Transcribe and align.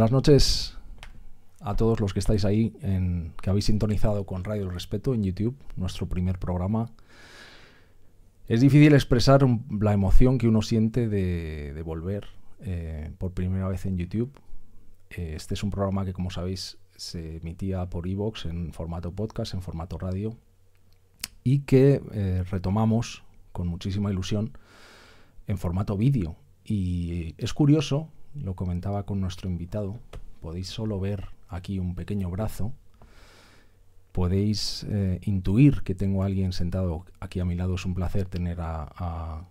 Buenas 0.00 0.12
noches 0.12 0.78
a 1.60 1.76
todos 1.76 2.00
los 2.00 2.14
que 2.14 2.20
estáis 2.20 2.46
ahí, 2.46 2.72
en, 2.80 3.34
que 3.42 3.50
habéis 3.50 3.66
sintonizado 3.66 4.24
con 4.24 4.44
Radio 4.44 4.62
El 4.62 4.72
Respeto 4.72 5.12
en 5.12 5.22
YouTube, 5.22 5.54
nuestro 5.76 6.08
primer 6.08 6.38
programa. 6.38 6.90
Es 8.48 8.62
difícil 8.62 8.94
expresar 8.94 9.46
la 9.78 9.92
emoción 9.92 10.38
que 10.38 10.48
uno 10.48 10.62
siente 10.62 11.06
de, 11.06 11.82
volver 11.84 12.28
eh, 12.60 13.12
por 13.18 13.32
primera 13.32 13.68
vez 13.68 13.84
en 13.84 13.98
YouTube. 13.98 14.32
Eh, 15.10 15.34
este 15.36 15.52
es 15.52 15.62
un 15.62 15.68
programa 15.68 16.06
que, 16.06 16.14
como 16.14 16.30
sabéis, 16.30 16.78
se 16.96 17.36
emitía 17.36 17.84
por 17.90 18.08
Evox 18.08 18.46
en 18.46 18.72
formato 18.72 19.12
podcast, 19.12 19.52
en 19.52 19.60
formato 19.60 19.98
radio, 19.98 20.34
y 21.44 21.58
que 21.58 22.00
eh, 22.12 22.42
retomamos 22.50 23.22
con 23.52 23.66
muchísima 23.68 24.10
ilusión 24.10 24.56
en 25.46 25.58
formato 25.58 25.94
vídeo. 25.98 26.36
Y 26.64 27.34
es 27.36 27.52
curioso 27.52 28.08
lo 28.34 28.54
comentaba 28.54 29.04
con 29.04 29.20
nuestro 29.20 29.48
invitado, 29.48 29.98
podéis 30.40 30.68
solo 30.68 31.00
ver 31.00 31.28
aquí 31.48 31.78
un 31.78 31.94
pequeño 31.94 32.30
brazo, 32.30 32.72
podéis 34.12 34.86
eh, 34.88 35.20
intuir 35.24 35.82
que 35.82 35.94
tengo 35.94 36.22
a 36.22 36.26
alguien 36.26 36.52
sentado 36.52 37.04
aquí 37.20 37.40
a 37.40 37.44
mi 37.44 37.54
lado, 37.54 37.74
es 37.74 37.84
un 37.84 37.94
placer 37.94 38.26
tener 38.26 38.58
a, 38.60 39.46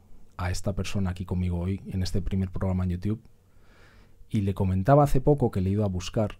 esta 0.49 0.73
persona 0.73 1.09
aquí 1.09 1.25
conmigo 1.25 1.59
hoy 1.59 1.81
en 1.87 2.01
este 2.01 2.21
primer 2.21 2.49
programa 2.49 2.85
en 2.85 2.91
YouTube. 2.91 3.21
Y 4.29 4.41
le 4.41 4.53
comentaba 4.53 5.03
hace 5.03 5.19
poco 5.19 5.51
que 5.51 5.59
le 5.59 5.69
he 5.69 5.73
ido 5.73 5.83
a 5.83 5.89
buscar, 5.89 6.37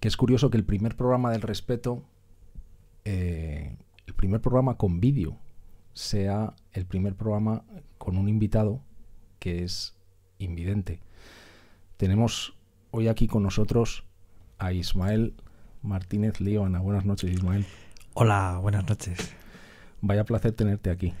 que 0.00 0.08
es 0.08 0.16
curioso 0.16 0.50
que 0.50 0.58
el 0.58 0.64
primer 0.64 0.96
programa 0.96 1.30
del 1.30 1.40
respeto, 1.40 2.02
eh, 3.04 3.76
el 4.06 4.14
primer 4.14 4.40
programa 4.42 4.76
con 4.76 5.00
vídeo, 5.00 5.38
sea 5.94 6.54
el 6.72 6.84
primer 6.84 7.14
programa 7.14 7.64
con 7.96 8.18
un 8.18 8.28
invitado 8.28 8.82
que 9.38 9.64
es 9.64 9.96
invidente. 10.38 11.00
Tenemos 12.00 12.54
hoy 12.92 13.08
aquí 13.08 13.26
con 13.26 13.42
nosotros 13.42 14.04
a 14.56 14.72
Ismael 14.72 15.34
Martínez 15.82 16.40
Líbana. 16.40 16.80
Buenas 16.80 17.04
noches, 17.04 17.30
Ismael. 17.30 17.66
Hola, 18.14 18.58
buenas 18.62 18.88
noches. 18.88 19.34
Vaya 20.00 20.24
placer 20.24 20.52
tenerte 20.52 20.88
aquí. 20.88 21.12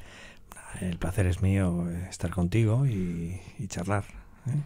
El 0.80 0.96
placer 0.96 1.26
es 1.26 1.42
mío 1.42 1.86
eh, 1.90 2.06
estar 2.08 2.30
contigo 2.30 2.86
y, 2.86 3.42
charlar. 3.66 4.04
¿eh? 4.46 4.56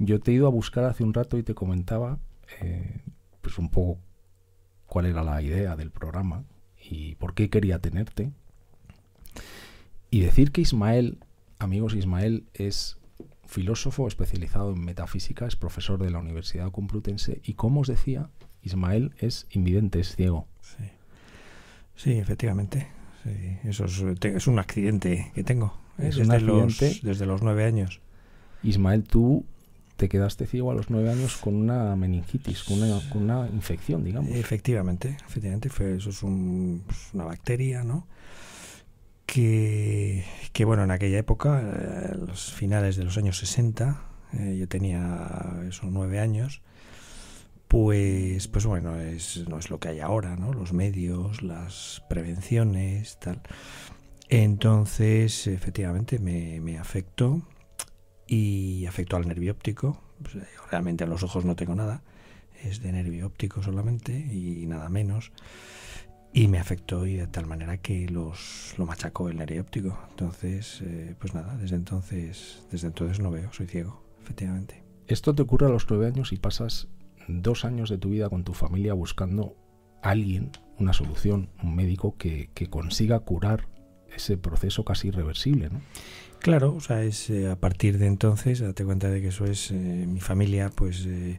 Yo 0.00 0.18
te 0.18 0.32
he 0.32 0.34
ido 0.34 0.48
a 0.48 0.50
buscar 0.50 0.82
hace 0.86 1.04
un 1.04 1.14
rato 1.14 1.38
y 1.38 1.44
te 1.44 1.54
comentaba 1.54 2.18
eh, 2.60 3.02
pues 3.40 3.56
un 3.56 3.68
poco 3.68 4.00
cuál 4.86 5.06
era 5.06 5.22
la 5.22 5.40
idea 5.40 5.76
del 5.76 5.92
programa 5.92 6.42
y 6.82 7.14
por 7.14 7.32
qué 7.32 7.48
quería 7.48 7.78
tenerte. 7.78 8.32
Y 10.10 10.18
decir 10.18 10.50
que 10.50 10.62
Ismael, 10.62 11.20
amigos, 11.60 11.94
Ismael 11.94 12.48
es 12.54 12.99
filósofo 13.50 14.06
especializado 14.06 14.72
en 14.72 14.84
metafísica, 14.84 15.46
es 15.46 15.56
profesor 15.56 16.00
de 16.02 16.10
la 16.10 16.18
Universidad 16.18 16.70
Complutense 16.70 17.40
y 17.44 17.54
como 17.54 17.80
os 17.80 17.88
decía, 17.88 18.30
Ismael 18.62 19.12
es 19.18 19.46
invidente, 19.50 20.00
es 20.00 20.14
ciego. 20.14 20.46
Sí, 21.96 22.12
efectivamente. 22.12 22.86
Eso 23.64 23.84
es, 23.84 24.46
un 24.46 24.58
accidente 24.58 25.32
que 25.34 25.44
tengo 25.44 25.74
¿eh? 25.98 26.04
desde, 26.04 26.40
los, 26.40 26.78
desde 26.78 27.26
los 27.26 27.42
nueve 27.42 27.64
años. 27.64 28.00
Ismael, 28.62 29.04
tú 29.04 29.44
te 29.96 30.08
quedaste 30.08 30.46
ciego 30.46 30.70
a 30.70 30.74
los 30.74 30.88
nueve 30.88 31.10
años 31.10 31.36
con 31.36 31.54
una 31.54 31.94
meningitis, 31.96 32.62
con 32.62 32.80
una, 33.14 33.48
infección, 33.48 34.02
digamos. 34.02 34.30
Efectivamente, 34.30 35.18
efectivamente. 35.26 35.68
Fue, 35.68 35.96
eso 35.96 36.08
es 36.08 36.20
pues, 36.20 37.10
una 37.12 37.24
bacteria, 37.24 37.84
¿no? 37.84 38.06
Que, 39.30 40.64
bueno, 40.64 40.82
en 40.82 40.90
aquella 40.90 41.18
época, 41.18 41.60
eh, 41.62 42.16
los 42.26 42.52
finales 42.52 42.96
de 42.96 43.04
los 43.04 43.16
años 43.16 43.38
60, 43.38 44.02
eh, 44.32 44.56
yo 44.58 44.68
tenía 44.68 45.60
esos 45.68 45.90
nueve 45.90 46.18
años, 46.18 46.62
pues, 47.68 48.48
pues 48.48 48.66
bueno, 48.66 48.96
es, 48.96 49.48
no 49.48 49.58
es 49.58 49.70
lo 49.70 49.78
que 49.78 49.88
hay 49.88 50.00
ahora, 50.00 50.36
¿no? 50.36 50.52
Los 50.52 50.72
medios, 50.72 51.42
las 51.42 52.02
prevenciones, 52.08 53.18
tal. 53.20 53.40
Entonces, 54.28 55.46
efectivamente, 55.46 56.18
me, 56.18 56.78
afectó 56.78 57.42
y 58.26 58.86
afectó 58.86 59.16
al 59.16 59.28
nervio 59.28 59.52
óptico. 59.52 60.02
Pues, 60.22 60.34
eh, 60.36 60.46
realmente 60.70 61.04
en 61.04 61.10
los 61.10 61.22
ojos 61.22 61.44
no 61.44 61.54
tengo 61.54 61.76
nada, 61.76 62.02
es 62.64 62.82
de 62.82 62.90
nervio 62.90 63.26
óptico 63.26 63.62
solamente 63.62 64.12
y 64.12 64.66
nada 64.66 64.88
menos 64.88 65.32
y 66.32 66.48
me 66.48 66.58
afectó 66.58 67.06
y 67.06 67.16
de 67.16 67.26
tal 67.26 67.46
manera 67.46 67.78
que 67.78 68.08
los 68.08 68.74
lo 68.78 68.86
machacó 68.86 69.28
el 69.28 69.36
nervio 69.36 69.62
óptico. 69.62 69.98
Entonces, 70.10 70.80
eh, 70.82 71.14
pues 71.18 71.34
nada, 71.34 71.56
desde 71.56 71.76
entonces, 71.76 72.64
desde 72.70 72.88
entonces 72.88 73.20
no 73.20 73.30
veo, 73.30 73.52
soy 73.52 73.66
ciego, 73.66 74.02
efectivamente. 74.22 74.82
Esto 75.06 75.34
te 75.34 75.42
ocurre 75.42 75.66
a 75.66 75.70
los 75.70 75.86
nueve 75.90 76.06
años 76.06 76.32
y 76.32 76.36
pasas 76.36 76.88
dos 77.26 77.64
años 77.64 77.90
de 77.90 77.98
tu 77.98 78.10
vida 78.10 78.28
con 78.28 78.44
tu 78.44 78.54
familia 78.54 78.94
buscando 78.94 79.56
alguien, 80.02 80.52
una 80.78 80.92
solución, 80.92 81.50
un 81.62 81.74
médico 81.74 82.16
que, 82.16 82.50
que 82.54 82.68
consiga 82.68 83.18
curar 83.20 83.68
ese 84.14 84.36
proceso 84.36 84.84
casi 84.84 85.08
irreversible, 85.08 85.70
¿no? 85.70 85.80
Claro, 86.40 86.74
o 86.74 86.80
sea, 86.80 87.02
es 87.02 87.28
eh, 87.28 87.50
a 87.50 87.56
partir 87.56 87.98
de 87.98 88.06
entonces, 88.06 88.60
date 88.60 88.84
cuenta 88.84 89.10
de 89.10 89.20
que 89.20 89.28
eso 89.28 89.44
es 89.44 89.70
eh, 89.72 89.74
mi 89.74 90.20
familia, 90.20 90.70
pues 90.70 91.04
eh, 91.06 91.38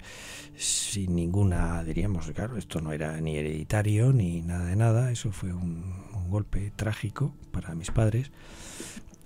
sin 0.55 1.15
ninguna, 1.15 1.83
diríamos, 1.83 2.29
claro, 2.31 2.55
esto 2.55 2.81
no 2.81 2.91
era 2.91 3.19
ni 3.19 3.35
hereditario 3.35 4.13
ni 4.13 4.41
nada 4.43 4.65
de 4.65 4.75
nada, 4.75 5.11
eso 5.11 5.31
fue 5.31 5.53
un, 5.53 6.11
golpe 6.29 6.71
trágico 6.77 7.35
para 7.51 7.75
mis 7.75 7.91
padres. 7.91 8.31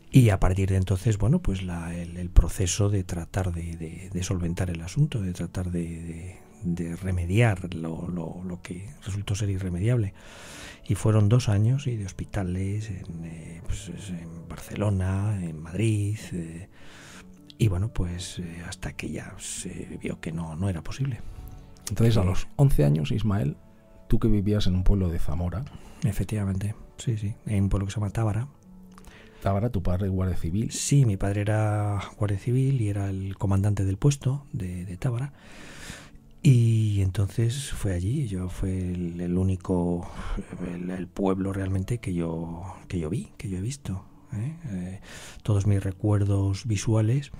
Y 0.09 0.29
a 0.29 0.39
partir 0.39 0.69
de 0.69 0.77
entonces, 0.77 1.19
bueno, 1.19 1.37
pues 1.39 1.61
la, 1.61 1.93
el, 1.93 2.29
proceso 2.31 2.89
de 2.89 3.03
tratar 3.03 3.51
de, 3.53 4.09
solventar 4.23 4.71
el 4.71 4.81
asunto, 4.81 5.21
de 5.21 5.33
tratar 5.33 5.69
de, 5.69 6.39
remediar 7.01 7.73
lo, 7.73 8.07
lo, 8.07 8.41
lo 8.43 8.61
que 8.61 8.89
resultó 9.03 9.35
ser 9.35 9.49
irremediable 9.49 10.13
y 10.87 10.95
fueron 10.95 11.29
dos 11.29 11.49
años 11.49 11.87
y 11.87 11.95
de 11.95 12.05
hospitales 12.05 12.89
en, 12.89 13.25
eh, 13.25 13.61
pues, 13.65 13.91
en 14.09 14.47
Barcelona, 14.47 15.39
en 15.41 15.59
Madrid. 15.59 16.17
Eh, 16.31 16.69
y 17.57 17.67
bueno, 17.67 17.89
pues 17.91 18.39
eh, 18.39 18.63
hasta 18.67 18.93
que 18.93 19.09
ya 19.09 19.33
se 19.37 19.97
vio 20.01 20.19
que 20.19 20.31
no, 20.31 20.55
no 20.55 20.69
era 20.69 20.83
posible. 20.83 21.21
Entonces, 21.89 22.17
a 22.17 22.23
los 22.23 22.47
11 22.55 22.85
años, 22.85 23.11
Ismael, 23.11 23.57
tú 24.07 24.19
que 24.19 24.27
vivías 24.27 24.67
en 24.67 24.75
un 24.75 24.83
pueblo 24.83 25.09
de 25.09 25.19
Zamora. 25.19 25.65
Efectivamente, 26.03 26.75
sí, 26.97 27.17
sí, 27.17 27.35
en 27.45 27.63
un 27.63 27.69
pueblo 27.69 27.87
que 27.87 27.91
se 27.91 27.99
llama 27.99 28.11
Tábara. 28.11 28.47
Tábara, 29.41 29.69
tu 29.69 29.83
padre 29.83 30.07
guardia 30.07 30.37
civil. 30.37 30.71
Sí, 30.71 31.05
mi 31.05 31.17
padre 31.17 31.41
era 31.41 31.99
guardia 32.17 32.39
civil 32.39 32.81
y 32.81 32.89
era 32.89 33.09
el 33.09 33.37
comandante 33.37 33.85
del 33.85 33.97
puesto 33.97 34.45
de, 34.51 34.85
de 34.85 34.97
Tábara. 34.97 35.33
Y 36.47 37.01
entonces 37.01 37.71
fue 37.71 37.93
allí, 37.93 38.27
yo 38.27 38.49
fue 38.49 38.77
el, 38.77 39.35
único, 39.35 40.07
el, 40.63 41.07
pueblo 41.07 41.51
realmente 41.51 41.97
que 41.97 42.13
yo, 42.13 42.61
que 42.87 42.99
yo 42.99 43.09
vi, 43.09 43.31
que 43.35 43.49
yo 43.49 43.57
he 43.57 43.61
visto. 43.61 44.05
¿eh? 44.31 44.55
Eh, 44.65 45.01
todos 45.41 45.65
mis 45.65 45.83
recuerdos 45.83 46.67
visuales, 46.67 47.31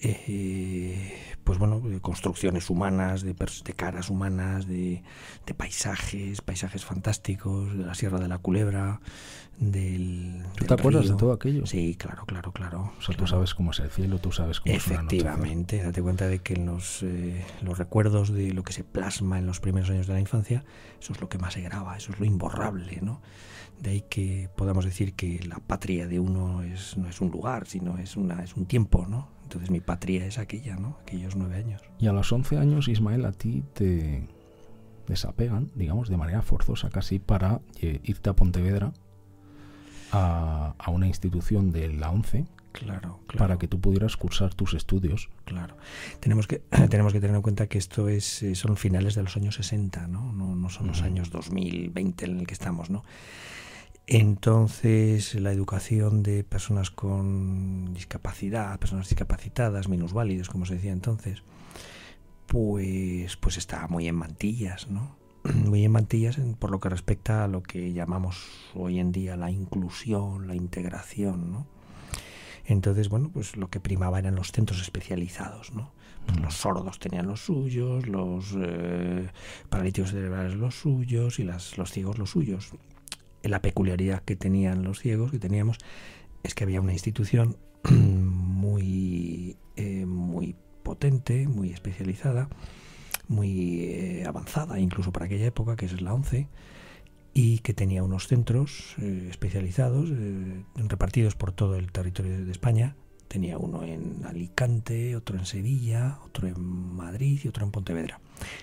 eh, 0.00 1.12
pues 1.42 1.58
bueno, 1.58 1.80
de 1.80 1.98
construcciones 2.00 2.70
humanas, 2.70 3.22
de, 3.22 3.34
de 3.34 3.72
caras 3.72 4.10
humanas, 4.10 4.68
de, 4.68 5.02
paisajes, 5.56 6.40
paisajes 6.40 6.84
fantásticos, 6.84 7.76
de 7.76 7.84
la 7.84 7.94
Sierra 7.94 8.20
de 8.20 8.28
la 8.28 8.38
Culebra, 8.38 9.00
del. 9.58 10.42
¿Tú 10.56 10.64
te 10.64 10.74
acuerdas 10.74 11.08
de 11.08 11.14
todo 11.16 11.32
aquello? 11.32 11.66
Sí, 11.66 11.96
claro, 11.96 12.24
claro, 12.26 12.52
claro. 12.52 12.92
O 12.98 13.02
sea, 13.02 13.16
tú 13.16 13.26
sabes 13.26 13.54
cómo 13.54 13.70
es 13.70 13.80
el 13.80 13.90
cielo, 13.90 14.18
tú 14.18 14.32
sabes 14.32 14.60
cómo 14.60 14.74
es 14.74 14.86
Efectivamente, 14.86 15.82
date 15.82 16.02
cuenta 16.02 16.26
de 16.28 16.40
que 16.40 16.56
los, 16.56 17.02
eh, 17.02 17.44
los 17.62 17.78
recuerdos 17.78 18.32
de 18.32 18.52
lo 18.52 18.62
que 18.62 18.72
se 18.72 18.84
plasma 18.84 19.38
en 19.38 19.46
los 19.46 19.60
primeros 19.60 19.90
años 19.90 20.06
de 20.06 20.14
la 20.14 20.20
infancia, 20.20 20.64
eso 21.00 21.12
es 21.12 21.20
lo 21.20 21.28
que 21.28 21.38
más 21.38 21.54
se 21.54 21.62
graba, 21.62 21.96
eso 21.96 22.12
es 22.12 22.20
lo 22.20 22.26
imborrable, 22.26 23.00
¿no? 23.02 23.20
De 23.80 23.90
ahí 23.90 24.04
que 24.08 24.48
podamos 24.56 24.84
decir 24.84 25.14
que 25.14 25.40
la 25.46 25.58
patria 25.58 26.06
de 26.06 26.20
uno 26.20 26.62
es, 26.62 26.96
no 26.96 27.08
es 27.08 27.20
un 27.20 27.30
lugar, 27.30 27.66
sino 27.66 27.98
es, 27.98 28.16
una, 28.16 28.42
es 28.42 28.56
un 28.56 28.66
tiempo, 28.66 29.06
¿no? 29.06 29.28
Entonces 29.42 29.70
mi 29.70 29.80
patria 29.80 30.24
es 30.26 30.38
aquella, 30.38 30.76
¿no? 30.76 30.98
Aquellos 31.02 31.36
nueve 31.36 31.56
años. 31.56 31.82
Y 31.98 32.06
a 32.06 32.12
los 32.12 32.32
once 32.32 32.56
años, 32.56 32.88
Ismael, 32.88 33.24
a 33.24 33.32
ti 33.32 33.62
te 33.74 34.26
desapegan, 35.06 35.70
digamos, 35.74 36.08
de 36.08 36.16
manera 36.16 36.42
forzosa 36.42 36.88
casi 36.88 37.18
para 37.18 37.60
eh, 37.80 38.00
irte 38.04 38.30
a 38.30 38.34
Pontevedra 38.34 38.92
a, 40.14 40.74
una 40.88 41.06
institución 41.06 41.72
de 41.72 41.92
la 41.92 42.10
ONCE 42.10 42.46
Claro, 42.72 43.20
claro, 43.28 43.38
para 43.38 43.56
que 43.56 43.68
tú 43.68 43.80
pudieras 43.80 44.16
cursar 44.16 44.52
tus 44.52 44.74
estudios. 44.74 45.30
Claro. 45.44 45.76
Tenemos 46.18 46.48
que, 46.48 46.58
tenemos 46.90 47.12
que 47.12 47.20
tener 47.20 47.36
en 47.36 47.42
cuenta 47.42 47.68
que 47.68 47.78
esto 47.78 48.08
es, 48.08 48.42
eh, 48.42 48.56
son 48.56 48.76
finales 48.76 49.14
de 49.14 49.22
los 49.22 49.36
años 49.36 49.54
60, 49.54 50.08
¿no? 50.08 50.32
No, 50.32 50.56
no 50.56 50.68
son 50.70 50.88
los 50.88 51.02
años 51.02 51.30
2020 51.30 52.24
en 52.24 52.40
el 52.40 52.46
que 52.48 52.54
estamos, 52.54 52.90
¿no? 52.90 53.04
Entonces, 54.06 55.34
la 55.36 55.52
educación 55.52 56.22
de 56.22 56.44
personas 56.44 56.90
con 56.90 57.94
discapacidad, 57.94 58.78
personas 58.78 59.08
discapacitadas, 59.08 59.88
minusválidos, 59.88 60.50
como 60.50 60.66
se 60.66 60.74
decía 60.74 60.92
entonces, 60.92 61.42
pues, 62.46 63.36
pues 63.36 63.56
está 63.56 63.86
muy 63.88 64.08
en 64.08 64.16
mantillas, 64.16 64.90
¿no? 64.90 65.16
Muy 65.54 65.84
en 65.84 65.92
mantillas 65.92 66.38
por 66.58 66.70
lo 66.70 66.80
que 66.80 66.88
respecta 66.88 67.44
a 67.44 67.48
lo 67.48 67.62
que 67.62 67.92
llamamos 67.92 68.48
hoy 68.74 68.98
en 68.98 69.12
día 69.12 69.36
la 69.36 69.50
inclusión, 69.50 70.48
la 70.48 70.54
integración, 70.54 71.52
¿no? 71.52 71.66
Entonces, 72.66 73.10
bueno, 73.10 73.30
pues 73.32 73.56
lo 73.56 73.68
que 73.68 73.78
primaba 73.78 74.18
eran 74.18 74.36
los 74.36 74.52
centros 74.52 74.80
especializados, 74.80 75.74
¿no? 75.74 75.92
Pues 76.26 76.40
los 76.40 76.54
sordos 76.54 76.98
tenían 76.98 77.26
los 77.26 77.40
suyos, 77.40 78.06
los 78.06 78.54
eh, 78.56 79.28
paralíticos 79.68 80.12
cerebrales 80.12 80.54
los 80.54 80.74
suyos 80.74 81.38
y 81.38 81.44
las, 81.44 81.76
los 81.76 81.90
ciegos 81.90 82.18
los 82.18 82.30
suyos. 82.30 82.72
La 83.42 83.60
peculiaridad 83.60 84.22
que 84.22 84.36
tenían 84.36 84.82
los 84.82 85.00
ciegos, 85.00 85.30
que 85.30 85.38
teníamos, 85.38 85.76
es 86.42 86.54
que 86.54 86.64
había 86.64 86.80
una 86.80 86.94
institución 86.94 87.58
muy, 87.90 89.58
eh, 89.76 90.06
muy 90.06 90.56
potente, 90.82 91.46
muy 91.46 91.70
especializada, 91.70 92.48
muy 93.28 93.80
eh, 93.82 94.24
avanzada 94.26 94.78
incluso 94.78 95.12
para 95.12 95.26
aquella 95.26 95.46
época, 95.46 95.76
que 95.76 95.86
es 95.86 96.00
la 96.00 96.14
11, 96.14 96.48
y 97.32 97.58
que 97.58 97.74
tenía 97.74 98.02
unos 98.02 98.28
centros 98.28 98.94
especializados 98.98 100.08
repartidos 100.76 101.34
por 101.34 101.50
todo 101.50 101.74
el 101.74 101.90
territorio 101.90 102.44
de 102.44 102.52
España, 102.52 102.94
Tenía 103.34 103.58
uno 103.58 103.82
en 103.82 104.24
Alicante, 104.26 105.16
otro 105.16 105.36
en 105.36 105.44
Sevilla, 105.44 106.20
otro 106.24 106.46
en 106.46 106.60
Madrid 106.94 107.40
y 107.42 107.48
otro 107.48 107.64
en 107.64 107.72
Pontevedra. 107.72 108.20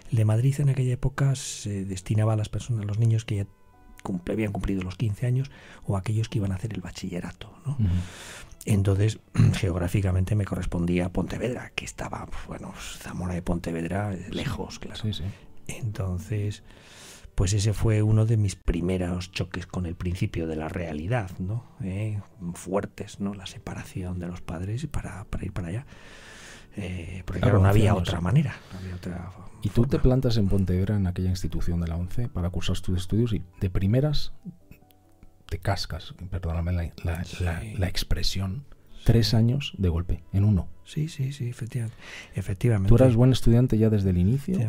El 0.10 0.18
de 0.18 0.24
Madrid 0.24 0.56
en 0.60 0.70
aquella 0.70 0.94
época 0.94 1.36
se 1.36 1.84
destinaba 1.84 2.34
a 2.34 2.36
las 2.38 2.48
personas, 2.48 2.84
a 2.84 2.86
los 2.86 2.98
niños 2.98 3.26
que 3.26 3.36
ya 3.36 3.48
habían 4.32 4.54
cumplido 4.54 4.82
los 4.82 4.96
15 4.96 5.28
años 5.28 5.52
o 5.84 5.98
aquellos 5.98 6.30
que 6.30 6.38
iban 6.38 6.54
a 6.54 6.56
hacer 6.56 6.74
el 6.74 6.80
bachillerato. 6.80 7.54
Entonces, 8.66 9.20
geográficamente 9.54 10.36
me 10.36 10.46
correspondía 10.46 11.10
Pontevedra, 11.10 11.72
que 11.76 11.86
estaba, 11.86 12.28
bueno, 12.48 12.74
Zamora 12.78 13.34
de 13.34 13.42
Pontevedra, 13.42 14.12
lejos, 14.30 14.80
claro. 14.80 15.02
Entonces, 15.68 16.64
pues 17.36 17.54
ese 17.54 17.74
fue 17.74 18.02
uno 18.04 18.26
de 18.26 18.38
mis 18.38 18.56
primeros 18.56 19.32
choques 19.32 19.66
con 19.66 19.86
el 19.86 19.96
principio 19.96 20.48
de 20.48 20.56
la 20.56 20.70
realidad, 20.70 21.32
¿no? 21.40 21.66
Eh, 21.82 22.20
fuertes, 22.54 23.20
¿no? 23.20 23.34
La 23.34 23.46
separación 23.46 24.20
de 24.20 24.28
los 24.28 24.42
padres 24.42 24.86
para, 24.88 25.26
para 25.26 25.46
ir 25.46 25.54
para 25.54 25.70
allá. 25.70 25.86
Eh, 26.76 27.24
porque 27.26 27.42
claro, 27.42 27.60
no 27.60 27.68
había 27.68 27.96
otra 27.96 28.22
manera. 28.22 28.56
y 29.62 29.70
tú 29.70 29.86
te 29.86 30.00
plantas 30.00 30.38
en 30.38 30.48
Pontevedra, 30.48 30.96
en 30.96 31.08
aquella 31.08 31.30
institución 31.30 31.82
de 31.82 31.88
la 31.88 31.98
ONCE, 31.98 32.30
para 32.30 32.50
cursar 32.50 32.80
tus 32.80 32.98
estudios 32.98 33.34
y 33.34 33.44
de 33.60 33.70
primeras 33.70 34.34
te 35.52 35.60
cascas, 35.60 36.16
perdóname 36.30 36.72
la, 36.72 37.24
la 37.78 37.88
expresión, 37.90 38.64
tres 39.04 39.34
años 39.34 39.74
de 39.78 39.90
golpe, 39.90 40.24
en 40.34 40.44
uno. 40.44 40.68
Sí, 40.92 41.08
sí, 41.08 41.32
sí, 41.32 41.48
efectivamente. 41.48 41.96
efectivamente. 42.36 42.90
¿Tú 42.90 42.96
eras 42.96 43.16
buen 43.16 43.32
estudiante 43.32 43.78
ya 43.78 43.90
desde 43.90 44.10
el 44.10 44.18
inicio? 44.18 44.60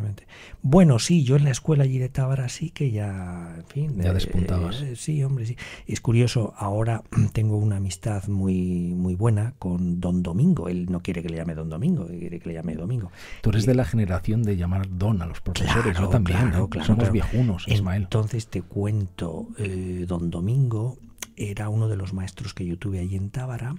Bueno, 0.62 1.00
sí, 1.00 1.25
yo 1.25 1.34
en 1.34 1.43
la 1.43 1.50
escuela 1.50 1.82
allí 1.82 1.99
de 1.99 2.08
Tábara 2.08 2.49
sí 2.49 2.70
que 2.70 2.93
ya, 2.93 3.55
en 3.56 3.64
fin... 3.64 3.96
Ya 4.00 4.11
eh, 4.11 4.14
despuntabas. 4.14 4.82
Eh, 4.82 4.94
sí, 4.94 5.25
hombre, 5.25 5.46
sí. 5.46 5.56
Es 5.88 6.00
curioso, 6.00 6.55
ahora 6.56 7.02
tengo 7.32 7.56
una 7.56 7.79
amistad 7.79 8.29
muy, 8.29 8.94
muy 8.94 9.17
buena 9.17 9.55
con 9.58 10.00
Don 10.00 10.23
Domingo. 10.23 10.69
Él 10.69 10.87
no 10.90 11.00
quiere 11.00 11.23
que 11.23 11.29
le 11.29 11.38
llame 11.38 11.56
Don 11.56 11.69
Domingo, 11.69 12.06
quiere 12.06 12.38
que 12.38 12.50
le 12.50 12.55
llame 12.55 12.76
Domingo. 12.76 13.11
Tú 13.40 13.50
eres 13.50 13.67
de 13.67 13.75
la 13.75 13.84
generación 13.84 14.44
de 14.44 14.56
llamar 14.56 14.88
Don 14.88 15.23
a 15.23 15.26
los 15.26 15.40
profesores, 15.40 15.99
yo 15.99 16.08
también, 16.08 16.38
claro, 16.38 16.69
claro, 16.69 16.87
Somos 16.87 17.11
viejunos, 17.11 17.67
Ismael. 17.67 18.05
Entonces 18.05 18.46
te 18.46 18.62
cuento, 18.62 19.49
eh, 19.58 20.05
Don 20.06 20.31
Domingo 20.31 20.99
era 21.37 21.69
uno 21.69 21.88
de 21.88 21.96
los 21.96 22.12
maestros 22.12 22.55
que 22.55 22.64
yo 22.64 22.79
tuve 22.79 23.00
allí 23.00 23.17
en 23.17 23.31
Tábara. 23.31 23.75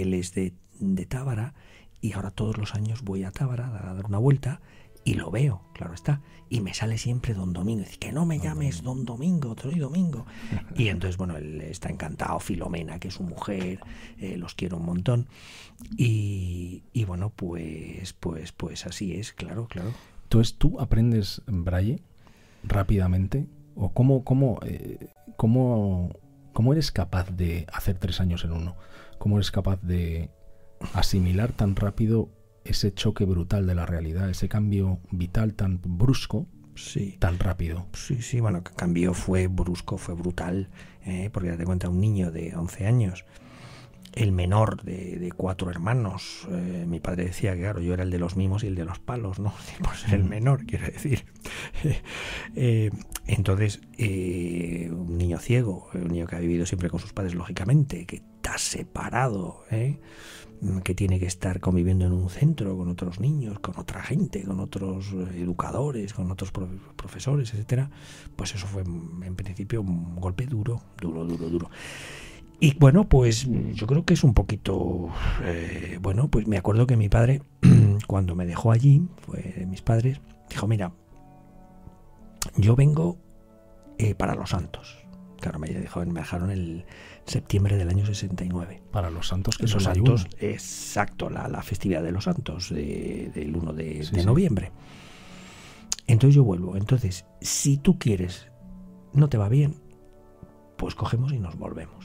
Él 0.00 0.14
es 0.14 0.34
de 0.34 0.54
de 0.82 1.06
Tábara 1.06 1.54
y 2.00 2.12
ahora 2.12 2.30
todos 2.30 2.58
los 2.58 2.74
años 2.74 3.02
voy 3.02 3.24
a 3.24 3.30
Tábara 3.30 3.68
a 3.68 3.94
dar 3.94 4.06
una 4.06 4.18
vuelta 4.18 4.60
y 5.04 5.14
lo 5.14 5.32
veo, 5.32 5.62
claro 5.74 5.94
está, 5.94 6.20
y 6.48 6.60
me 6.60 6.74
sale 6.74 6.96
siempre 6.96 7.34
Don 7.34 7.52
Domingo, 7.52 7.82
dice 7.82 7.98
que 7.98 8.12
no 8.12 8.24
me 8.24 8.38
llames 8.38 8.84
Don 8.84 9.04
Domingo, 9.04 9.56
soy 9.60 9.80
Domingo. 9.80 10.26
Y 10.76 10.88
entonces, 10.88 11.16
bueno, 11.16 11.36
él 11.36 11.60
está 11.60 11.88
encantado, 11.88 12.38
Filomena, 12.38 13.00
que 13.00 13.08
es 13.08 13.14
su 13.14 13.24
mujer, 13.24 13.80
eh, 14.18 14.36
los 14.36 14.54
quiero 14.54 14.76
un 14.76 14.86
montón. 14.86 15.26
Y, 15.96 16.84
y, 16.92 17.04
bueno, 17.04 17.30
pues, 17.30 18.12
pues, 18.12 18.52
pues 18.52 18.86
así 18.86 19.14
es, 19.14 19.32
claro, 19.32 19.66
claro. 19.66 19.92
Entonces, 20.24 20.56
¿tú 20.56 20.78
aprendes 20.78 21.42
braille 21.46 22.00
rápidamente? 22.62 23.46
¿O 23.74 23.92
cómo, 23.92 24.22
cómo, 24.22 24.60
eh, 24.64 25.08
cómo, 25.36 26.12
cómo 26.52 26.72
eres 26.72 26.92
capaz 26.92 27.30
de 27.30 27.66
hacer 27.72 27.98
tres 27.98 28.20
años 28.20 28.44
en 28.44 28.52
uno? 28.52 28.76
¿Cómo 29.22 29.36
eres 29.36 29.52
capaz 29.52 29.80
de 29.82 30.30
asimilar 30.94 31.52
tan 31.52 31.76
rápido 31.76 32.28
ese 32.64 32.92
choque 32.92 33.24
brutal 33.24 33.68
de 33.68 33.76
la 33.76 33.86
realidad, 33.86 34.28
ese 34.28 34.48
cambio 34.48 34.98
vital 35.12 35.54
tan 35.54 35.80
brusco, 35.80 36.48
sí. 36.74 37.18
tan 37.20 37.38
rápido. 37.38 37.86
Sí, 37.92 38.20
sí, 38.20 38.40
bueno, 38.40 38.64
que 38.64 38.72
cambio 38.74 39.14
fue 39.14 39.46
brusco, 39.46 39.96
fue 39.96 40.16
brutal, 40.16 40.70
eh, 41.06 41.30
porque 41.32 41.52
te 41.52 41.64
cuenta 41.64 41.88
un 41.88 42.00
niño 42.00 42.32
de 42.32 42.56
11 42.56 42.84
años, 42.84 43.24
el 44.12 44.32
menor 44.32 44.82
de, 44.82 45.32
cuatro 45.36 45.70
hermanos. 45.70 46.48
Eh, 46.50 46.84
mi 46.88 46.98
padre 46.98 47.26
decía 47.26 47.54
que, 47.54 47.60
claro, 47.60 47.80
yo 47.80 47.94
era 47.94 48.02
el 48.02 48.10
de 48.10 48.18
los 48.18 48.36
mimos 48.36 48.64
y 48.64 48.66
el 48.66 48.74
de 48.74 48.86
los 48.86 48.98
palos, 48.98 49.38
¿no? 49.38 49.54
Por 49.84 49.94
ser 49.94 50.14
el 50.14 50.24
mm. 50.24 50.28
menor, 50.28 50.66
quiero 50.66 50.86
decir. 50.86 51.26
Eh, 52.56 52.90
entonces, 53.28 53.80
un 53.98 55.16
niño 55.16 55.38
ciego, 55.38 55.88
un 55.94 56.08
niño 56.08 56.26
que 56.26 56.34
ha 56.34 56.40
vivido 56.40 56.66
siempre 56.66 56.90
con 56.90 56.98
sus 56.98 57.12
padres, 57.12 57.34
lógicamente, 57.34 58.04
que 58.04 58.22
separado, 58.56 59.64
¿eh? 59.70 59.98
que 60.84 60.94
tiene 60.94 61.18
que 61.18 61.26
estar 61.26 61.58
conviviendo 61.58 62.06
en 62.06 62.12
un 62.12 62.30
centro 62.30 62.76
con 62.76 62.88
otros 62.88 63.18
niños, 63.18 63.58
con 63.58 63.78
otra 63.78 64.02
gente, 64.02 64.44
con 64.44 64.60
otros 64.60 65.12
eh, 65.12 65.40
educadores, 65.40 66.14
con 66.14 66.30
otros 66.30 66.52
profesores, 66.52 67.52
etcétera, 67.52 67.90
pues 68.36 68.54
eso 68.54 68.66
fue 68.68 68.82
en 68.82 69.34
principio 69.34 69.82
un 69.82 70.14
golpe 70.16 70.46
duro, 70.46 70.80
duro, 71.00 71.24
duro, 71.24 71.48
duro. 71.48 71.70
Y 72.60 72.78
bueno, 72.78 73.08
pues 73.08 73.48
yo 73.74 73.88
creo 73.88 74.04
que 74.04 74.14
es 74.14 74.22
un 74.22 74.34
poquito, 74.34 75.08
eh, 75.42 75.98
bueno, 76.00 76.28
pues 76.28 76.46
me 76.46 76.58
acuerdo 76.58 76.86
que 76.86 76.96
mi 76.96 77.08
padre, 77.08 77.42
cuando 78.06 78.36
me 78.36 78.46
dejó 78.46 78.70
allí, 78.70 79.02
fue 79.16 79.42
de 79.58 79.66
mis 79.66 79.82
padres, 79.82 80.20
dijo, 80.48 80.68
mira, 80.68 80.92
yo 82.56 82.76
vengo 82.76 83.18
eh, 83.98 84.14
para 84.14 84.36
los 84.36 84.50
santos. 84.50 84.96
Claro, 85.40 85.58
me, 85.58 85.66
dejó, 85.70 86.06
me 86.06 86.20
dejaron 86.20 86.52
el, 86.52 86.84
septiembre 87.32 87.76
del 87.76 87.88
año 87.88 88.06
69. 88.06 88.82
Para 88.92 89.10
los 89.10 89.28
santos 89.28 89.56
que 89.56 89.66
los 89.66 89.82
santos, 89.82 90.26
exacto, 90.38 91.30
la, 91.30 91.62
festividad 91.62 92.02
de 92.02 92.12
los 92.12 92.24
santos 92.24 92.70
del 92.70 93.56
1 93.56 93.72
de, 93.72 94.22
noviembre. 94.24 94.70
Entonces 96.06 96.34
yo 96.34 96.44
vuelvo. 96.44 96.76
Entonces, 96.76 97.24
si 97.40 97.78
tú 97.78 97.98
quieres, 97.98 98.48
no 99.12 99.28
te 99.28 99.38
va 99.38 99.48
bien, 99.48 99.76
pues 100.76 100.94
cogemos 100.94 101.32
y 101.32 101.38
nos 101.38 101.56
volvemos. 101.56 102.04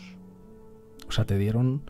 O 1.07 1.11
sea, 1.11 1.25
te 1.25 1.37
dieron 1.37 1.83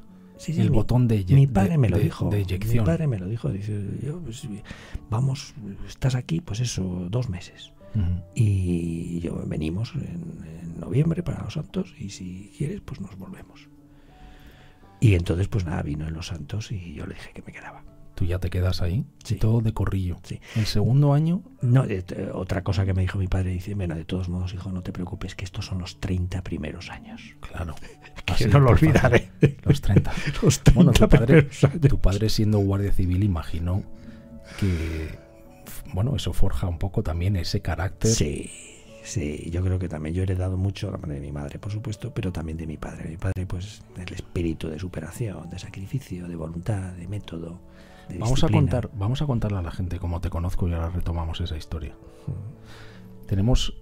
el 0.48 0.70
botón 0.70 1.08
de, 1.08 1.26
mi 1.30 1.48
padre 1.48 1.78
me 1.78 1.90
lo 1.90 1.98
dijo 1.98 2.30
mi 2.30 2.80
padre 2.82 3.08
me 3.08 3.18
lo 3.18 3.28
dijo 3.28 3.50
dice 3.50 3.82
pues, 4.24 4.48
vamos 5.10 5.56
estás 5.88 6.14
aquí 6.14 6.42
pues 6.42 6.60
eso 6.60 7.08
dos 7.10 7.28
meses 7.28 7.74
y 8.36 9.20
yo 9.20 9.44
venimos 9.46 9.94
en, 9.96 10.80
noviembre 10.80 11.24
para 11.24 11.44
los 11.44 11.54
santos 11.54 11.94
y 11.98 12.10
si 12.10 12.54
quieres, 12.58 12.82
pues 12.82 13.02
nos 13.02 13.18
volvemos. 13.18 13.68
Y 15.00 15.16
entonces, 15.16 15.48
pues 15.48 15.66
nada, 15.66 15.82
vino 15.82 16.08
en 16.08 16.14
los 16.14 16.28
santos 16.28 16.72
y 16.72 16.94
yo 16.94 17.06
le 17.06 17.16
dije 17.16 17.32
que 17.34 17.42
me 17.42 17.52
quedaba. 17.52 17.84
¿Tú 18.16 18.26
ya 18.26 18.40
te 18.40 18.50
quedas 18.50 18.82
ahí? 18.82 19.06
Sí. 19.24 19.36
todo 19.36 19.62
de 19.62 19.74
corrillo. 19.74 20.18
Sí. 20.24 20.40
¿El 20.56 20.66
segundo 20.66 21.14
año? 21.14 21.44
No, 21.62 21.86
otra 22.34 22.64
cosa 22.64 22.84
que 22.84 22.96
me 22.96 23.04
dijo 23.04 23.20
mi 23.20 23.28
padre, 23.28 23.52
dice, 23.52 23.76
bueno, 23.76 23.96
de 23.96 24.06
todos 24.06 24.28
modos, 24.28 24.56
hijo, 24.56 24.72
no 24.72 24.82
te 24.82 24.92
preocupes, 24.92 25.36
que 25.36 25.46
estos 25.46 25.66
son 25.66 25.78
los 25.78 26.00
30 26.00 26.42
primeros 26.42 26.90
años. 26.90 27.36
Claro. 27.42 27.76
que 28.38 28.48
no 28.48 28.60
lo 28.60 28.72
olvidaré. 28.72 29.30
Los 29.64 29.82
30. 29.82 30.12
los 30.42 30.64
30 30.64 30.72
bueno, 30.74 30.92
tu 30.94 31.08
padre, 31.08 31.44
tu 31.90 32.00
padre 32.00 32.30
siendo 32.30 32.58
guardia 32.58 32.92
civil 32.92 33.24
imaginó 33.24 33.84
que 34.60 35.27
bueno, 35.94 36.16
eso 36.16 36.34
forja 36.34 36.68
un 36.68 36.80
poco 36.80 37.04
también 37.04 37.36
ese 37.36 37.62
carácter. 37.62 38.12
Sí, 38.12 38.50
sí, 39.04 39.50
yo 39.52 39.64
creo 39.64 39.80
que 39.80 39.90
también 39.90 40.16
yo 40.16 40.22
he 40.22 40.24
heredado 40.24 40.58
mucho 40.58 40.92
de 40.92 41.20
mi 41.20 41.32
madre, 41.32 41.60
por 41.60 41.72
supuesto, 41.72 42.14
pero 42.14 42.32
también 42.32 42.58
de 42.58 42.68
mi 42.68 42.78
padre. 42.78 43.10
Mi 43.10 43.18
padre, 43.18 43.46
pues, 43.46 43.84
el 43.98 44.14
espíritu 44.14 44.70
de 44.70 44.80
superación, 44.80 45.50
de 45.50 45.60
sacrificio, 45.60 46.28
de 46.28 46.36
voluntad, 46.36 46.94
de 46.94 47.08
método. 47.08 47.60
De 48.10 48.18
vamos 48.18 48.44
a 48.44 48.50
contar, 48.50 48.90
vamos 48.94 49.22
a 49.22 49.26
contarle 49.26 49.58
a 49.58 49.62
la 49.62 49.72
gente 49.72 50.00
cómo 50.00 50.22
te 50.22 50.30
conozco 50.30 50.68
y 50.68 50.74
ahora 50.74 50.90
retomamos 50.90 51.42
esa 51.42 51.58
historia. 51.58 51.96
Tenemos 53.28 53.76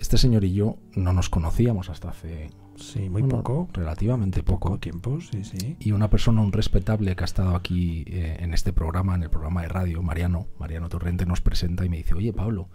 este 0.00 0.18
señor 0.18 0.44
y 0.44 0.52
yo 0.52 0.78
no 0.96 1.12
nos 1.12 1.30
conocíamos 1.30 1.88
hasta 1.88 2.10
hace 2.10 2.50
Sí, 2.76 3.08
muy 3.08 3.22
poco. 3.22 3.68
Relativamente 3.72 4.42
poco. 4.42 4.78
tiempo, 4.78 5.20
sí, 5.20 5.44
sí. 5.44 5.76
Y 5.80 5.92
una 5.92 6.10
persona, 6.10 6.40
un 6.40 6.52
respetable 6.52 7.14
que 7.16 7.24
ha 7.24 7.26
estado 7.26 7.54
aquí 7.56 8.04
eh, 8.06 8.38
en 8.40 8.54
este 8.54 8.72
programa, 8.72 9.14
en 9.14 9.22
el 9.22 9.30
programa 9.30 9.62
de 9.62 9.68
radio, 9.68 10.02
Mariano, 10.02 10.46
Mariano 10.58 10.88
Torrente, 10.88 11.26
nos 11.26 11.40
presenta 11.40 11.84
y 11.84 11.88
me 11.88 11.98
dice, 11.98 12.14
oye 12.14 12.32
Pablo, 12.32 12.68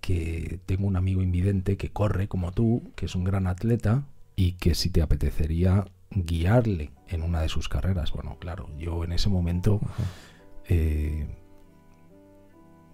que 0.00 0.60
tengo 0.66 0.86
un 0.86 0.96
amigo 0.96 1.22
invidente 1.22 1.76
que 1.76 1.90
corre 1.90 2.28
como 2.28 2.52
tú, 2.52 2.92
que 2.96 3.06
es 3.06 3.14
un 3.14 3.24
gran 3.24 3.46
atleta 3.46 4.06
y 4.36 4.52
que 4.52 4.74
si 4.74 4.90
te 4.90 5.02
apetecería 5.02 5.86
guiarle 6.10 6.92
en 7.08 7.22
una 7.22 7.40
de 7.40 7.48
sus 7.48 7.68
carreras. 7.68 8.12
Bueno, 8.12 8.36
claro, 8.38 8.68
yo 8.78 9.04
en 9.04 9.12
ese 9.12 9.28
momento 9.28 9.80
eh, 10.68 11.26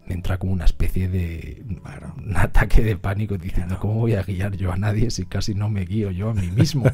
me 0.07 0.15
entra 0.15 0.39
como 0.39 0.53
una 0.53 0.65
especie 0.65 1.09
de 1.09 1.65
un 1.67 2.37
ataque 2.37 2.83
de 2.83 2.97
pánico 2.97 3.39
diciendo, 3.39 3.79
¿cómo 3.81 3.95
voy 3.95 4.15
a 4.15 4.23
guiar 4.23 4.57
yo 4.57 4.73
a 4.73 4.77
nadie 4.77 5.11
si 5.11 5.25
casi 5.25 5.55
no 5.55 5.71
me 5.71 5.85
guío 5.85 6.11
yo 6.11 6.31
a 6.31 6.35
mí 6.35 6.49
mismo? 6.51 6.85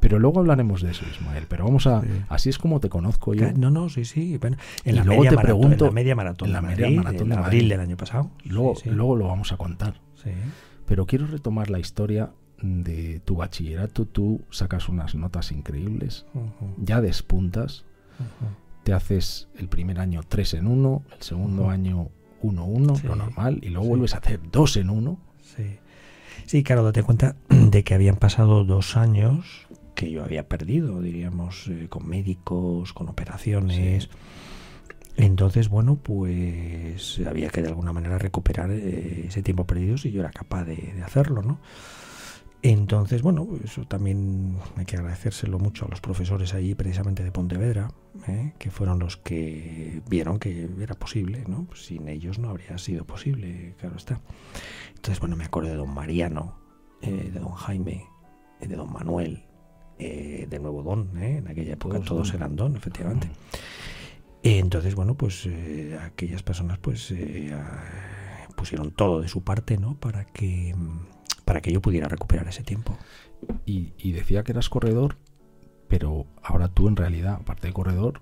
pero 0.00 0.18
luego 0.18 0.40
hablaremos 0.40 0.82
de 0.82 0.90
eso, 0.90 1.04
Ismael. 1.08 1.46
Pero 1.48 1.64
vamos 1.64 1.86
a... 1.86 2.02
Así 2.28 2.48
es 2.48 2.58
como 2.58 2.80
te 2.80 2.88
conozco 2.88 3.34
yo. 3.34 3.52
No, 3.52 3.70
no, 3.70 3.88
sí, 3.88 4.04
sí. 4.04 4.38
en, 4.84 4.96
la 4.96 5.04
luego 5.04 5.24
te 5.24 5.36
pregunto, 5.36 5.84
en 5.84 5.90
la 5.90 5.94
media 5.94 6.16
maratón, 6.16 6.48
en 6.48 6.54
la 6.54 6.62
media 6.62 6.90
maratón 6.90 7.28
de 7.28 7.36
abril 7.36 7.68
del 7.68 7.80
año 7.80 7.96
pasado. 7.96 8.30
Luego, 8.44 8.74
luego 8.86 9.16
lo 9.16 9.28
vamos 9.28 9.52
a 9.52 9.56
contar. 9.56 10.00
Pero 10.86 11.06
quiero 11.06 11.26
retomar 11.26 11.70
la 11.70 11.78
historia 11.78 12.30
de 12.60 13.20
tu 13.24 13.36
bachillerato. 13.36 14.06
Tú 14.06 14.42
sacas 14.50 14.88
unas 14.88 15.14
notas 15.14 15.52
increíbles, 15.52 16.26
ya 16.76 17.00
despuntas 17.00 17.84
te 18.86 18.92
haces 18.92 19.48
el 19.58 19.68
primer 19.68 19.98
año 19.98 20.20
3 20.22 20.54
en 20.54 20.68
1, 20.68 21.02
el 21.16 21.22
segundo 21.22 21.70
año 21.70 22.08
1 22.40 22.64
1, 22.64 22.94
lo 23.02 23.16
normal, 23.16 23.58
y 23.60 23.70
luego 23.70 23.88
vuelves 23.88 24.14
a 24.14 24.18
hacer 24.18 24.38
2 24.52 24.76
en 24.76 24.90
1. 24.90 25.18
Sí. 25.42 25.78
sí, 26.46 26.62
claro, 26.62 26.84
date 26.84 27.02
cuenta 27.02 27.34
de 27.48 27.82
que 27.82 27.94
habían 27.94 28.14
pasado 28.14 28.62
dos 28.62 28.96
años 28.96 29.66
que 29.96 30.12
yo 30.12 30.22
había 30.22 30.46
perdido, 30.46 31.02
diríamos, 31.02 31.66
eh, 31.66 31.88
con 31.88 32.08
médicos, 32.08 32.92
con 32.92 33.08
operaciones. 33.08 34.08
Entonces, 35.16 35.68
bueno, 35.68 35.96
pues 35.96 37.20
había 37.26 37.48
que 37.48 37.62
de 37.62 37.68
alguna 37.68 37.92
manera 37.92 38.18
recuperar 38.18 38.70
eh, 38.70 39.24
ese 39.26 39.42
tiempo 39.42 39.66
perdido 39.66 39.98
si 39.98 40.12
yo 40.12 40.20
era 40.20 40.30
capaz 40.30 40.62
de, 40.64 40.76
de 40.76 41.02
hacerlo, 41.02 41.42
¿no? 41.42 41.58
Entonces, 42.62 43.22
bueno, 43.22 43.46
eso 43.62 43.84
también 43.84 44.58
hay 44.76 44.84
que 44.86 44.96
agradecérselo 44.96 45.58
mucho 45.58 45.84
a 45.86 45.88
los 45.88 46.00
profesores 46.00 46.54
allí, 46.54 46.74
precisamente 46.74 47.22
de 47.22 47.30
Pontevedra, 47.30 47.92
¿eh? 48.26 48.54
que 48.58 48.70
fueron 48.70 48.98
los 48.98 49.16
que 49.16 50.02
vieron 50.08 50.38
que 50.38 50.68
era 50.80 50.94
posible, 50.94 51.44
¿no? 51.46 51.68
Sin 51.74 52.08
ellos 52.08 52.38
no 52.38 52.50
habría 52.50 52.76
sido 52.78 53.04
posible, 53.04 53.74
claro 53.78 53.96
está. 53.96 54.20
Entonces, 54.96 55.20
bueno, 55.20 55.36
me 55.36 55.44
acuerdo 55.44 55.70
de 55.70 55.76
don 55.76 55.92
Mariano, 55.94 56.58
eh, 57.02 57.30
de 57.32 57.38
don 57.38 57.52
Jaime, 57.52 58.06
eh, 58.60 58.66
de 58.66 58.74
don 58.74 58.92
Manuel, 58.92 59.44
de 59.98 60.58
nuevo 60.60 60.82
don, 60.82 61.16
en 61.16 61.48
aquella 61.48 61.72
época 61.72 62.00
todos, 62.00 62.34
eran 62.34 62.54
don, 62.54 62.76
efectivamente. 62.76 63.30
Entonces, 64.42 64.94
bueno, 64.94 65.14
pues 65.14 65.48
aquellas 66.02 66.42
personas 66.42 66.78
pues 66.78 67.14
pusieron 68.56 68.90
todo 68.90 69.22
de 69.22 69.28
su 69.28 69.42
parte, 69.42 69.78
¿no? 69.78 69.98
Para 69.98 70.26
que 70.26 70.74
para 71.46 71.62
que 71.62 71.72
yo 71.72 71.80
pudiera 71.80 72.08
recuperar 72.08 72.46
ese 72.48 72.62
tiempo. 72.62 72.98
Y, 73.64 74.12
decía 74.12 74.42
que 74.42 74.52
eras 74.52 74.68
corredor, 74.68 75.16
pero 75.88 76.26
ahora 76.42 76.68
tú 76.68 76.88
en 76.88 76.96
realidad, 76.96 77.38
aparte 77.40 77.68
de 77.68 77.72
corredor, 77.72 78.20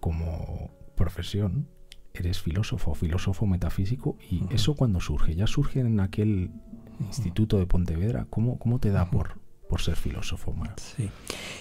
como 0.00 0.70
profesión, 0.96 1.68
eres 2.12 2.42
filósofo, 2.42 2.94
filósofo 2.94 3.46
metafísico, 3.46 4.16
y 4.28 4.42
eso 4.52 4.74
cuando 4.74 5.00
surge, 5.00 5.34
ya 5.34 5.46
surge 5.46 5.80
en 5.80 6.00
aquel 6.00 6.50
instituto 6.98 7.58
de 7.58 7.66
Pontevedra, 7.66 8.26
¿cómo, 8.28 8.58
cómo 8.58 8.80
te 8.80 8.90
da 8.90 9.10
por, 9.10 9.38
por 9.68 9.80
ser 9.80 9.94
filósofo? 9.94 10.52
Sí. 10.76 11.08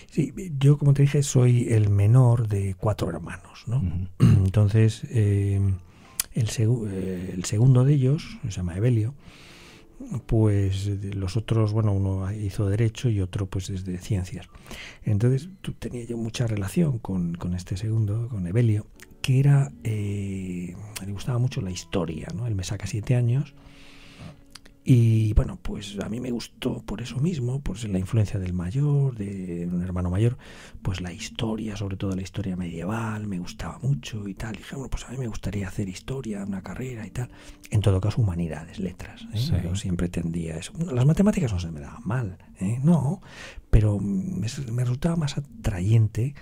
sí, 0.10 0.34
yo 0.58 0.79
como 0.79 0.93
te 0.93 1.03
dije 1.03 1.22
soy 1.22 1.67
el 1.69 1.89
menor 1.89 2.48
de 2.48 2.74
cuatro 2.74 3.10
hermanos, 3.10 3.65
¿no? 3.67 3.84
Entonces, 4.19 5.03
eh, 5.12 5.62
el, 6.34 6.50
eh, 6.58 7.31
el, 7.36 7.46
segundo 7.46 7.84
de 7.84 7.93
ellos, 7.93 8.39
se 8.43 8.50
llama 8.50 8.75
Evelio, 8.75 9.13
pues 10.25 10.88
los 11.15 11.38
otros, 11.38 11.74
bueno, 11.74 11.91
uno 11.91 12.32
hizo 12.32 12.68
derecho 12.70 13.10
y 13.10 13.22
otro 13.22 13.48
pues 13.48 13.68
desde 13.68 13.98
ciencias. 13.98 14.48
Entonces 15.03 15.50
tenía 15.79 16.06
yo 16.06 16.18
mucha 16.18 16.48
relación 16.48 17.00
con, 17.00 17.36
con 17.36 17.53
este 17.53 17.77
segundo, 17.77 18.27
con 18.29 18.48
Evelio, 18.48 18.88
que 19.22 19.39
era, 19.39 19.72
eh, 19.84 20.75
le 21.06 21.12
gustaba 21.12 21.38
mucho 21.38 21.62
la 21.62 21.72
historia, 21.72 22.27
¿no? 22.34 22.48
Él 22.48 22.56
me 22.56 22.63
saca 22.63 22.88
siete 22.88 23.15
años 23.15 23.53
y 24.83 25.33
bueno, 25.33 25.59
pues 25.62 25.98
a 26.00 26.09
mí 26.09 26.19
me 26.19 26.31
gustó 26.31 26.81
por 26.83 27.01
eso 27.01 27.19
mismo, 27.19 27.62
por 27.62 27.83
la 27.83 28.00
influencia 28.00 28.39
del 28.39 28.53
mayor, 28.53 29.15
de 29.15 29.67
un 29.71 29.83
hermano 29.83 30.09
mayor, 30.09 30.38
pues 30.81 31.01
la 31.01 31.12
historia, 31.12 31.75
sobre 31.75 31.98
todo 31.98 32.15
la 32.15 32.21
historia 32.21 32.55
medieval, 32.55 33.27
me 33.27 33.39
gustaba 33.39 33.77
mucho 33.79 34.27
y 34.27 34.33
tal. 34.33 34.55
Y 34.55 34.59
dije, 34.59 34.75
bueno, 34.75 34.89
pues 34.89 35.05
a 35.05 35.12
mí 35.12 35.17
me 35.17 35.27
gustaría 35.27 35.67
hacer 35.67 35.89
historia, 35.89 36.43
una 36.43 36.62
carrera 36.62 37.05
y 37.05 37.12
tal. 37.12 37.29
En 37.69 37.81
todo 37.81 38.00
caso, 38.00 38.21
humanidades, 38.21 38.79
letras. 38.79 39.27
¿eh? 39.33 39.62
Yo 39.63 39.75
siempre 39.75 40.07
tendía 40.07 40.57
eso. 40.57 40.74
Las 40.91 41.05
matemáticas 41.05 41.51
no 41.51 41.59
se 41.59 41.71
me 41.71 41.81
daban 41.81 42.01
mal, 42.05 42.38
¿eh? 42.59 42.79
no, 42.81 43.21
pero 43.69 44.00
me, 44.00 44.48
me 44.71 44.83
resultaba 44.83 45.17
más 45.17 45.38
atrayente 45.38 46.33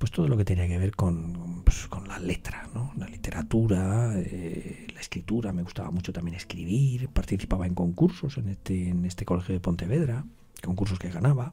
pues 0.00 0.10
todo 0.10 0.28
lo 0.28 0.36
que 0.38 0.46
tenía 0.46 0.66
que 0.66 0.78
ver 0.78 0.96
con, 0.96 1.62
pues, 1.62 1.86
con 1.86 2.08
la 2.08 2.18
letra, 2.18 2.66
¿no? 2.74 2.90
la 2.96 3.06
literatura, 3.06 4.14
eh, 4.16 4.86
la 4.94 4.98
escritura, 4.98 5.52
me 5.52 5.62
gustaba 5.62 5.90
mucho 5.90 6.10
también 6.10 6.38
escribir, 6.38 7.10
participaba 7.10 7.66
en 7.66 7.74
concursos 7.74 8.38
en 8.38 8.48
este, 8.48 8.88
en 8.88 9.04
este 9.04 9.26
colegio 9.26 9.52
de 9.52 9.60
Pontevedra, 9.60 10.24
concursos 10.64 10.98
que 10.98 11.10
ganaba. 11.10 11.52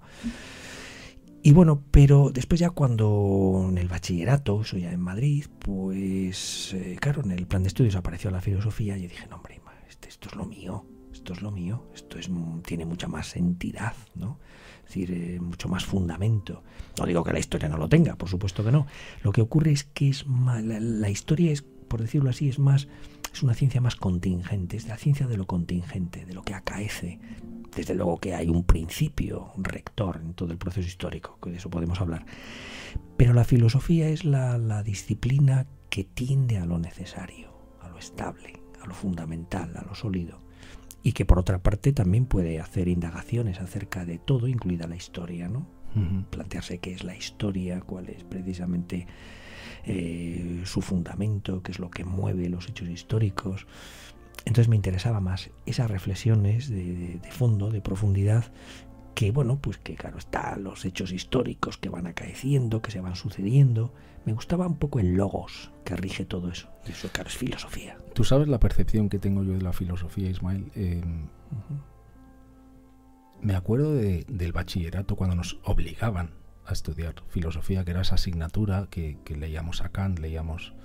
Y 1.44 1.51
bueno, 1.51 1.84
pero 1.92 2.32
después 2.34 2.62
ya 2.62 2.70
cuando 2.70 3.66
en 3.68 3.77
el 3.77 3.89
bachillerato, 3.89 4.62
eso 4.62 4.77
ya 4.77 4.94
en 4.94 5.01
Madrid, 5.01 5.48
pues 5.60 6.74
eh, 6.74 6.96
claro, 7.01 7.24
en 7.25 7.32
el 7.32 7.48
plan 7.48 7.63
de 7.63 7.68
estudios 7.68 7.98
apareció 7.98 8.32
la 8.32 8.39
filosofía 8.39 8.98
y 8.98 9.08
dije, 9.08 9.27
no 9.30 9.36
hombre, 9.36 9.60
este, 9.89 10.08
esto 10.08 10.30
es 10.30 10.36
lo 10.38 10.46
mío, 10.46 10.86
esto 11.12 11.34
es 11.34 11.42
lo 11.42 11.51
mío, 11.51 11.84
esto 11.94 12.18
es, 12.18 12.30
tiene 12.66 12.86
mucha 12.86 13.10
más 13.10 13.36
entidad, 13.36 13.94
¿no? 14.16 14.39
Es 14.88 14.96
decir, 14.96 15.12
eh, 15.12 15.39
mucho 15.41 15.67
más 15.67 15.86
fundamento. 15.86 16.63
No 16.98 17.06
digo 17.06 17.22
que 17.22 17.34
la 17.34 17.39
historia 17.39 17.67
no 17.67 17.77
lo 17.77 17.89
tenga, 17.89 18.15
por 18.15 18.29
supuesto 18.29 18.63
que 18.63 18.72
no. 18.72 18.88
Lo 19.22 19.34
que 19.34 19.41
ocurre 19.41 19.72
es 19.72 19.84
que 19.84 20.08
es 20.08 20.25
la, 20.25 21.10
historia 21.10 21.51
es, 21.51 21.62
por 21.62 22.01
decirlo 22.01 22.29
así, 22.29 22.48
es 22.48 22.58
más, 22.58 22.88
es 23.34 23.44
una 23.44 23.53
ciencia 23.53 23.82
más 23.82 23.98
contingente, 23.98 24.77
es 24.77 24.88
la 24.88 24.98
ciencia 24.98 25.27
de 25.27 25.36
lo 25.36 25.46
contingente, 25.46 26.25
de 26.25 26.34
lo 26.34 26.41
que 26.41 26.53
acaece. 26.53 27.20
Desde 27.75 27.96
luego 27.96 28.17
que 28.17 28.34
hay 28.34 28.48
un 28.48 28.63
principio, 28.63 29.51
un 29.58 29.65
rector 29.65 30.22
en 30.24 30.34
todo 30.34 30.53
el 30.53 30.58
proceso 30.58 30.88
histórico, 30.88 31.38
que 31.41 31.50
de 31.50 31.58
eso 31.58 31.70
podemos 31.70 32.00
hablar. 32.00 32.25
Pero 33.17 33.34
la 33.34 33.44
filosofía 33.44 34.08
es 34.08 34.24
la 34.24 34.84
disciplina 34.84 35.67
que 35.89 36.06
tiende 36.06 36.60
a 36.60 36.65
lo 36.65 36.79
necesario, 36.79 37.51
a 37.82 37.89
lo 37.89 37.98
estable, 37.98 38.53
a 38.82 38.88
lo 38.88 38.94
fundamental, 38.94 39.75
a 39.75 39.84
lo 39.84 39.96
sólido 39.96 40.47
y 41.08 41.14
que 41.14 41.24
por 41.24 41.40
otra 41.40 41.60
parte 41.60 41.94
también 41.94 42.26
puede 42.26 42.60
hacer 42.60 42.90
indagaciones 42.90 43.62
acerca 43.62 44.04
de 44.04 44.18
todo, 44.18 44.50
incluida 44.50 44.88
la 44.88 44.98
historia, 44.98 45.48
¿no? 45.48 45.66
Plantearse 46.32 46.80
qué 46.80 46.92
es 46.92 47.06
la 47.06 47.16
historia, 47.16 47.80
cuál 47.80 48.10
es 48.10 48.26
precisamente 48.26 49.08
eh, 49.86 50.64
su 50.66 50.82
fundamento, 50.82 51.64
qué 51.64 51.72
es 51.72 51.80
lo 51.80 51.90
que 51.90 52.04
mueve 52.04 52.50
los 52.50 52.68
hechos 52.68 52.90
históricos. 52.90 53.68
Entonces 54.44 54.68
me 54.68 54.76
interesaba 54.76 55.22
más 55.22 55.50
esas 55.66 55.90
reflexiones 55.90 56.70
de, 56.70 57.20
de 57.24 57.32
fondo, 57.32 57.72
de 57.72 57.80
profundidad, 57.80 58.52
que 59.17 59.31
bueno, 59.31 59.57
pues 59.59 59.79
que 59.79 59.95
claro, 59.95 60.19
están 60.19 60.63
los 60.63 60.86
hechos 60.86 61.12
históricos 61.12 61.79
que 61.79 61.89
van 61.89 62.05
acaeciendo, 62.05 62.83
que 62.83 62.91
se 62.91 63.01
van 63.01 63.15
sucediendo. 63.15 63.91
Me 64.25 64.33
gustaba 64.33 64.67
un 64.67 64.77
poco 64.77 65.00
el 65.00 65.15
logos 65.15 65.71
que 65.83 65.95
rige 65.95 66.24
todo 66.24 66.51
eso. 66.51 66.69
Eso, 66.86 67.09
claro, 67.12 67.27
es 67.27 67.36
filosofía. 67.36 67.97
Tú 68.13 68.24
sabes 68.24 68.47
la 68.47 68.59
percepción 68.59 69.09
que 69.09 69.17
tengo 69.17 69.43
yo 69.43 69.53
de 69.53 69.63
la 69.63 69.74
filosofía, 69.74 70.29
Ismael. 70.29 70.71
Em, 70.75 71.29
me 73.41 73.55
acuerdo 73.55 73.95
del 73.95 74.51
bachillerato 74.53 75.15
cuando 75.15 75.36
nos 75.36 75.59
obligaban 75.63 76.36
a 76.67 76.74
estudiar 76.74 77.15
filosofía, 77.27 77.83
que 77.83 77.91
era 77.91 78.01
esa 78.01 78.15
asignatura 78.15 78.86
que, 78.91 79.17
leíamos 79.36 79.81
a 79.81 79.89
Kant, 79.89 80.19
leíamos 80.19 80.75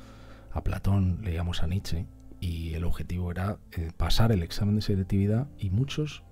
a 0.53 0.65
Platón, 0.65 1.19
leíamos 1.23 1.63
a 1.63 1.67
Nietzsche, 1.67 2.07
y 2.41 2.73
el 2.73 2.85
objetivo 2.85 3.31
era 3.31 3.59
eh, 3.73 3.91
pasar 3.95 4.33
el 4.33 4.43
examen 4.43 4.77
de 4.77 4.81
selectividad 4.81 5.49
y 5.59 5.69
muchos 5.69 6.23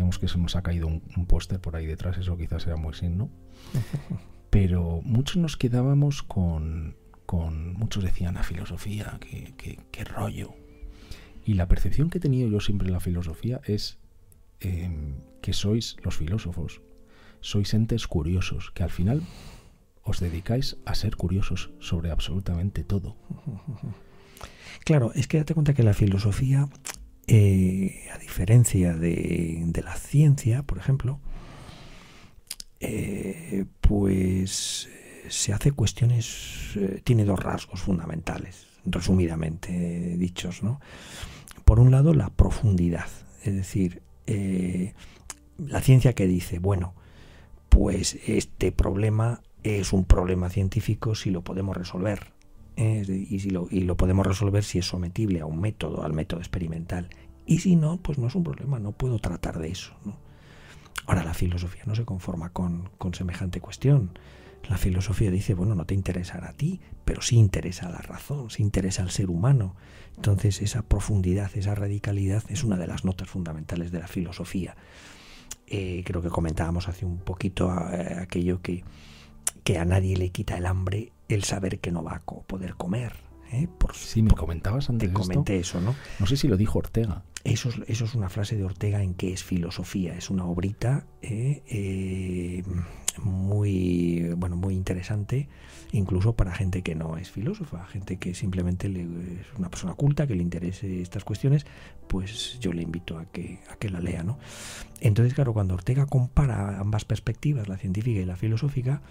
Vemos 0.00 0.18
que 0.18 0.28
se 0.28 0.38
nos 0.38 0.56
ha 0.56 0.62
caído 0.62 0.86
un, 0.86 1.26
póster 1.26 1.60
por 1.60 1.76
ahí 1.76 1.84
detrás, 1.84 2.16
eso 2.16 2.38
quizás 2.38 2.62
sea 2.62 2.76
muy 2.76 2.94
signo. 2.94 3.28
Pero 4.50 5.02
muchos 5.04 5.36
nos 5.36 5.58
quedábamos 5.58 6.22
con, 6.22 6.96
con 7.26 7.74
muchos 7.74 8.02
decían 8.02 8.32
la 8.32 8.42
filosofía, 8.42 9.20
qué, 9.20 10.04
rollo. 10.04 10.54
Y 11.44 11.52
la 11.52 11.68
percepción 11.68 12.08
que 12.08 12.16
he 12.16 12.20
tenido 12.20 12.48
yo 12.48 12.60
siempre 12.60 12.88
en 12.88 12.94
la 12.94 13.00
filosofía 13.00 13.60
es 13.64 13.98
em, 14.60 15.16
que 15.42 15.52
sois 15.52 15.98
los 16.02 16.16
filósofos, 16.16 16.80
sois 17.42 17.74
entes 17.74 18.06
curiosos, 18.06 18.70
que 18.70 18.82
al 18.82 18.90
final 18.90 19.20
os 20.02 20.18
dedicáis 20.18 20.78
a 20.86 20.94
ser 20.94 21.16
curiosos 21.16 21.72
sobre 21.78 22.10
absolutamente 22.10 22.84
todo. 22.84 23.18
Claro, 24.82 25.12
es 25.14 25.28
que 25.28 25.36
date 25.36 25.52
cuenta 25.52 25.74
que 25.74 25.82
la 25.82 25.92
filosofía 25.92 26.66
eh, 27.32 28.08
a 28.12 28.18
diferencia 28.18 28.92
de, 28.92 29.70
la 29.84 29.94
ciencia, 29.94 30.64
por 30.64 30.78
ejemplo, 30.78 31.20
eh, 32.80 33.66
pues 33.80 34.88
eh, 34.90 35.26
se 35.28 35.52
hace 35.52 35.70
cuestiones, 35.70 36.76
tiene 37.04 37.24
dos 37.24 37.38
rasgos 37.38 37.82
fundamentales, 37.82 38.66
resumidamente 38.84 40.16
dichos, 40.16 40.64
¿no? 40.64 40.80
por 41.64 41.78
un 41.78 41.92
lado, 41.92 42.14
la 42.14 42.30
profundidad, 42.30 43.06
es 43.44 43.54
decir, 43.54 44.02
la 45.56 45.80
ciencia 45.82 46.14
que 46.14 46.26
dice, 46.26 46.58
bueno, 46.58 46.94
pues 47.68 48.18
este 48.26 48.72
problema 48.72 49.40
es 49.62 49.92
un 49.92 50.04
problema 50.04 50.50
científico 50.50 51.14
si 51.14 51.30
lo 51.30 51.42
podemos 51.42 51.76
resolver. 51.76 52.32
¿Eh? 52.80 53.26
y, 53.30 53.38
si 53.40 53.50
lo, 53.50 53.68
y 53.70 53.80
lo 53.80 53.96
podemos 53.96 54.26
resolver 54.26 54.64
si 54.64 54.78
es 54.78 54.86
sometible 54.86 55.40
a 55.40 55.46
un 55.46 55.60
método, 55.60 56.02
al 56.02 56.12
método 56.12 56.40
experimental. 56.40 57.08
Y 57.46 57.58
si 57.58 57.76
no, 57.76 57.98
pues 57.98 58.18
no 58.18 58.28
es 58.28 58.34
un 58.34 58.44
problema, 58.44 58.78
no 58.78 58.92
puedo 58.92 59.18
tratar 59.18 59.58
de 59.58 59.68
eso. 59.68 59.92
Ahora 61.06 61.24
la 61.24 61.34
filosofía 61.34 61.82
no 61.86 61.94
se 61.94 62.04
conforma 62.04 62.50
con, 62.50 62.90
con 62.98 63.14
semejante 63.14 63.60
cuestión. 63.60 64.18
La 64.68 64.76
filosofía 64.76 65.30
dice, 65.30 65.54
bueno, 65.54 65.74
no 65.74 65.86
te 65.86 65.94
interesará 65.94 66.50
a 66.50 66.52
ti, 66.52 66.80
pero 67.04 67.22
sí 67.22 67.36
interesa 67.36 67.86
a 67.86 67.90
la 67.90 67.98
razón, 67.98 68.50
sí 68.50 68.62
interesa 68.62 69.02
al 69.02 69.10
ser 69.10 69.30
humano. 69.30 69.74
Entonces 70.16 70.60
esa 70.62 70.82
profundidad, 70.82 71.50
esa 71.56 71.74
radicalidad 71.74 72.44
es 72.48 72.62
una 72.62 72.76
de 72.76 72.86
las 72.86 73.04
notas 73.04 73.28
fundamentales 73.28 73.90
de 73.90 73.98
la 74.00 74.06
filosofía. 74.06 74.76
Eh, 75.66 76.02
creo 76.04 76.20
que 76.20 76.28
comentábamos 76.28 76.88
hace 76.88 77.06
un 77.06 77.18
poquito 77.18 77.72
eh, 77.90 78.16
aquello 78.20 78.60
que, 78.60 78.84
que 79.64 79.78
a 79.78 79.84
nadie 79.84 80.16
le 80.16 80.30
quita 80.30 80.58
el 80.58 80.66
hambre 80.66 81.12
el 81.34 81.44
saber 81.44 81.80
que 81.80 81.90
no 81.90 82.02
va 82.02 82.16
a 82.16 82.20
poder 82.22 82.74
comer. 82.74 83.12
¿eh? 83.52 83.68
Por, 83.78 83.94
sí, 83.94 84.22
me 84.22 84.30
comentabas 84.32 84.90
antes. 84.90 85.08
Te 85.08 85.14
comenté 85.14 85.58
eso, 85.58 85.80
¿no? 85.80 85.94
No 86.18 86.26
sé 86.26 86.36
si 86.36 86.48
lo 86.48 86.56
dijo 86.56 86.78
Ortega. 86.78 87.24
Eso 87.44 87.70
es, 87.70 87.76
eso 87.86 88.04
es 88.04 88.14
una 88.14 88.28
frase 88.28 88.56
de 88.56 88.64
Ortega 88.64 89.02
en 89.02 89.14
que 89.14 89.32
es 89.32 89.42
filosofía, 89.42 90.14
es 90.14 90.28
una 90.28 90.44
obrita 90.44 91.06
¿eh? 91.22 91.62
Eh, 91.66 92.62
muy, 93.18 94.32
bueno, 94.36 94.56
muy 94.56 94.74
interesante, 94.74 95.48
incluso 95.92 96.34
para 96.34 96.54
gente 96.54 96.82
que 96.82 96.94
no 96.94 97.16
es 97.16 97.30
filósofa, 97.30 97.84
gente 97.86 98.16
que 98.16 98.34
simplemente 98.34 98.88
le, 98.88 99.02
es 99.02 99.46
una 99.58 99.70
persona 99.70 99.94
culta, 99.94 100.26
que 100.26 100.34
le 100.34 100.42
interese 100.42 101.00
estas 101.00 101.24
cuestiones, 101.24 101.66
pues 102.08 102.58
yo 102.60 102.72
le 102.72 102.82
invito 102.82 103.18
a 103.18 103.26
que, 103.26 103.60
a 103.70 103.76
que 103.76 103.88
la 103.88 104.00
lea. 104.00 104.22
¿no? 104.22 104.38
Entonces, 105.00 105.34
claro, 105.34 105.52
cuando 105.52 105.74
Ortega 105.74 106.06
compara 106.06 106.78
ambas 106.78 107.04
perspectivas, 107.04 107.68
la 107.68 107.76
científica 107.76 108.20
y 108.20 108.24
la 108.24 108.36
filosófica, 108.36 109.02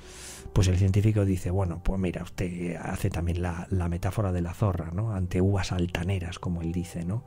pues 0.54 0.68
el 0.68 0.78
científico 0.78 1.26
dice, 1.26 1.52
bueno, 1.52 1.82
pues 1.84 2.00
mira, 2.00 2.24
usted 2.24 2.76
hace 2.76 3.10
también 3.10 3.42
la, 3.42 3.68
la 3.70 3.90
metáfora 3.90 4.32
de 4.32 4.42
la 4.42 4.54
zorra, 4.54 4.92
¿no? 4.92 5.14
ante 5.14 5.42
uvas 5.42 5.72
altaneras, 5.72 6.40
como 6.40 6.62
él 6.62 6.72
dice, 6.72 7.06
¿no? 7.06 7.24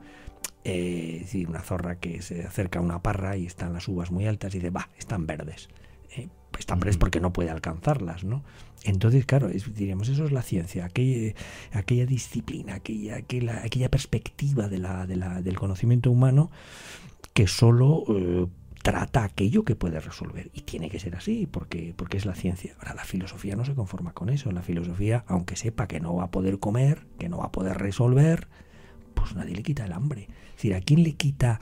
Eh, 0.65 1.15
es 1.15 1.21
decir, 1.23 1.49
una 1.49 1.61
zorra 1.61 1.95
que 1.99 2.21
se 2.21 2.45
acerca 2.45 2.79
a 2.79 2.81
una 2.81 3.01
parra 3.01 3.35
y 3.35 3.45
están 3.45 3.73
las 3.73 3.87
uvas 3.87 4.11
muy 4.11 4.27
altas 4.27 4.55
y 4.55 4.59
dice, 4.59 4.69
va, 4.69 4.89
están 4.97 5.27
verdes. 5.27 5.69
Eh, 6.15 6.29
están 6.59 6.79
verdes 6.79 6.97
porque 6.97 7.19
no 7.19 7.33
puede 7.33 7.49
alcanzarlas, 7.49 8.23
¿no? 8.23 8.43
Entonces, 8.83 9.25
claro, 9.25 9.49
diríamos, 9.49 10.09
eso 10.09 10.25
es 10.25 10.31
la 10.31 10.41
ciencia, 10.41 10.85
aquella, 10.85 11.33
aquella 11.71 12.05
disciplina, 12.05 12.75
aquella, 12.75 13.17
aquella, 13.17 13.61
aquella 13.63 13.89
perspectiva 13.89 14.67
de 14.67 14.77
la, 14.77 15.07
de 15.07 15.15
la, 15.15 15.41
del 15.41 15.57
conocimiento 15.57 16.11
humano 16.11 16.51
que 17.33 17.47
solo 17.47 18.03
eh, 18.09 18.45
trata 18.83 19.23
aquello 19.23 19.63
que 19.63 19.75
puede 19.75 19.99
resolver. 19.99 20.51
Y 20.53 20.61
tiene 20.61 20.89
que 20.89 20.99
ser 20.99 21.15
así, 21.15 21.47
porque, 21.47 21.93
porque 21.95 22.17
es 22.17 22.25
la 22.25 22.35
ciencia. 22.35 22.75
Ahora, 22.79 22.93
la 22.93 23.05
filosofía 23.05 23.55
no 23.55 23.65
se 23.65 23.73
conforma 23.73 24.13
con 24.13 24.29
eso. 24.29 24.51
La 24.51 24.61
filosofía, 24.61 25.23
aunque 25.27 25.55
sepa 25.55 25.87
que 25.87 25.99
no 25.99 26.15
va 26.15 26.25
a 26.25 26.31
poder 26.31 26.59
comer, 26.59 27.07
que 27.17 27.29
no 27.29 27.37
va 27.37 27.45
a 27.45 27.51
poder 27.51 27.77
resolver, 27.77 28.47
pues 29.15 29.35
nadie 29.35 29.55
le 29.55 29.63
quita 29.63 29.85
el 29.85 29.93
hambre. 29.93 30.27
Es 30.49 30.55
decir, 30.57 30.75
¿a 30.75 30.81
quién 30.81 31.03
le 31.03 31.13
quita 31.13 31.61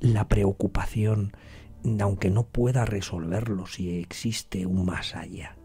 la 0.00 0.28
preocupación, 0.28 1.32
aunque 2.00 2.30
no 2.30 2.46
pueda 2.46 2.84
resolverlo, 2.84 3.66
si 3.66 3.98
existe 3.98 4.66
un 4.66 4.84
más 4.84 5.14
allá? 5.14 5.56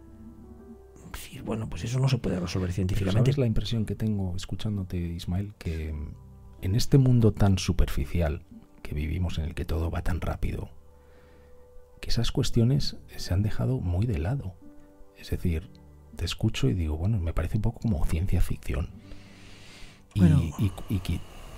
Decir, 1.12 1.43
bueno, 1.43 1.69
pues 1.69 1.84
eso 1.84 1.99
no 1.99 2.10
se 2.10 2.17
puede 2.17 2.39
resolver 2.39 2.71
científicamente. 2.73 3.32
Es 3.32 3.38
la 3.38 3.45
impresión 3.45 3.86
que 3.86 3.95
tengo 3.95 4.36
escuchándote, 4.36 4.97
Ismael, 4.97 5.54
que 5.58 5.93
en 6.62 6.75
este 6.75 6.97
mundo 6.97 7.32
tan 7.32 7.58
superficial 7.58 8.43
que 8.82 8.93
vivimos, 8.93 9.38
en 9.38 9.45
el 9.45 9.56
que 9.56 9.65
todo 9.65 9.89
va 9.89 10.01
tan 10.01 10.21
rápido, 10.21 10.69
que 12.01 12.10
esas 12.10 12.32
cuestiones 12.32 12.97
se 13.15 13.34
han 13.34 13.43
dejado 13.43 13.80
muy 13.80 14.06
de 14.06 14.19
lado. 14.19 14.56
Es 15.17 15.30
decir, 15.30 15.69
te 16.15 16.25
escucho 16.25 16.69
y 16.69 16.73
digo, 16.73 16.97
bueno, 16.97 17.19
me 17.19 17.34
parece 17.34 17.58
un 17.58 17.62
poco 17.62 17.80
como 17.80 18.06
ciencia 18.06 18.41
ficción. 18.41 18.89
Y, 20.13 20.21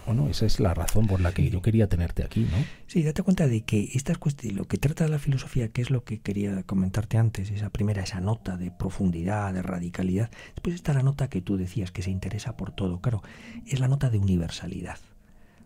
bueno, 0.08 0.30
esa 0.30 0.46
es 0.46 0.62
la 0.62 0.74
razón 0.74 1.06
por 1.06 1.20
la 1.20 1.34
que 1.34 1.50
yo 1.50 1.62
quería 1.62 1.88
tenerte 1.88 2.24
aquí, 2.24 2.40
¿no? 2.40 2.58
Sí, 2.88 3.04
date 3.04 3.22
cuenta 3.24 3.46
de 3.46 3.62
que 3.62 3.90
estas 3.94 4.18
cuestiones, 4.18 4.58
lo 4.58 4.66
que 4.66 4.78
trata 4.78 5.08
la 5.10 5.20
filosofía, 5.20 5.68
que 5.68 5.82
es 5.82 5.90
lo 5.90 6.06
que 6.06 6.22
quería 6.22 6.64
comentarte 6.64 7.18
antes, 7.18 7.52
esa 7.52 7.70
primera, 7.70 8.02
esa 8.02 8.22
nota 8.22 8.56
de 8.56 8.72
profundidad, 8.72 9.54
de 9.54 9.62
radicalidad, 9.62 10.32
después 10.56 10.76
está 10.76 10.94
la 10.94 11.04
nota 11.04 11.30
que 11.30 11.42
tú 11.42 11.58
decías, 11.58 11.92
que 11.92 12.02
se 12.02 12.10
interesa 12.10 12.56
por 12.56 12.72
todo, 12.72 13.02
claro, 13.02 13.22
es 13.68 13.82
la 13.82 13.90
nota 13.90 14.10
de 14.10 14.18
universalidad. 14.18 14.98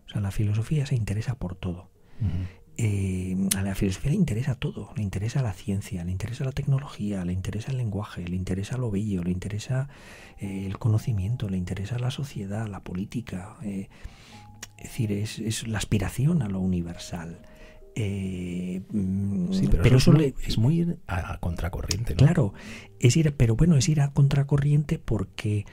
O 0.06 0.10
sea, 0.10 0.20
la 0.20 0.32
filosofía 0.32 0.86
se 0.86 0.96
interesa 0.96 1.36
por 1.36 1.54
todo. 1.54 1.90
Eh, 2.78 3.36
a 3.56 3.62
la 3.62 3.74
filosofía 3.74 4.10
le 4.10 4.16
interesa 4.16 4.54
todo, 4.54 4.92
le 4.96 5.02
interesa 5.02 5.42
la 5.42 5.52
ciencia, 5.52 6.04
le 6.04 6.10
interesa 6.10 6.44
la 6.44 6.52
tecnología, 6.52 7.24
le 7.24 7.32
interesa 7.32 7.70
el 7.70 7.76
lenguaje, 7.76 8.26
le 8.26 8.34
interesa 8.34 8.76
lo 8.76 8.90
bello, 8.90 9.22
le 9.22 9.30
interesa 9.30 9.88
eh, 10.38 10.66
el 10.66 10.78
conocimiento, 10.78 11.48
le 11.48 11.58
interesa 11.58 11.98
la 11.98 12.10
sociedad, 12.10 12.66
la 12.66 12.80
política. 12.80 13.56
Eh, 13.62 13.88
es 14.78 14.84
decir, 14.84 15.12
es, 15.12 15.66
la 15.66 15.78
aspiración 15.78 16.42
a 16.42 16.48
lo 16.48 16.60
universal. 16.60 17.40
Mm, 17.94 19.50
pero, 19.82 19.98
eso, 19.98 20.14
es 20.18 20.56
muy 20.56 20.80
ir 20.80 20.98
a, 21.06 21.38
contracorriente, 21.38 22.14
¿no? 22.14 22.18
Claro, 22.18 22.54
es 23.00 23.16
ir, 23.16 23.34
pero 23.36 23.54
bueno, 23.54 23.76
es 23.76 23.88
ir 23.88 24.00
a 24.00 24.12
contracorriente 24.12 24.98
porque, 24.98 25.66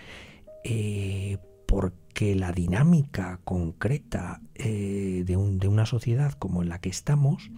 porque 1.66 2.10
que 2.20 2.36
la 2.36 2.52
dinámica 2.52 3.40
concreta 3.46 4.42
eh, 4.56 5.24
de, 5.26 5.38
un, 5.38 5.58
de 5.58 5.70
una 5.70 5.86
sociedad 5.86 6.34
como 6.34 6.62
en 6.62 6.68
la 6.68 6.82
que 6.82 6.90
estamos, 6.90 7.50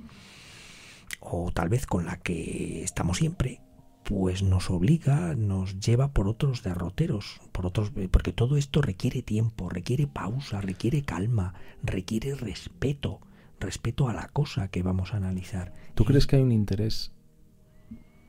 o 1.19 1.51
tal 1.51 1.67
vez 1.67 1.87
con 1.87 2.05
la 2.05 2.17
que 2.17 2.83
estamos 2.83 3.17
siempre, 3.17 3.61
pues 4.11 4.43
nos 4.43 4.69
obliga, 4.69 5.35
nos 5.35 5.79
lleva 5.79 6.11
por 6.11 6.27
otros 6.27 6.63
derroteros, 6.63 7.39
por 7.53 7.65
otros, 7.65 7.93
eh, 7.95 8.09
porque 8.11 8.33
todo 8.33 8.57
esto 8.57 8.81
requiere 8.81 9.21
tiempo, 9.21 9.69
requiere 9.69 10.05
pausa, 10.05 10.59
requiere 10.59 11.03
calma, 11.03 11.53
requiere 11.81 12.35
respeto, 12.35 13.21
respeto 13.57 14.09
a 14.09 14.13
la 14.13 14.27
cosa 14.27 14.67
que 14.67 14.83
vamos 14.83 15.13
a 15.13 15.17
analizar. 15.17 15.71
¿Tú 15.95 16.03
crees 16.03 16.27
que 16.27 16.35
hay 16.35 16.41
un 16.41 16.51
interés 16.51 17.13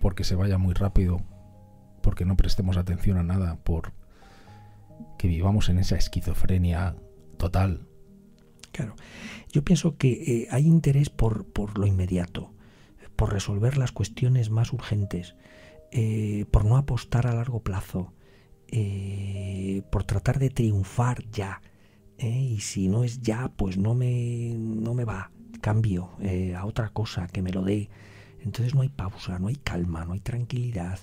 porque 0.00 0.22
se 0.22 0.36
vaya 0.36 0.56
muy 0.56 0.72
rápido, 0.72 1.20
porque 2.00 2.24
no 2.24 2.36
prestemos 2.36 2.76
atención 2.76 3.18
a 3.18 3.24
nada, 3.24 3.56
por 3.64 3.92
que 5.18 5.26
vivamos 5.26 5.68
en 5.68 5.80
esa 5.80 5.96
esquizofrenia 5.96 6.94
total. 7.38 7.88
Claro, 8.70 8.94
yo 9.50 9.64
pienso 9.64 9.96
que 9.96 10.12
eh, 10.12 10.48
hay 10.52 10.64
interés 10.64 11.10
por, 11.10 11.44
por, 11.44 11.76
lo 11.76 11.88
inmediato, 11.88 12.52
por 13.16 13.32
resolver 13.32 13.76
las 13.78 13.90
cuestiones 13.90 14.48
más 14.48 14.72
urgentes, 14.72 15.34
eh, 15.92 16.46
por 16.50 16.64
no 16.64 16.76
apostar 16.76 17.28
a 17.28 17.34
largo 17.34 17.60
plazo, 17.60 18.12
eh, 18.68 19.82
por 19.92 20.02
tratar 20.04 20.38
de 20.40 20.50
triunfar 20.50 21.24
ya. 21.30 21.62
Y 22.18 22.60
si 22.60 22.88
no 22.88 23.04
es 23.04 23.20
ya, 23.20 23.48
pues 23.56 23.78
no 23.78 23.94
me, 23.94 24.54
no 24.56 24.94
me 24.94 25.04
va, 25.04 25.32
cambio 25.60 26.10
a 26.56 26.64
otra 26.66 26.88
cosa 26.90 27.26
que 27.26 27.42
me 27.42 27.50
lo 27.50 27.62
dé. 27.62 27.90
Entonces 28.40 28.74
no 28.74 28.82
hay 28.82 28.88
pausa, 28.88 29.38
no 29.38 29.48
hay 29.48 29.56
calma, 29.56 30.04
no 30.04 30.12
hay 30.12 30.20
tranquilidad. 30.20 30.98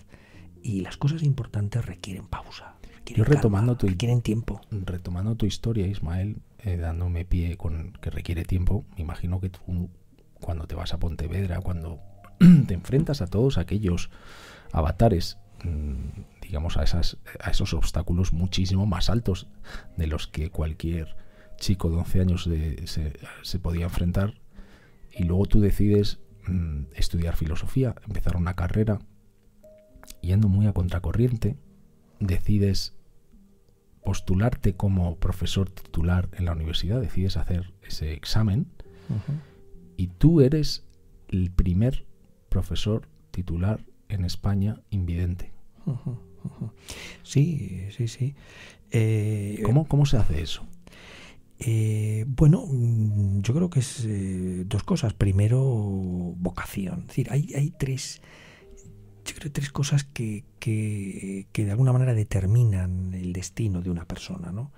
Y 0.62 0.82
las 0.82 0.98
cosas 0.98 1.24
importantes 1.24 1.86
requieren 1.86 2.28
pausa. 2.28 2.76
Yo 3.16 3.24
retomando 3.24 3.76
tu, 3.76 3.88
tiempo. 4.22 4.62
Retomando 4.72 5.36
tu 5.36 5.46
historia, 5.46 5.88
Ismael, 5.88 6.38
eh, 6.60 6.78
dándome 6.78 7.26
pie 7.26 7.58
con 7.58 7.94
que 7.94 8.10
requiere 8.10 8.44
tiempo, 8.44 8.86
me 8.96 9.02
imagino 9.02 9.40
que 9.40 9.50
tú 9.50 9.90
cuando 10.40 10.68
te 10.68 10.76
vas 10.76 10.94
a 10.94 11.00
Pontevedra, 11.00 11.60
cuando 11.62 12.00
te 12.68 12.74
enfrentas 12.74 13.22
a 13.22 13.28
todos 13.28 13.58
aquellos 13.58 14.10
avatares, 14.72 15.38
mm, 15.64 16.22
digamos, 16.42 16.78
a, 16.78 16.84
esas, 16.84 17.18
a 17.40 17.52
esos 17.52 17.74
obstáculos 17.74 18.34
muchísimo 18.34 18.86
más 18.86 19.10
altos 19.10 19.48
de 19.98 20.08
los 20.08 20.28
que 20.28 20.50
cualquier 20.50 21.16
chico 21.58 21.90
de 21.90 21.98
11 21.98 22.22
años 22.22 22.50
se, 22.86 23.60
podía 23.60 23.86
enfrentar, 23.86 24.34
y 25.12 25.24
luego 25.24 25.46
tú 25.46 25.60
decides 25.60 26.20
mm, 26.48 26.84
estudiar 26.96 27.36
filosofía, 27.36 27.96
empezar 28.08 28.38
una 28.38 28.56
carrera, 28.56 29.00
yendo 30.22 30.48
muy 30.48 30.68
a 30.68 30.74
contracorriente, 30.74 31.58
decides 32.20 32.96
postularte 34.04 34.76
como 34.76 35.18
profesor 35.18 35.70
titular 35.70 36.30
en 36.34 36.46
la 36.46 36.54
universidad, 36.54 37.02
decides 37.02 37.38
hacer 37.38 37.74
ese 37.82 38.14
examen. 38.14 38.68
Y 39.98 40.08
tú 40.08 40.42
eres 40.42 40.86
el 41.30 41.52
primer 41.52 42.06
profesor 42.48 43.08
titular 43.32 43.84
en 44.10 44.26
España 44.26 44.82
invidente. 44.90 45.52
Sí, 47.24 47.88
sí, 47.96 48.08
sí. 48.08 48.36
Eh, 48.92 49.62
¿Cómo, 49.64 50.06
se 50.06 50.18
hace 50.18 50.42
eso? 50.42 50.66
Eh, 51.60 52.26
bueno, 52.28 52.66
mm, 52.66 53.42
yo 53.42 53.54
creo 53.54 53.70
que 53.70 53.80
es 53.80 54.06
eh, 54.06 54.64
dos 54.66 54.84
cosas. 54.84 55.14
Primero, 55.14 55.60
vocación. 55.62 57.02
Es 57.02 57.08
decir, 57.08 57.28
hay, 57.32 57.54
hay 57.56 57.72
tres 57.72 58.22
yo 59.26 59.36
creo 59.36 59.52
tres 59.52 59.72
cosas 59.72 60.06
que, 60.06 60.44
que, 60.60 61.46
de 61.54 61.72
alguna 61.72 61.94
manera 61.94 62.16
determinan 62.16 63.14
el 63.14 63.32
destino 63.32 63.82
de 63.82 63.92
una 63.92 64.06
persona. 64.06 64.52
¿no? 64.52 64.72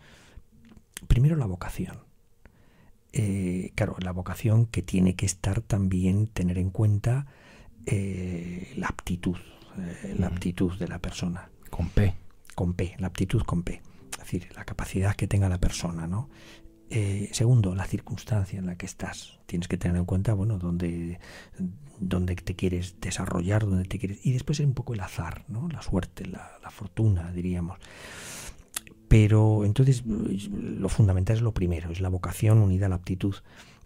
Primero 1.07 1.37
la 1.37 1.45
vocación. 1.45 1.99
eh, 3.13 3.71
claro, 3.75 3.95
la 3.99 4.11
vocación 4.11 4.65
que 4.65 4.81
tiene 4.81 5.15
que 5.15 5.25
estar 5.25 5.61
también 5.61 6.27
tener 6.27 6.57
en 6.57 6.69
cuenta 6.69 7.27
eh, 7.85 8.73
la 8.77 8.87
aptitud, 8.87 9.37
eh, 9.77 10.15
la 10.17 10.27
aptitud 10.27 10.73
de 10.77 10.87
la 10.87 10.99
persona. 10.99 11.49
Con 11.69 11.89
P. 11.89 12.13
Con 12.55 12.73
P, 12.73 12.95
la 12.99 13.07
aptitud 13.07 13.43
con 13.43 13.63
P. 13.63 13.81
Es 14.11 14.19
decir, 14.19 14.49
la 14.55 14.65
capacidad 14.65 15.15
que 15.15 15.27
tenga 15.27 15.49
la 15.49 15.59
persona, 15.59 16.07
¿no? 16.07 16.29
segundo, 17.31 17.73
la 17.73 17.85
circunstancia 17.85 18.59
en 18.59 18.65
la 18.65 18.75
que 18.75 18.85
estás. 18.85 19.39
Tienes 19.45 19.69
que 19.69 19.77
tener 19.77 19.95
en 19.95 20.03
cuenta, 20.03 20.33
bueno, 20.33 20.57
dónde, 20.57 21.21
dónde 22.01 22.35
te 22.35 22.53
quieres 22.53 22.99
desarrollar, 22.99 23.65
dónde 23.65 23.85
te 23.85 23.97
quieres... 23.97 24.25
Y 24.25 24.33
después 24.33 24.59
es 24.59 24.65
un 24.65 24.73
poco 24.73 24.93
el 24.93 24.99
azar, 24.99 25.45
¿no? 25.47 25.69
La 25.69 25.81
suerte, 25.81 26.25
la, 26.25 26.51
la 26.61 26.69
fortuna, 26.69 27.31
diríamos. 27.31 27.79
Pero 29.07 29.65
entonces 29.65 30.03
lo 30.05 30.89
fundamental 30.89 31.35
es 31.35 31.41
lo 31.41 31.53
primero, 31.53 31.91
es 31.91 32.01
la 32.01 32.09
vocación 32.09 32.57
unida 32.59 32.85
a 32.85 32.89
la 32.89 32.95
aptitud. 32.95 33.35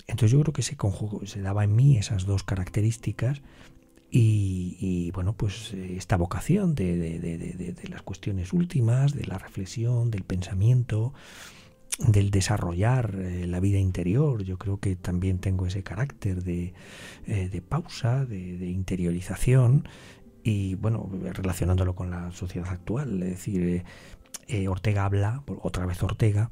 Entonces 0.07 0.31
yo 0.31 0.39
creo 0.41 0.53
que 0.53 0.61
ese 0.61 0.77
conjugo 0.77 1.25
se 1.25 1.41
daba 1.41 1.63
en 1.63 1.75
mí 1.75 1.97
esas 1.97 2.25
dos 2.25 2.43
características 2.43 3.41
y, 4.17 5.11
bueno, 5.11 5.33
pues 5.33 5.73
eh, 5.73 5.95
esta 5.97 6.15
vocación 6.15 6.73
de, 6.73 7.75
las 7.89 8.01
cuestiones 8.01 8.53
últimas, 8.53 9.13
de 9.13 9.25
la 9.25 9.37
reflexión, 9.37 10.09
del 10.09 10.23
pensamiento, 10.23 11.13
del 11.99 12.31
desarrollar 12.31 13.13
eh, 13.15 13.45
la 13.45 13.59
vida 13.59 13.77
interior. 13.77 14.43
Yo 14.43 14.57
creo 14.57 14.79
que 14.79 14.95
también 14.95 15.39
tengo 15.39 15.65
ese 15.65 15.83
carácter 15.83 16.43
de, 16.43 16.73
eh, 17.27 17.61
pausa, 17.67 18.23
de, 18.25 18.69
interiorización 18.69 19.85
y 20.43 20.75
bueno, 20.75 21.09
relacionándolo 21.33 21.93
con 21.93 22.09
la 22.09 22.31
sociedad 22.31 22.69
actual, 22.69 23.21
es 23.21 23.29
decir, 23.31 23.83
Ortega 24.69 25.03
habla, 25.03 25.43
otra 25.61 25.85
vez 25.87 26.01
Ortega, 26.03 26.51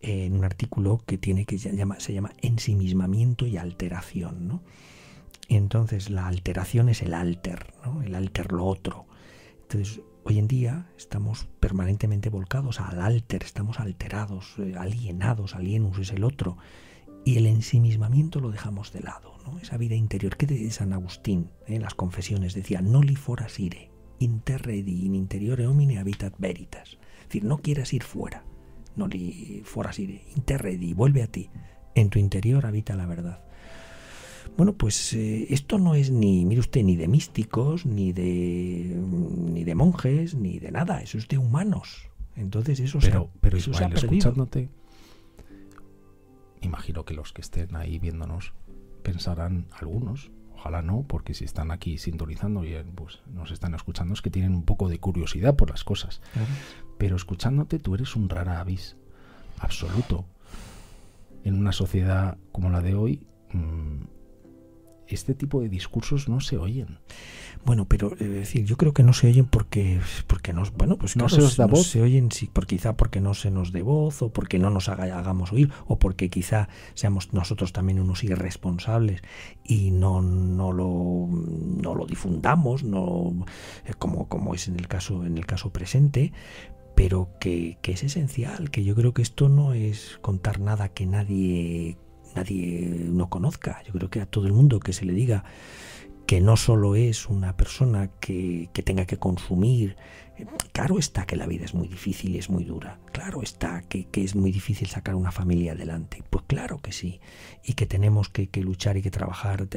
en 0.00 0.34
un 0.34 0.44
artículo 0.44 1.02
que 1.04 1.18
tiene 1.18 1.44
que 1.44 1.58
llama, 1.58 2.00
se 2.00 2.14
llama 2.14 2.32
ensimismamiento 2.40 3.46
y 3.46 3.56
alteración, 3.56 4.46
¿no? 4.46 4.62
Entonces 5.48 6.10
la 6.10 6.26
alteración 6.26 6.88
es 6.88 7.02
el 7.02 7.14
alter. 7.14 7.74
El 8.04 8.14
alter 8.14 8.52
lo 8.52 8.64
otro. 8.66 9.06
Entonces 9.62 10.00
hoy 10.24 10.38
en 10.38 10.48
día 10.48 10.86
estamos 10.96 11.48
permanentemente 11.60 12.30
volcados 12.30 12.80
al 12.80 13.00
alter, 13.00 13.42
estamos 13.44 13.78
alterados, 13.78 14.54
eh, 14.58 14.74
alienados, 14.76 15.54
alienus 15.54 15.98
es 15.98 16.10
el 16.12 16.24
otro. 16.24 16.56
Y 17.24 17.38
el 17.38 17.46
ensimismamiento 17.46 18.40
lo 18.40 18.50
dejamos 18.50 18.92
de 18.92 19.00
lado, 19.00 19.36
¿no? 19.44 19.58
Esa 19.58 19.76
vida 19.76 19.96
interior 19.96 20.36
que 20.36 20.46
de 20.46 20.70
San 20.70 20.92
Agustín 20.92 21.50
en 21.66 21.82
las 21.82 21.94
confesiones 21.94 22.54
decía, 22.54 22.82
no 22.82 23.02
li 23.02 23.16
foras 23.16 23.58
ire, 23.58 23.90
interredi 24.20 25.06
in 25.06 25.14
interiore 25.14 25.66
homine 25.66 25.98
habitat 25.98 26.34
veritas. 26.38 26.98
Es 27.22 27.28
decir, 27.28 27.44
no 27.44 27.58
quieras 27.58 27.92
ir 27.92 28.04
fuera, 28.04 28.44
no 28.94 29.08
li 29.08 29.62
fueras 29.64 29.98
ir, 29.98 30.22
interredi, 30.36 30.94
vuelve 30.94 31.22
a 31.22 31.26
ti. 31.26 31.50
En 31.94 32.10
tu 32.10 32.18
interior 32.18 32.66
habita 32.66 32.94
la 32.94 33.06
verdad. 33.06 33.45
Bueno, 34.56 34.74
pues 34.74 35.12
eh, 35.12 35.46
esto 35.50 35.78
no 35.78 35.94
es 35.94 36.10
ni, 36.10 36.46
mire 36.46 36.60
usted, 36.60 36.82
ni 36.82 36.96
de 36.96 37.08
místicos, 37.08 37.84
ni 37.84 38.12
de, 38.12 38.96
ni 38.96 39.64
de 39.64 39.74
monjes, 39.74 40.34
ni 40.34 40.58
de 40.58 40.70
nada. 40.70 41.02
Eso 41.02 41.18
es 41.18 41.28
de 41.28 41.38
humanos. 41.38 42.08
Entonces 42.34 42.80
eso 42.80 42.98
pero, 43.00 43.12
se 43.12 43.18
ha, 43.18 43.40
pero 43.40 43.56
eso 43.56 43.70
escuchándote, 43.70 44.68
imagino 46.60 47.04
que 47.04 47.14
los 47.14 47.32
que 47.32 47.40
estén 47.40 47.74
ahí 47.76 47.98
viéndonos 47.98 48.52
pensarán 49.02 49.66
algunos 49.78 50.30
ojalá 50.56 50.82
no, 50.82 51.04
porque 51.06 51.34
si 51.34 51.44
están 51.44 51.70
aquí 51.70 51.98
sintonizando 51.98 52.64
y 52.64 52.74
pues, 52.94 53.20
nos 53.32 53.50
están 53.50 53.74
escuchando 53.74 54.14
es 54.14 54.22
que 54.22 54.30
tienen 54.30 54.54
un 54.54 54.64
poco 54.64 54.88
de 54.88 54.98
curiosidad 54.98 55.54
por 55.54 55.70
las 55.70 55.84
cosas. 55.84 56.20
Pero 56.98 57.16
escuchándote 57.16 57.78
tú 57.78 57.94
eres 57.94 58.16
un 58.16 58.28
rara 58.28 58.60
avis 58.60 58.96
absoluto. 59.58 60.24
En 61.44 61.54
una 61.54 61.72
sociedad 61.72 62.38
como 62.52 62.70
la 62.70 62.80
de 62.80 62.94
hoy, 62.94 63.26
mm, 63.52 64.00
este 65.08 65.34
tipo 65.34 65.60
de 65.60 65.68
discursos 65.68 66.28
no 66.28 66.40
se 66.40 66.58
oyen. 66.58 66.98
Bueno, 67.64 67.86
pero 67.86 68.12
es 68.12 68.30
decir, 68.30 68.64
yo 68.64 68.76
creo 68.76 68.92
que 68.92 69.02
no 69.02 69.12
se 69.12 69.26
oyen 69.26 69.46
porque 69.46 70.00
porque 70.26 70.52
nos 70.52 70.72
bueno, 70.72 70.98
pues 70.98 71.16
no 71.16 71.28
se 71.28 71.42
os 71.42 71.56
da 71.56 71.66
voz, 71.66 71.88
se 71.88 72.00
oyen 72.00 72.30
sí, 72.30 72.46
por 72.46 72.66
quizá 72.66 72.96
porque 72.96 73.20
no 73.20 73.34
se 73.34 73.50
nos 73.50 73.72
dé 73.72 73.82
voz 73.82 74.22
o 74.22 74.30
porque 74.30 74.58
no 74.58 74.70
nos 74.70 74.88
hagamos 74.88 75.52
oír 75.52 75.72
o 75.86 75.98
porque 75.98 76.30
quizá 76.30 76.68
seamos 76.94 77.32
nosotros 77.32 77.72
también 77.72 77.98
unos 77.98 78.22
irresponsables 78.22 79.22
y 79.64 79.90
no 79.90 80.22
no 80.22 80.72
lo 80.72 81.28
no 81.28 81.94
lo 81.94 82.06
difundamos, 82.06 82.84
no 82.84 83.46
eh, 83.84 83.94
como 83.98 84.28
como 84.28 84.54
es 84.54 84.68
en 84.68 84.76
el 84.76 84.86
caso 84.86 85.24
en 85.24 85.36
el 85.36 85.46
caso 85.46 85.70
presente, 85.70 86.32
pero 86.94 87.30
que, 87.40 87.78
que 87.82 87.92
es 87.92 88.02
esencial, 88.04 88.70
que 88.70 88.82
yo 88.82 88.94
creo 88.94 89.12
que 89.12 89.22
esto 89.22 89.48
no 89.48 89.74
es 89.74 90.18
contar 90.22 90.60
nada 90.60 90.88
que 90.88 91.06
nadie 91.06 91.98
nadie 92.36 92.86
no 93.10 93.28
conozca. 93.28 93.82
Yo 93.86 93.92
creo 93.92 94.10
que 94.10 94.20
a 94.20 94.26
todo 94.26 94.46
el 94.46 94.52
mundo 94.52 94.80
que 94.80 94.92
se 94.92 95.04
le 95.04 95.12
diga 95.12 95.44
que 96.26 96.40
no 96.40 96.56
solo 96.56 96.96
es 96.96 97.28
una 97.28 97.56
persona 97.56 98.10
que, 98.20 98.68
tenga 98.84 99.06
que 99.06 99.16
consumir. 99.16 99.96
Claro 100.72 100.98
está 100.98 101.24
que 101.24 101.36
la 101.36 101.46
vida 101.46 101.64
es 101.64 101.72
muy 101.72 101.88
difícil 101.88 102.34
y 102.34 102.38
es 102.38 102.50
muy 102.50 102.64
dura. 102.64 102.98
Claro 103.12 103.42
está 103.42 103.82
que, 103.82 104.08
es 104.12 104.34
muy 104.34 104.50
difícil 104.50 104.88
sacar 104.88 105.14
una 105.14 105.30
familia 105.30 105.72
adelante. 105.72 106.24
Pues 106.28 106.44
claro 106.48 106.78
que 106.78 106.92
sí. 106.92 107.20
Y 107.62 107.74
que 107.74 107.86
tenemos 107.86 108.28
que, 108.28 108.48
luchar 108.60 108.96
y 108.96 109.02
que 109.02 109.10
trabajar. 109.12 109.68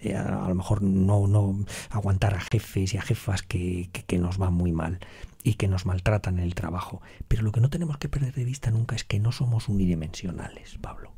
Eh, 0.00 0.14
a, 0.14 0.48
lo 0.48 0.54
mejor 0.54 0.82
no, 0.82 1.26
no 1.26 1.64
aguantar 1.88 2.34
a 2.34 2.40
jefes 2.40 2.92
y 2.92 2.98
a 2.98 3.02
jefas 3.02 3.42
que, 3.42 3.88
que 4.06 4.18
nos 4.18 4.36
van 4.36 4.52
muy 4.52 4.72
mal 4.72 5.00
y 5.42 5.54
que 5.54 5.68
nos 5.68 5.86
maltratan 5.86 6.38
en 6.38 6.44
el 6.44 6.54
trabajo. 6.54 7.00
Pero 7.28 7.42
lo 7.42 7.50
que 7.50 7.60
no 7.60 7.70
tenemos 7.70 7.96
que 7.96 8.10
perder 8.10 8.34
de 8.34 8.44
vista 8.44 8.70
nunca 8.70 8.94
es 8.94 9.04
que 9.04 9.20
no 9.20 9.32
somos 9.32 9.68
unidimensionales, 9.68 10.78
Pablo 10.80 11.13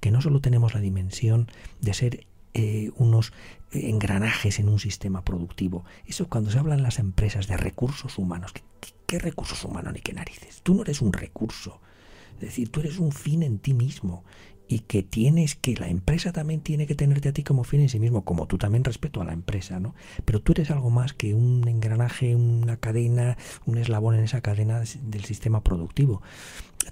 que 0.00 0.10
no 0.10 0.20
solo 0.20 0.40
tenemos 0.40 0.74
la 0.74 0.80
dimensión 0.80 1.48
de 1.80 1.94
ser 1.94 2.26
eh, 2.52 2.90
unos 2.96 3.32
engranajes 3.70 4.58
en 4.58 4.68
un 4.68 4.80
sistema 4.80 5.22
productivo. 5.24 5.84
Eso 6.06 6.28
cuando 6.28 6.50
se 6.50 6.58
habla 6.58 6.74
en 6.74 6.82
las 6.82 6.98
empresas 6.98 7.46
de 7.46 7.56
recursos 7.56 8.18
humanos, 8.18 8.52
¿qué, 9.06 9.18
recursos 9.18 9.64
humanos 9.64 9.92
ni 9.92 10.00
qué 10.00 10.12
narices? 10.12 10.60
Tú 10.62 10.74
no 10.74 10.82
eres 10.82 11.00
un 11.00 11.12
recurso. 11.12 11.80
Es 12.34 12.40
decir, 12.40 12.70
tú 12.70 12.80
eres 12.80 12.98
un 12.98 13.12
fin 13.12 13.42
en 13.42 13.58
ti 13.58 13.74
mismo 13.74 14.24
y 14.66 14.80
que 14.80 15.02
tienes 15.02 15.54
que, 15.54 15.74
la 15.76 15.88
empresa 15.88 16.32
también 16.32 16.60
tiene 16.60 16.86
que 16.86 16.94
tenerte 16.94 17.28
a 17.28 17.32
ti 17.32 17.44
como 17.44 17.64
fin 17.64 17.80
en 17.80 17.88
sí 17.88 18.00
mismo, 18.00 18.24
como 18.24 18.46
tú 18.46 18.56
también 18.56 18.82
respeto 18.82 19.20
a 19.20 19.24
la 19.24 19.32
empresa, 19.32 19.78
¿no? 19.78 19.94
Pero 20.24 20.40
tú 20.40 20.52
eres 20.52 20.70
algo 20.70 20.90
más 20.90 21.12
que 21.12 21.34
un 21.34 21.68
engranaje, 21.68 22.34
una 22.34 22.78
cadena, 22.78 23.36
un 23.66 23.78
eslabón 23.78 24.14
en 24.14 24.24
esa 24.24 24.40
cadena 24.40 24.80
del 24.80 25.24
sistema 25.24 25.62
productivo. 25.62 26.22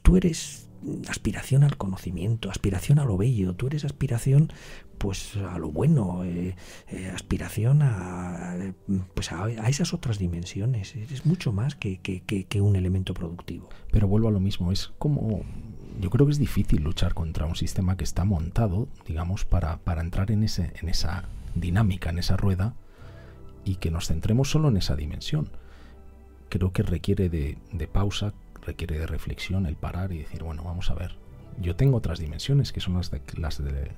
Tú 0.03 0.17
eres 0.17 0.68
aspiración 1.09 1.65
al 1.65 1.77
conocimiento, 1.77 2.51
aspiración 2.51 2.99
a 2.99 3.05
lo 3.05 3.17
bello, 3.17 3.55
tú 3.55 3.67
eres 3.67 3.85
aspiración 3.85 4.53
pues 4.99 5.37
a 5.37 5.59
lo 5.59 5.71
bueno, 5.71 6.25
eh, 6.25 6.57
eh, 6.89 7.11
aspiración 7.15 7.83
a, 7.83 8.57
pues 9.15 9.33
a, 9.33 9.49
esas 9.69 9.95
otras 9.95 10.19
dimensiones, 10.19 10.97
es 10.97 11.25
mucho 11.25 11.53
más 11.53 11.77
que, 11.77 11.99
que, 12.01 12.61
un 12.61 12.77
elemento 12.77 13.15
productivo. 13.15 13.69
Pero 13.93 14.09
vuelvo 14.09 14.29
a 14.29 14.33
lo 14.33 14.41
mismo, 14.41 14.73
es 14.73 14.93
como, 14.99 15.43
yo 16.01 16.11
creo 16.11 16.27
que 16.27 16.33
es 16.33 16.39
difícil 16.39 16.83
luchar 16.83 17.15
contra 17.15 17.47
un 17.47 17.55
sistema 17.55 17.97
que 17.97 18.05
está 18.05 18.25
montado, 18.25 18.89
digamos, 19.07 19.45
para, 19.45 19.79
para 19.79 20.03
entrar 20.03 20.31
en, 20.31 20.43
ese, 20.43 20.73
en 20.83 20.89
esa 20.89 21.29
dinámica, 21.55 22.11
en 22.11 22.19
esa 22.19 22.37
rueda, 22.37 22.75
y 23.65 23.77
que 23.77 23.91
nos 23.91 24.09
centremos 24.09 24.51
solo 24.51 24.69
en 24.69 24.77
esa 24.77 24.97
dimensión. 24.97 25.49
Creo 26.49 26.73
que 26.73 26.83
requiere 26.83 27.29
de, 27.29 27.59
de 27.73 27.87
pausa, 27.87 28.33
requiere 28.69 28.99
de 28.99 29.07
reflexión 29.07 29.65
el 29.65 29.77
parar 29.77 30.13
y 30.13 30.19
decir, 30.19 30.43
bueno, 30.43 30.63
vamos 30.63 30.91
a 30.91 30.95
ver, 30.95 31.17
yo 31.59 31.75
tengo 31.75 31.97
otras 31.97 32.19
dimensiones 32.19 32.71
que 32.71 32.81
son 32.81 32.95
las 32.95 33.11
de 33.11 33.23
las, 33.37 33.65
de, 33.65 33.93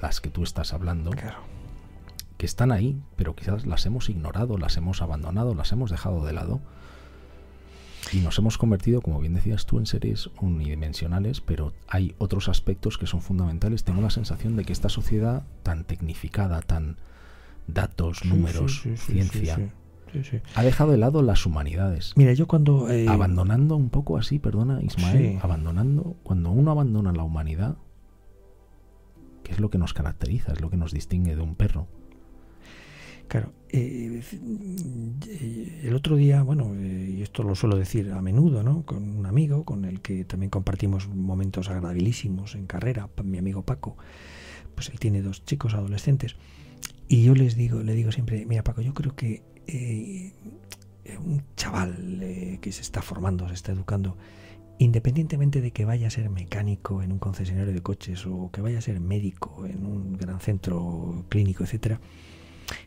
las 0.00 0.20
que 0.22 0.30
tú 0.30 0.42
estás 0.42 0.72
hablando, 0.72 1.10
que 2.38 2.46
están 2.46 2.72
ahí, 2.72 2.98
pero 3.16 3.36
quizás 3.36 3.66
las 3.66 3.84
hemos 3.84 4.08
ignorado, 4.08 4.56
las 4.56 4.78
hemos 4.78 5.02
abandonado, 5.02 5.54
las 5.54 5.72
hemos 5.72 5.90
dejado 5.90 6.24
de 6.24 6.32
lado. 6.32 6.60
Y 8.12 8.20
nos 8.20 8.38
hemos 8.38 8.56
convertido, 8.56 9.02
como 9.02 9.20
bien 9.20 9.34
decías 9.34 9.66
tú, 9.66 9.78
en 9.78 9.84
seres 9.84 10.30
unidimensionales, 10.40 11.42
pero 11.42 11.74
hay 11.86 12.14
otros 12.16 12.48
aspectos 12.48 12.96
que 12.96 13.06
son 13.06 13.20
fundamentales. 13.20 13.84
Tengo 13.84 14.00
la 14.00 14.08
sensación 14.08 14.56
de 14.56 14.64
que 14.64 14.72
esta 14.72 14.88
sociedad 14.88 15.44
tan 15.62 15.84
tecnificada, 15.84 16.62
tan 16.62 16.96
datos, 17.66 18.24
números, 18.24 18.84
ciencia, 18.96 19.70
ha 20.54 20.62
dejado 20.62 20.92
de 20.92 20.98
lado 20.98 21.22
las 21.22 21.46
humanidades. 21.46 22.12
Mira, 22.16 22.32
yo 22.32 22.46
cuando... 22.46 22.90
Eh, 22.90 23.08
abandonando 23.08 23.76
un 23.76 23.90
poco 23.90 24.16
así, 24.16 24.38
perdona 24.38 24.80
Ismael, 24.82 25.38
abandonando, 25.42 26.16
cuando 26.22 26.50
uno 26.50 26.70
abandona 26.70 27.12
la 27.12 27.22
humanidad, 27.22 27.76
que 29.42 29.52
es 29.52 29.60
lo 29.60 29.70
que 29.70 29.78
nos 29.78 29.94
caracteriza, 29.94 30.52
es 30.52 30.60
lo 30.60 30.70
que 30.70 30.76
nos 30.76 30.92
distingue 30.92 31.34
de 31.34 31.42
un 31.42 31.54
perro. 31.54 31.86
Claro, 33.28 33.52
eh, 33.68 34.22
el 35.82 35.94
otro 35.94 36.16
día, 36.16 36.42
bueno, 36.42 36.72
eh, 36.74 37.16
y 37.18 37.22
esto 37.22 37.42
lo 37.42 37.54
suelo 37.54 37.76
decir 37.76 38.10
a 38.12 38.22
menudo, 38.22 38.62
¿no? 38.62 38.86
Con 38.86 39.18
un 39.18 39.26
amigo 39.26 39.64
con 39.64 39.84
el 39.84 40.00
que 40.00 40.24
también 40.24 40.48
compartimos 40.48 41.08
momentos 41.08 41.68
agradabilísimos 41.68 42.54
en 42.54 42.66
carrera, 42.66 43.10
mi 43.22 43.36
amigo 43.36 43.62
Paco, 43.62 43.98
pues 44.74 44.88
él 44.88 44.98
tiene 44.98 45.20
dos 45.20 45.44
chicos 45.44 45.74
adolescentes, 45.74 46.36
y 47.06 47.22
yo 47.22 47.34
les 47.34 47.54
digo, 47.54 47.82
le 47.82 47.94
digo 47.94 48.12
siempre, 48.12 48.46
mira 48.46 48.64
Paco, 48.64 48.80
yo 48.80 48.94
creo 48.94 49.14
que 49.14 49.42
eh, 49.68 50.32
un 51.24 51.42
chaval 51.56 52.22
eh, 52.22 52.58
que 52.60 52.72
se 52.72 52.82
está 52.82 53.02
formando, 53.02 53.46
se 53.48 53.54
está 53.54 53.72
educando, 53.72 54.16
independientemente 54.78 55.60
de 55.60 55.70
que 55.70 55.84
vaya 55.84 56.08
a 56.08 56.10
ser 56.10 56.30
mecánico 56.30 57.02
en 57.02 57.12
un 57.12 57.18
concesionario 57.18 57.72
de 57.72 57.82
coches 57.82 58.26
o 58.26 58.50
que 58.52 58.60
vaya 58.60 58.78
a 58.78 58.82
ser 58.82 59.00
médico 59.00 59.66
en 59.66 59.86
un 59.86 60.16
gran 60.16 60.40
centro 60.40 61.24
clínico, 61.28 61.64
etcétera, 61.64 62.00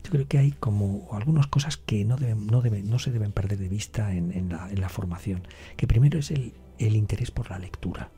yo 0.04 0.12
creo 0.12 0.28
que 0.28 0.38
hay 0.38 0.52
como 0.52 1.10
algunas 1.12 1.48
cosas 1.48 1.78
que 1.78 2.06
no, 2.06 2.18
deben, 2.18 2.48
no, 2.48 2.62
deben, 2.62 2.90
no 2.90 3.00
se 3.00 3.12
deben 3.12 3.32
perder 3.32 3.58
de 3.58 3.68
vista 3.68 4.14
en, 4.14 4.50
la, 4.50 4.90
formación. 4.90 5.44
Que 5.78 5.88
primero 5.88 6.20
es 6.20 6.32
el, 6.32 6.54
interés 6.78 7.32
por 7.32 7.50
la 7.50 7.60
lectura. 7.60 8.12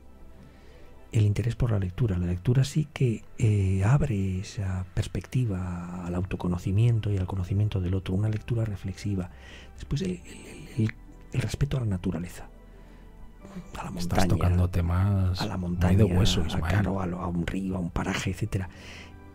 El 1.13 1.25
interés 1.25 1.55
por 1.55 1.71
la 1.71 1.79
lectura. 1.79 2.17
La 2.17 2.25
lectura 2.25 2.63
sí 2.63 2.87
que 2.91 3.23
eh, 3.37 3.83
abre 3.85 4.39
esa 4.39 4.85
perspectiva 4.93 6.05
al 6.05 6.15
autoconocimiento 6.15 7.11
y 7.11 7.17
al 7.17 7.27
conocimiento 7.27 7.79
del 7.79 7.93
otro, 7.93 8.15
una 8.15 8.29
lectura 8.29 8.65
reflexiva. 8.65 9.29
Después 9.75 10.01
el, 10.01 10.19
respeto 11.33 11.77
a 11.77 11.81
la 11.81 11.85
naturaleza. 11.85 12.49
A 13.77 13.83
la 13.83 13.91
montaña. 13.91 14.23
Estás 14.23 14.27
tocando 14.27 14.69
temas 14.69 15.39
a 15.39 15.45
la 15.45 15.57
montaña, 15.57 15.97
de 15.99 16.03
hueso, 16.03 16.41
a, 16.41 16.79
a, 16.79 17.27
un 17.27 17.45
río, 17.45 17.75
a 17.75 17.79
un 17.79 17.91
paraje, 17.91 18.31
etcétera. 18.31 18.69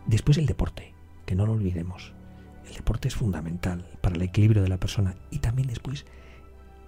Después 0.05 0.37
el 0.37 0.45
deporte, 0.45 0.93
que 1.25 1.35
no 1.35 1.45
lo 1.45 1.53
olvidemos. 1.53 2.13
El 2.67 2.75
deporte 2.75 3.07
es 3.07 3.15
fundamental 3.15 3.85
para 4.01 4.15
el 4.15 4.21
equilibrio 4.21 4.61
de 4.61 4.69
la 4.69 4.77
persona 4.77 5.15
y 5.31 5.39
también 5.39 5.67
después 5.67 6.05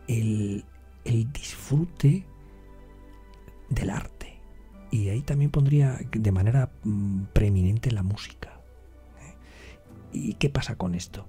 el, 0.08 0.64
disfrute 1.04 2.26
del 3.70 3.90
arte. 3.90 4.31
Y 4.92 5.10
ahí 5.10 5.22
también 5.22 5.52
pondría 5.52 6.00
de 6.12 6.32
manera 6.32 6.70
mm, 6.84 7.24
preeminente 7.34 7.92
la 7.92 8.04
música. 8.04 8.60
¿eh? 9.22 9.36
¿Y 10.12 10.34
qué 10.36 10.50
pasa 10.50 10.76
con 10.76 10.96
esto? 10.96 11.28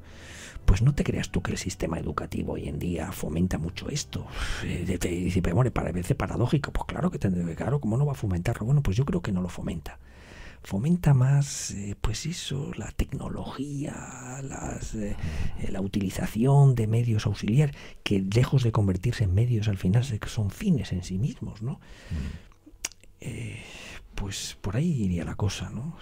Pues 0.64 0.82
no 0.82 0.94
te 0.94 1.04
creas 1.04 1.30
tú 1.30 1.42
que 1.42 1.52
el 1.52 1.58
sistema 1.58 1.98
educativo 1.98 2.54
hoy 2.54 2.68
en 2.68 2.78
día 2.78 3.12
fomenta 3.12 3.58
mucho 3.58 3.88
esto. 3.88 4.26
Eh, 4.64 4.98
te 4.98 5.08
dice, 5.08 5.40
bueno, 5.40 5.70
parece 5.72 6.14
paradójico. 6.14 6.72
Pues 6.72 6.86
claro 6.86 7.10
que 7.10 7.18
tendré, 7.18 7.54
claro, 7.54 7.80
¿cómo 7.80 7.96
no 7.96 8.06
va 8.06 8.12
a 8.12 8.16
fomentarlo? 8.16 8.66
Bueno, 8.66 8.82
pues 8.82 8.96
yo 8.96 9.04
creo 9.04 9.22
que 9.22 9.32
no 9.32 9.42
lo 9.42 9.48
fomenta 9.48 9.98
fomenta 10.62 11.12
más, 11.12 11.72
eh, 11.72 11.96
pues 12.00 12.26
eso, 12.26 12.70
la 12.76 12.90
tecnología, 12.92 14.40
eh, 14.94 15.16
la 15.70 15.80
utilización 15.80 16.74
de 16.74 16.86
medios 16.86 17.26
auxiliares, 17.26 17.76
que 18.02 18.20
lejos 18.20 18.62
de 18.62 18.72
convertirse 18.72 19.24
en 19.24 19.34
medios 19.34 19.68
al 19.68 19.76
final 19.76 20.04
son 20.26 20.50
fines 20.50 20.92
en 20.92 21.02
sí 21.02 21.18
mismos, 21.18 21.62
¿no? 21.62 21.72
Mm. 21.72 22.51
Eh, 23.24 23.62
pues 24.14 24.56
por 24.60 24.76
ahí 24.76 25.04
iría 25.04 25.24
la 25.24 25.34
cosa, 25.34 25.70
¿no? 25.70 25.96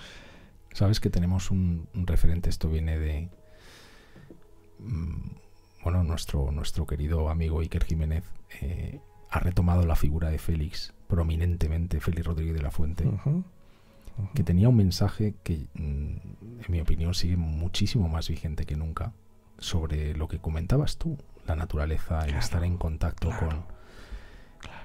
Sabes 0.73 1.01
que 1.01 1.11
tenemos 1.11 1.51
un, 1.51 1.89
referente, 1.95 2.51
esto 2.51 2.69
viene 2.69 2.99
de, 2.99 3.29
mm, 4.79 5.31
bueno, 5.85 6.05
nuestro, 6.05 6.51
nuestro 6.53 6.87
querido 6.87 7.29
amigo 7.29 7.61
Iker 7.61 7.85
Jiménez 7.85 8.25
ha 9.31 9.41
retomado 9.41 9.87
la 9.87 9.97
figura 9.97 10.29
de 10.29 10.39
Félix 10.39 10.93
prominentemente, 11.09 12.01
Félix 12.01 12.27
Rodríguez 12.27 12.55
de 12.55 12.63
la 12.63 12.71
Fuente 12.71 13.05
que 14.35 14.43
tenía 14.43 14.69
un 14.69 14.77
mensaje 14.77 15.35
que, 15.43 15.67
mm, 15.75 16.17
en 16.61 16.65
mi 16.69 16.81
opinión, 16.81 17.15
sigue 17.15 17.37
muchísimo 17.37 18.09
más 18.09 18.29
vigente 18.29 18.67
que 18.67 18.77
nunca 18.77 19.13
sobre 19.59 20.15
lo 20.15 20.29
que 20.29 20.39
comentabas 20.39 20.97
tú, 20.97 21.19
la 21.47 21.57
naturaleza, 21.57 22.25
el 22.27 22.35
estar 22.37 22.65
en 22.65 22.77
contacto 22.77 23.31
con... 23.39 23.80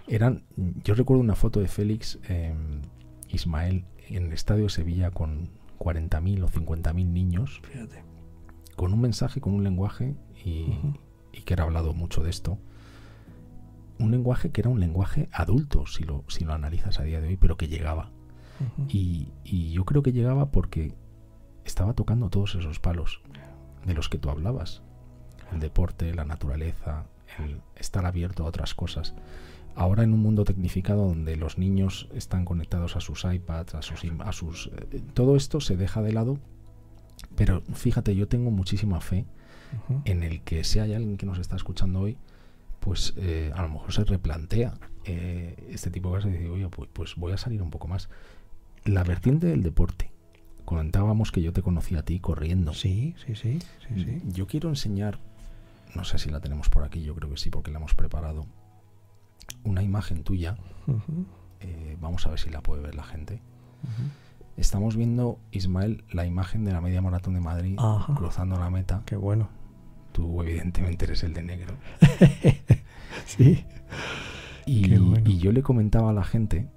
Eran, 0.08 0.44
yo 0.84 0.94
recuerdo 0.94 1.22
una 1.22 1.36
foto 1.36 1.60
de 1.60 1.68
Félix 1.68 2.20
em, 2.28 2.82
Ismael 3.30 3.86
en 4.08 4.28
el 4.28 4.34
estadio 4.34 4.63
de 4.63 4.70
Sevilla 4.70 5.12
con 5.12 5.50
40.000 5.80 6.44
o 6.44 6.48
50.000 6.48 6.94
niños, 7.06 7.62
con 8.76 8.94
un 8.94 9.02
mensaje, 9.02 9.41
con 9.41 9.54
un 9.54 9.63
lenguaje, 9.63 10.15
y, 10.44 10.78
y 11.34 11.41
que 11.41 11.54
era 11.54 11.63
hablado 11.63 11.94
mucho 11.94 12.24
de 12.24 12.30
esto, 12.30 12.60
un 14.00 14.12
lenguaje 14.12 14.52
que 14.52 14.62
era 14.62 14.70
un 14.70 14.80
lenguaje 14.80 15.30
adulto, 15.32 15.86
si 15.86 16.04
lo, 16.04 16.24
si 16.28 16.44
lo 16.44 16.54
analizas 16.54 17.00
a 17.00 17.04
día 17.04 17.22
de 17.22 17.30
hoy, 17.30 17.38
pero 17.38 17.58
que 17.58 17.68
llegaba. 17.68 18.12
Y, 18.88 19.32
yo 19.74 19.84
creo 19.84 20.02
que 20.02 20.13
llegaba 20.13 20.52
porque 20.52 20.94
estaba 21.65 21.94
tocando 21.94 22.30
todos 22.30 22.56
esos 22.56 22.80
palos 22.80 23.22
de 23.86 23.94
los 23.94 24.08
que 24.08 24.18
tú 24.18 24.30
hablabas. 24.30 24.82
El 25.52 25.60
deporte, 25.60 26.13
la 26.13 26.26
naturaleza, 26.26 27.06
el 27.39 27.62
estar 27.76 28.06
abierto 28.06 28.44
a 28.44 28.48
otras 28.48 28.74
cosas. 28.74 29.13
Ahora 29.75 30.03
en 30.03 30.13
un 30.13 30.21
mundo 30.21 30.45
tecnificado 30.45 31.07
donde 31.07 31.35
los 31.35 31.57
niños 31.57 32.07
están 32.13 32.45
conectados 32.45 32.95
a 32.95 33.01
sus 33.01 33.25
iPads, 33.25 33.75
a 33.75 33.81
sus... 33.81 34.03
A 34.19 34.31
sus 34.31 34.67
eh, 34.91 35.01
todo 35.13 35.35
esto 35.35 35.59
se 35.59 35.75
deja 35.75 36.01
de 36.01 36.13
lado, 36.13 36.39
pero 37.35 37.61
fíjate, 37.73 38.15
yo 38.15 38.27
tengo 38.27 38.51
muchísima 38.51 39.01
fe 39.01 39.25
en 40.05 40.23
el 40.23 40.41
que 40.41 40.63
si 40.63 40.79
hay 40.79 40.93
alguien 40.93 41.17
que 41.17 41.25
nos 41.25 41.39
está 41.39 41.55
escuchando 41.55 42.01
hoy, 42.01 42.17
pues 42.79 43.13
eh, 43.17 43.51
a 43.55 43.61
lo 43.63 43.69
mejor 43.69 43.91
se 43.91 44.03
replantea 44.03 44.75
eh, 45.05 45.55
este 45.69 45.89
tipo 45.89 46.09
de 46.09 46.15
cosas 46.15 46.31
y 46.31 46.38
dice, 46.38 46.49
oye, 46.49 46.67
pues, 46.69 46.89
pues 46.93 47.15
voy 47.15 47.33
a 47.33 47.38
salir 47.38 47.61
un 47.61 47.71
poco 47.71 47.88
más 47.88 48.09
la 48.83 49.03
vertiente 49.03 49.47
del 49.47 49.63
deporte. 49.63 50.11
Comentábamos 50.63 51.31
que 51.31 51.41
yo 51.41 51.53
te 51.53 51.61
conocí 51.61 51.95
a 51.95 52.03
ti 52.03 52.19
corriendo. 52.19 52.73
Sí, 52.73 53.15
sí, 53.25 53.35
sí, 53.35 53.59
sí, 53.88 54.21
Yo 54.25 54.47
quiero 54.47 54.69
enseñar, 54.69 55.19
no 55.95 56.03
sé 56.03 56.17
si 56.17 56.29
la 56.29 56.39
tenemos 56.39 56.69
por 56.69 56.83
aquí, 56.83 57.03
yo 57.03 57.15
creo 57.15 57.29
que 57.29 57.38
sí, 57.38 57.49
porque 57.49 57.71
la 57.71 57.79
hemos 57.79 57.93
preparado, 57.93 58.45
una 59.63 59.84
imagen 59.84 60.23
tuya. 60.23 60.58
Eh, 61.60 61.97
vamos 61.99 62.25
a 62.25 62.29
ver 62.29 62.39
si 62.39 62.49
la 62.49 62.62
puede 62.62 62.81
ver 62.81 62.95
la 62.95 63.03
gente. 63.03 63.41
Estamos 64.58 64.95
viendo, 64.95 65.39
Ismael, 65.51 66.03
la 66.12 66.25
imagen 66.25 66.63
de 66.65 66.71
la 66.71 66.81
media 66.81 67.01
maratón 67.01 67.34
de 67.34 67.41
Madrid 67.41 67.77
cruzando 68.15 68.58
la 68.58 68.69
meta. 68.69 69.03
Qué 69.05 69.15
bueno. 69.15 69.49
Tú, 70.12 70.41
evidentemente, 70.41 71.05
eres 71.05 71.23
el 71.23 71.34
de 71.34 71.43
negro. 71.43 71.75
sí. 73.25 73.65
Y, 74.65 74.95
y 74.95 75.38
yo 75.38 75.51
le 75.51 75.62
comentaba 75.62 76.12
a 76.12 76.13
la 76.13 76.23
gente 76.23 76.69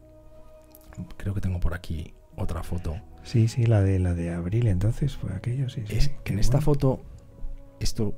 creo 1.17 1.35
que 1.35 1.41
tengo 1.41 1.61
por 1.61 1.75
aquí 1.75 2.15
otra 2.37 2.63
foto. 2.63 2.97
Sí, 3.23 3.49
sí, 3.49 3.67
la 3.67 3.83
de 3.83 3.99
la 3.99 4.15
de 4.15 4.33
abril 4.33 4.69
entonces 4.69 5.17
fue 5.17 5.33
aquello, 5.33 5.69
sí. 5.69 5.83
Es 5.89 6.09
que 6.25 6.33
en 6.33 6.39
esta 6.39 6.61
foto 6.61 7.03
esto 7.81 8.15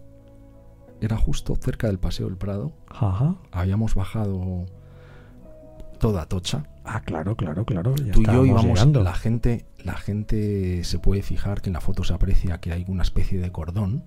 era 1.00 1.16
justo 1.16 1.56
cerca 1.56 1.86
del 1.86 1.98
Paseo 1.98 2.26
del 2.26 2.36
Prado. 2.36 2.72
Ajá. 2.88 3.36
Habíamos 3.50 3.94
bajado 3.94 4.66
toda 5.98 6.26
Tocha. 6.26 6.64
Ah, 6.84 7.02
claro, 7.02 7.36
claro, 7.36 7.64
claro. 7.64 7.94
Tú 7.94 8.22
y 8.22 8.24
yo 8.24 8.44
íbamos. 8.44 8.86
La 8.86 9.14
gente, 9.14 9.66
la 9.84 9.94
gente 9.94 10.82
se 10.84 10.98
puede 10.98 11.22
fijar 11.22 11.60
que 11.60 11.68
en 11.68 11.74
la 11.74 11.80
foto 11.80 12.04
se 12.04 12.14
aprecia 12.14 12.58
que 12.58 12.72
hay 12.72 12.84
una 12.88 13.02
especie 13.02 13.38
de 13.38 13.52
cordón. 13.52 14.04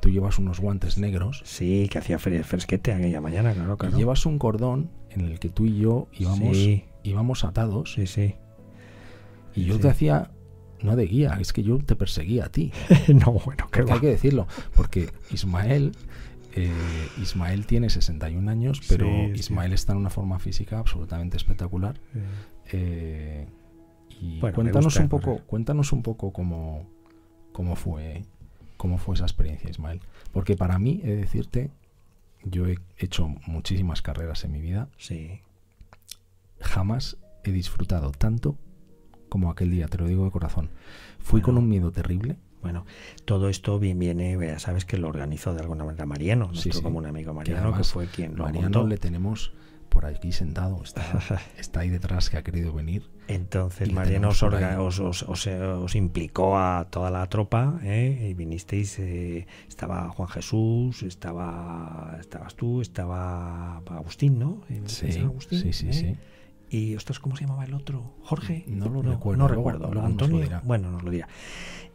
Tú 0.00 0.10
llevas 0.10 0.38
unos 0.38 0.60
guantes 0.60 0.98
negros. 0.98 1.42
Sí, 1.44 1.88
que 1.90 1.98
hacía 1.98 2.18
fresquete 2.18 2.92
aquella 2.92 3.20
mañana, 3.20 3.54
claro, 3.54 3.76
claro. 3.76 3.96
Y 3.96 3.98
llevas 3.98 4.26
un 4.26 4.38
cordón 4.38 4.90
en 5.10 5.22
el 5.22 5.38
que 5.38 5.48
tú 5.48 5.66
y 5.66 5.78
yo 5.78 6.08
íbamos 6.12 6.56
íbamos 7.02 7.44
atados. 7.44 7.94
Sí, 7.94 8.06
sí. 8.06 8.34
Y 9.54 9.64
yo 9.64 9.78
te 9.80 9.88
hacía, 9.88 10.30
no 10.82 10.96
de 10.96 11.06
guía, 11.06 11.36
es 11.40 11.52
que 11.52 11.62
yo 11.62 11.78
te 11.78 11.96
perseguía 11.96 12.46
a 12.46 12.48
ti. 12.48 12.72
no, 13.08 13.32
bueno, 13.32 13.68
que 13.70 13.84
hay 13.90 14.00
que 14.00 14.08
decirlo, 14.08 14.46
porque 14.74 15.10
Ismael, 15.30 15.92
eh, 16.54 16.70
Ismael 17.20 17.66
tiene 17.66 17.90
61 17.90 18.50
años, 18.50 18.80
pero 18.88 19.08
Ismael 19.28 19.72
está 19.72 19.92
en 19.92 19.98
una 19.98 20.10
forma 20.10 20.38
física 20.38 20.78
absolutamente 20.78 21.36
espectacular. 21.36 21.98
Eh, 22.72 23.46
y 24.20 24.40
cuéntanos 24.40 24.96
un 24.96 25.08
poco, 25.08 25.38
cuéntanos 25.46 25.92
un 25.92 26.02
poco 26.02 26.32
cómo, 26.32 26.86
cómo 27.52 27.76
fue 27.76 28.24
cómo 28.76 28.96
fue 28.98 29.16
esa 29.16 29.24
experiencia, 29.24 29.68
Ismael. 29.68 30.00
Porque 30.32 30.56
para 30.56 30.78
mí, 30.78 31.00
he 31.02 31.08
de 31.08 31.16
decirte, 31.16 31.70
yo 32.44 32.68
he 32.68 32.78
hecho 32.96 33.26
muchísimas 33.46 34.02
carreras 34.02 34.44
en 34.44 34.52
mi 34.52 34.60
vida. 34.60 34.88
Sí 34.96 35.40
jamás 36.60 37.16
he 37.44 37.52
disfrutado 37.52 38.12
tanto 38.12 38.56
como 39.28 39.50
aquel 39.50 39.70
día, 39.70 39.88
te 39.88 39.98
lo 39.98 40.06
digo 40.06 40.24
de 40.24 40.30
corazón. 40.30 40.70
Fui 41.18 41.40
con 41.40 41.58
un 41.58 41.68
miedo 41.68 41.92
terrible. 41.92 42.36
Bueno, 42.62 42.86
todo 43.24 43.48
esto 43.48 43.78
bien 43.78 43.98
viene, 43.98 44.36
ya 44.40 44.58
sabes 44.58 44.84
que 44.84 44.98
lo 44.98 45.08
organizó 45.08 45.54
de 45.54 45.60
alguna 45.60 45.84
manera 45.84 46.06
Mariano, 46.06 46.48
nuestro 46.48 46.82
como 46.82 46.98
un 46.98 47.06
amigo 47.06 47.32
Mariano, 47.32 47.76
que, 47.76 47.84
fue 47.84 48.06
quien 48.06 48.34
lo 48.36 48.44
Mariano 48.44 48.86
le 48.86 48.98
tenemos 48.98 49.52
por 49.88 50.06
aquí 50.06 50.32
sentado, 50.32 50.82
está, 51.58 51.80
ahí 51.80 51.88
detrás 51.88 52.30
que 52.30 52.36
ha 52.36 52.42
querido 52.42 52.72
venir. 52.72 53.08
Entonces 53.26 53.92
Mariano 53.92 54.28
os, 54.28 54.42
os, 55.00 55.22
os, 55.22 55.94
implicó 55.94 56.58
a 56.58 56.88
toda 56.90 57.10
la 57.10 57.26
tropa 57.28 57.78
¿eh? 57.82 58.28
y 58.30 58.34
vinisteis, 58.34 58.98
eh, 58.98 59.46
estaba 59.68 60.08
Juan 60.10 60.28
Jesús, 60.28 61.02
estaba 61.02 62.16
estabas 62.20 62.54
tú, 62.54 62.80
estaba 62.80 63.78
Agustín, 63.78 64.38
¿no? 64.38 64.62
Sí, 64.86 65.12
sí, 65.12 65.72
sí, 65.72 65.92
sí. 65.92 66.16
Y, 66.70 66.94
ostras, 66.96 67.18
¿cómo 67.18 67.36
se 67.36 67.44
llamaba 67.44 67.64
el 67.64 67.74
otro? 67.74 68.14
¿Jorge? 68.22 68.64
No 68.66 68.88
lo 68.88 69.02
recuerdo. 69.02 69.38
No 69.38 69.48
recuerdo. 69.48 69.90
Antonio. 70.02 70.46
bueno, 70.64 70.90
nos 70.90 71.02
lo 71.02 71.10
dirá. 71.10 71.28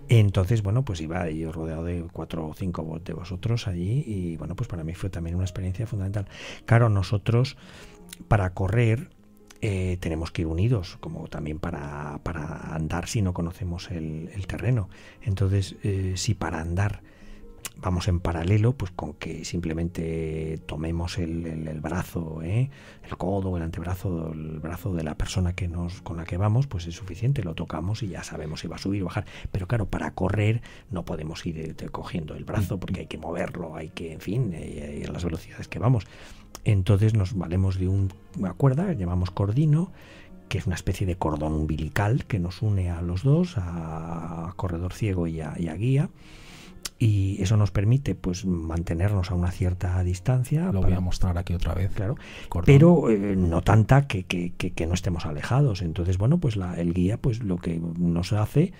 Entonces, 0.09 0.63
bueno, 0.63 0.83
pues 0.83 0.99
iba 1.01 1.29
yo 1.29 1.51
rodeado 1.51 1.83
de 1.85 2.05
cuatro 2.11 2.47
o 2.47 2.53
cinco 2.53 2.99
de 3.03 3.13
vosotros 3.13 3.67
allí 3.67 4.03
y 4.05 4.37
bueno, 4.37 4.55
pues 4.55 4.67
para 4.67 4.83
mí 4.83 4.93
fue 4.95 5.09
también 5.09 5.35
una 5.35 5.45
experiencia 5.45 5.87
fundamental. 5.87 6.27
Claro, 6.65 6.89
nosotros 6.89 7.55
para 8.27 8.53
correr 8.53 9.09
eh, 9.61 9.97
tenemos 10.01 10.31
que 10.31 10.41
ir 10.41 10.47
unidos, 10.47 10.97
como 10.99 11.27
también 11.29 11.57
para, 11.57 12.19
para 12.23 12.75
andar 12.75 13.07
si 13.07 13.21
no 13.21 13.33
conocemos 13.33 13.91
el, 13.91 14.29
terreno. 14.45 14.89
Entonces, 15.21 15.77
eh, 15.83 16.13
si 16.17 16.33
para 16.33 16.59
andar 16.59 17.01
vamos 17.77 18.07
en 18.07 18.19
paralelo 18.19 18.73
pues 18.73 18.91
con 18.91 19.13
que 19.13 19.43
simplemente 19.45 20.59
tomemos 20.65 21.17
el, 21.17 21.45
el, 21.45 21.81
brazo 21.81 22.41
¿eh? 22.41 22.69
el 23.03 23.17
codo 23.17 23.57
el 23.57 23.63
antebrazo 23.63 24.31
el 24.31 24.59
brazo 24.59 24.93
de 24.93 25.03
la 25.03 25.15
persona 25.15 25.53
que 25.53 25.67
nos 25.67 26.01
con 26.01 26.17
la 26.17 26.23
que 26.23 26.37
vamos 26.37 26.67
pues 26.67 26.87
es 26.87 26.95
suficiente 26.95 27.43
lo 27.43 27.55
tocamos 27.55 28.03
y 28.03 28.07
ya 28.07 28.23
sabemos 28.23 28.61
si 28.61 28.67
va 28.67 28.77
a 28.77 28.79
subir 28.79 29.01
o 29.03 29.05
bajar. 29.05 29.25
Pero 29.51 29.67
claro 29.67 29.85
para 29.85 30.11
correr 30.11 30.61
no 30.91 31.03
podemos 31.03 31.45
ir 31.45 31.59
eh, 31.59 31.89
cogiendo 31.89 32.35
el 32.35 32.45
brazo 32.45 32.79
porque 32.79 33.01
hay 33.01 33.07
que 33.07 33.17
moverlo 33.17 33.75
hay 33.75 33.89
que 33.89 34.13
en 34.13 34.21
fin 34.21 34.51
eh, 34.53 35.03
a 35.07 35.11
las 35.11 35.23
velocidades 35.23 35.67
que 35.67 35.79
vamos. 35.79 36.05
Entonces 36.63 37.13
nos 37.13 37.37
valemos 37.37 37.77
de 37.77 37.87
una 37.87 38.53
cuerda 38.55 38.93
llamamos 38.93 39.31
cordino 39.31 39.91
que 40.47 40.57
es 40.59 40.67
una 40.67 40.75
especie 40.75 41.07
de 41.07 41.15
cordón 41.15 41.53
umbilical 41.53 42.25
que 42.25 42.39
nos 42.39 42.61
une 42.61 42.91
a 42.91 43.01
los 43.01 43.23
dos, 43.23 43.55
a 43.57 44.53
corredor 44.55 44.93
ciego 44.93 45.25
y 45.27 45.41
a, 45.41 45.55
y 45.57 45.67
a 45.67 45.73
guía 45.73 46.09
y 47.03 47.41
eso 47.41 47.57
nos 47.57 47.69
permite 47.71 48.15
pues 48.15 48.45
mantenernos 48.45 49.29
a 49.29 49.35
una 49.35 49.51
cierta 49.51 50.01
distancia. 50.03 50.71
Lo 50.71 50.81
voy 50.81 50.93
a 50.93 51.01
mostrar 51.01 51.37
aquí 51.37 51.53
otra 51.53 51.73
vez. 51.73 51.91
Claro. 51.91 52.15
Pero 52.65 53.09
eh, 53.09 53.35
no 53.35 53.61
tanta 53.61 54.07
que, 54.07 54.23
que, 54.23 54.53
que, 54.53 54.87
no 54.87 54.93
estemos 54.93 55.25
alejados. 55.25 55.81
Entonces, 55.81 56.17
bueno, 56.17 56.37
pues 56.37 56.55
la, 56.55 56.79
el 56.79 56.93
guía 56.93 57.17
pues 57.17 57.43
lo 57.43 57.57
que 57.57 57.77
nos 57.97 58.31
hace 58.31 58.71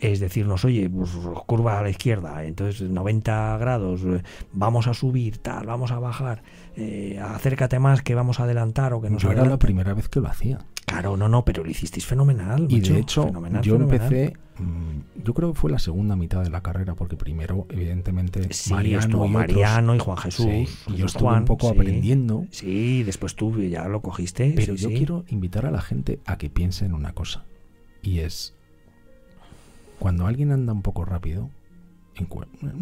es 0.00 0.20
decirnos, 0.20 0.64
oye, 0.64 0.88
pues 0.88 1.10
curva 1.44 1.78
a 1.78 1.82
la 1.82 1.90
izquierda, 1.90 2.44
entonces 2.44 2.88
90 2.88 3.56
grados, 3.58 4.02
eh, 4.04 4.22
vamos 4.52 4.86
a 4.88 4.94
subir, 4.94 5.38
tal, 5.38 5.66
vamos 5.66 5.90
a 5.90 5.98
bajar, 5.98 6.42
eh, 6.76 7.18
acércate 7.22 7.78
más 7.78 8.02
que 8.02 8.14
vamos 8.14 8.40
a 8.40 8.44
adelantar 8.44 8.92
o 8.92 9.00
que 9.00 9.08
nos 9.08 9.22
Yo 9.22 9.32
era 9.32 9.44
la 9.44 9.58
primera 9.58 9.94
vez 9.94 10.08
que 10.08 10.20
lo 10.20 10.28
hacía. 10.28 10.58
Claro, 10.86 11.16
no, 11.16 11.28
no, 11.28 11.44
pero 11.44 11.64
lo 11.64 11.70
hicisteis 11.70 12.06
fenomenal. 12.06 12.66
Y 12.68 12.80
de 12.80 13.00
hecho, 13.00 13.30
yo 13.60 13.74
empecé, 13.74 14.34
mm, 14.56 15.24
yo 15.24 15.34
creo 15.34 15.52
que 15.52 15.58
fue 15.58 15.70
la 15.70 15.80
segunda 15.80 16.14
mitad 16.14 16.44
de 16.44 16.50
la 16.50 16.60
carrera, 16.60 16.94
porque 16.94 17.16
primero, 17.16 17.66
evidentemente, 17.70 18.48
Mariano, 18.70 19.26
y, 19.26 19.28
Mariano 19.28 19.94
y 19.96 19.98
Juan 19.98 20.16
Jesús. 20.16 20.46
y 20.46 20.94
yo 20.94 21.06
estuve 21.06 21.32
un 21.32 21.44
poco 21.44 21.68
aprendiendo. 21.68 22.46
Sí, 22.50 23.02
después 23.02 23.34
tú 23.34 23.60
ya 23.62 23.88
lo 23.88 24.00
cogiste. 24.00 24.52
Pero 24.54 24.74
yo 24.74 24.88
quiero 24.88 25.24
invitar 25.28 25.66
a 25.66 25.72
la 25.72 25.80
gente 25.80 26.20
a 26.24 26.38
que 26.38 26.50
piense 26.50 26.86
en 26.86 26.94
una 26.94 27.12
cosa. 27.12 27.44
Y 28.00 28.20
es, 28.20 28.54
cuando 29.98 30.26
alguien 30.26 30.52
anda 30.52 30.72
un 30.72 30.82
poco 30.82 31.04
rápido, 31.04 31.50
en, 32.14 32.28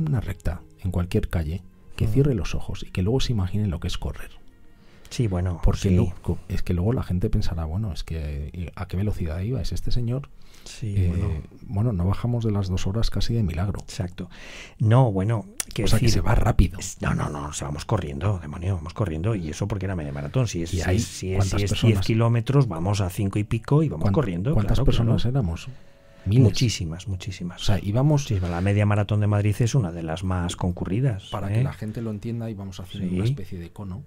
una 0.06 0.20
recta, 0.20 0.60
en 0.80 0.90
cualquier 0.90 1.28
calle, 1.28 1.62
que 1.96 2.06
cierre 2.06 2.34
los 2.34 2.54
ojos 2.54 2.84
y 2.86 2.90
que 2.90 3.02
luego 3.02 3.20
se 3.20 3.32
imagine 3.32 3.66
lo 3.68 3.80
que 3.80 3.88
es 3.88 3.96
correr. 3.96 4.30
Sí, 5.10 5.26
bueno. 5.26 5.60
Porque 5.62 6.12
es 6.48 6.62
que 6.62 6.74
luego 6.74 6.92
la 6.92 7.02
gente 7.02 7.30
pensará, 7.30 7.64
bueno, 7.64 7.92
es 7.92 8.04
que 8.04 8.72
¿a 8.74 8.86
qué 8.86 8.96
velocidad 8.96 9.40
iba? 9.40 9.60
¿Es 9.60 9.72
este 9.72 9.90
señor? 9.90 10.28
Sí, 10.64 10.94
eh, 10.96 11.42
bueno. 11.66 11.92
no 11.92 12.06
bajamos 12.06 12.44
de 12.44 12.50
las 12.50 12.68
dos 12.68 12.86
horas 12.86 13.10
casi 13.10 13.34
de 13.34 13.42
milagro. 13.42 13.80
Exacto. 13.80 14.30
No, 14.78 15.12
bueno, 15.12 15.46
que 15.74 15.84
o 15.84 15.86
sea, 15.86 15.98
que 15.98 16.08
se 16.08 16.20
va 16.20 16.34
rápido. 16.34 16.78
No, 17.00 17.14
no, 17.14 17.28
no, 17.28 17.52
se 17.52 17.64
vamos 17.64 17.84
corriendo, 17.84 18.38
demonio, 18.38 18.76
vamos 18.76 18.94
corriendo. 18.94 19.34
Y 19.34 19.50
eso 19.50 19.68
porque 19.68 19.86
era 19.86 19.94
media 19.94 20.12
maratón. 20.12 20.48
Si 20.48 20.62
es, 20.62 20.70
si 20.70 20.80
es, 20.80 21.04
si 21.04 21.34
es 21.34 21.82
10 21.82 22.00
kilómetros, 22.00 22.66
vamos 22.66 23.00
a 23.00 23.10
cinco 23.10 23.38
y 23.38 23.44
pico 23.44 23.82
y 23.82 23.88
vamos 23.88 24.10
corriendo. 24.10 24.54
¿Cuántas 24.54 24.80
personas 24.80 25.24
éramos? 25.24 25.68
Muchísimas, 26.26 27.06
muchísimas. 27.06 27.60
O 27.60 27.64
sea, 27.64 27.78
íbamos. 27.82 28.24
Sí, 28.24 28.40
la 28.40 28.60
media 28.62 28.86
maratón 28.86 29.20
de 29.20 29.26
Madrid 29.26 29.54
es 29.58 29.74
una 29.74 29.92
de 29.92 30.02
las 30.02 30.24
más 30.24 30.56
concurridas. 30.56 31.28
Para 31.30 31.48
que 31.48 31.60
¿eh? 31.60 31.64
la 31.64 31.74
gente 31.74 32.00
lo 32.00 32.10
entienda, 32.10 32.48
íbamos 32.48 32.80
haciendo 32.80 33.14
una 33.14 33.24
especie 33.24 33.58
de 33.58 33.70
cono 33.70 34.02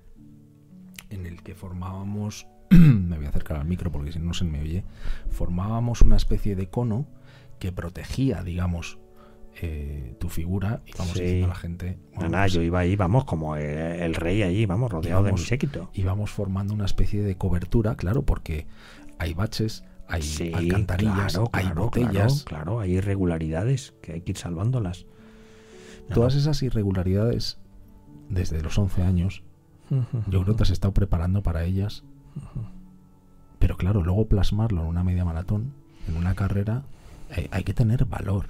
en 1.09 1.25
el 1.25 1.43
que 1.43 1.55
formábamos, 1.55 2.47
me 2.69 3.17
voy 3.17 3.25
a 3.25 3.29
acercar 3.29 3.57
al 3.57 3.65
micro 3.65 3.91
porque 3.91 4.11
si 4.11 4.19
no 4.19 4.33
se 4.33 4.45
me 4.45 4.61
oye, 4.61 4.83
formábamos 5.29 6.01
una 6.01 6.15
especie 6.15 6.55
de 6.55 6.69
cono 6.69 7.07
que 7.59 7.71
protegía, 7.71 8.43
digamos, 8.43 8.99
eh, 9.59 10.15
tu 10.19 10.29
figura 10.29 10.81
y 10.85 10.91
vamos 10.97 11.15
diciendo 11.15 11.47
a 11.47 11.49
la 11.49 11.55
gente. 11.55 11.97
Pues 12.13 12.53
yo 12.53 12.61
iba 12.61 12.79
ahí, 12.79 12.95
vamos, 12.95 13.25
como 13.25 13.55
el, 13.55 14.13
rey 14.13 14.43
allí, 14.43 14.67
vamos, 14.67 14.91
rodeado 14.91 15.23
de 15.23 15.31
mi 15.31 15.39
séquito. 15.39 15.89
Íbamos 15.93 16.29
formando 16.29 16.73
una 16.73 16.85
especie 16.85 17.23
de 17.23 17.35
cobertura, 17.37 17.95
claro, 17.95 18.21
porque 18.21 18.67
hay 19.17 19.33
baches, 19.33 19.83
hay 20.07 20.51
alcantarillas, 20.53 21.39
hay 21.51 21.69
botellas. 21.71 22.43
Claro, 22.43 22.79
hay 22.79 22.97
irregularidades 22.97 23.95
que 24.01 24.13
hay 24.13 24.21
que 24.21 24.31
ir 24.31 24.37
salvándolas. 24.37 25.07
Todas 26.13 26.35
esas 26.35 26.61
irregularidades, 26.61 27.57
desde 28.29 28.61
los 28.61 28.77
11 28.77 29.01
años, 29.01 29.43
yo 29.89 30.41
creo 30.41 30.45
que 30.45 30.53
te 30.53 30.63
has 30.63 30.69
estado 30.69 30.93
preparando 30.93 31.41
para 31.41 31.63
ellas. 31.63 32.03
Pero 33.59 33.77
claro, 33.77 34.03
luego 34.03 34.27
plasmarlo 34.27 34.81
en 34.81 34.87
una 34.87 35.03
media 35.03 35.25
maratón, 35.25 35.73
en 36.07 36.17
una 36.17 36.35
carrera, 36.35 36.83
eh, 37.35 37.47
hay 37.51 37.63
que 37.63 37.73
tener 37.73 38.05
valor. 38.05 38.47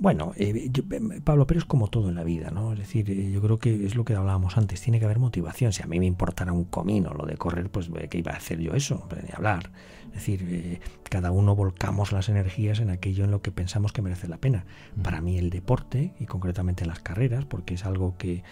Bueno, 0.00 0.32
eh, 0.36 0.70
eh, 0.72 1.20
Pablo, 1.24 1.46
pero 1.46 1.58
es 1.58 1.64
como 1.64 1.88
todo 1.88 2.08
en 2.08 2.14
la 2.14 2.22
vida, 2.22 2.50
¿no? 2.50 2.72
Es 2.72 2.78
decir, 2.78 3.10
yo 3.32 3.42
creo 3.42 3.58
que 3.58 3.84
es 3.84 3.96
lo 3.96 4.04
que 4.04 4.14
hablábamos 4.14 4.56
antes, 4.56 4.80
tiene 4.80 5.00
que 5.00 5.06
haber 5.06 5.18
motivación. 5.18 5.72
Si 5.72 5.82
a 5.82 5.86
mí 5.86 5.98
me 5.98 6.06
importara 6.06 6.52
un 6.52 6.64
comino 6.64 7.12
lo 7.14 7.26
de 7.26 7.36
correr, 7.36 7.68
pues 7.68 7.90
¿qué 8.08 8.18
iba 8.18 8.32
a 8.32 8.36
hacer 8.36 8.60
yo 8.60 8.74
eso? 8.74 9.08
Ni 9.22 9.30
hablar. 9.34 9.72
Es 10.06 10.14
decir, 10.14 10.80
cada 11.10 11.32
uno 11.32 11.56
volcamos 11.56 12.12
las 12.12 12.28
energías 12.28 12.78
en 12.78 12.90
aquello 12.90 13.24
en 13.24 13.32
lo 13.32 13.42
que 13.42 13.50
pensamos 13.50 13.92
que 13.92 14.00
merece 14.00 14.28
la 14.28 14.38
pena. 14.38 14.66
Para 15.02 15.20
mí 15.20 15.36
el 15.36 15.50
deporte, 15.50 16.14
y 16.20 16.26
concretamente 16.26 16.86
las 16.86 17.00
carreras, 17.00 17.44
porque 17.44 17.74
es 17.74 17.84
algo 17.84 18.16
que, 18.16 18.44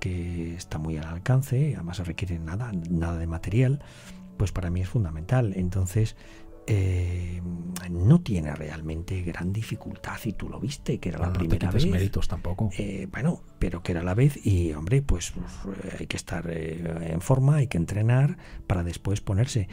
que 0.00 0.54
está 0.56 0.78
muy 0.78 0.96
al 0.96 1.04
alcance, 1.04 1.74
además 1.74 1.98
requiere 2.06 2.38
nada, 2.38 2.72
nada 2.90 3.18
de 3.18 3.26
material, 3.26 3.82
pues 4.36 4.52
para 4.52 4.70
mí 4.70 4.80
es 4.80 4.88
fundamental. 4.88 5.52
Entonces, 5.56 6.16
eh, 6.66 7.40
no 7.90 8.20
tiene 8.20 8.54
realmente 8.54 9.22
gran 9.22 9.52
dificultad 9.52 10.18
y 10.24 10.32
tú 10.32 10.48
lo 10.48 10.58
viste 10.58 10.98
que 10.98 11.10
era 11.10 11.20
la 11.20 11.32
primera 11.32 11.70
vez. 11.70 11.86
méritos 11.86 12.26
tampoco. 12.26 12.70
Eh, 12.76 13.06
bueno 13.12 13.42
pero 13.58 13.82
que 13.82 13.92
era 13.92 14.02
la 14.02 14.14
vez 14.14 14.44
y 14.44 14.72
hombre 14.72 15.02
pues, 15.02 15.32
pues 15.32 15.94
hay 16.00 16.06
que 16.06 16.16
estar 16.16 16.48
eh, 16.50 17.12
en 17.12 17.20
forma 17.20 17.56
hay 17.56 17.68
que 17.68 17.78
entrenar 17.78 18.36
para 18.66 18.82
después 18.82 19.20
ponerse. 19.20 19.68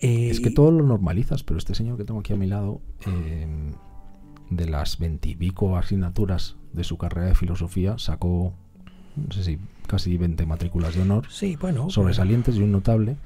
Es 0.00 0.40
que 0.40 0.50
todo 0.50 0.72
lo 0.72 0.84
normalizas 0.84 1.44
pero 1.44 1.58
este 1.58 1.74
señor 1.74 1.96
que 1.96 2.04
tengo 2.04 2.20
aquí 2.20 2.32
a 2.32 2.36
mi 2.36 2.46
lado 2.46 2.80
de 4.50 4.66
las 4.66 4.98
veintipico 4.98 5.76
asignaturas 5.76 6.56
de 6.72 6.82
su 6.82 6.98
carrera 6.98 7.28
de 7.28 7.34
filosofía 7.34 7.98
sacó 7.98 8.54
no 9.14 9.32
sé 9.32 9.44
si 9.44 9.58
casi 9.86 10.16
20 10.16 10.46
matrículas 10.46 10.94
de 10.96 11.02
honor. 11.02 11.26
Sí 11.30 11.56
bueno 11.56 11.90
sobresalientes 11.90 12.56
y 12.56 12.62
un 12.62 12.72
notable 12.72 13.16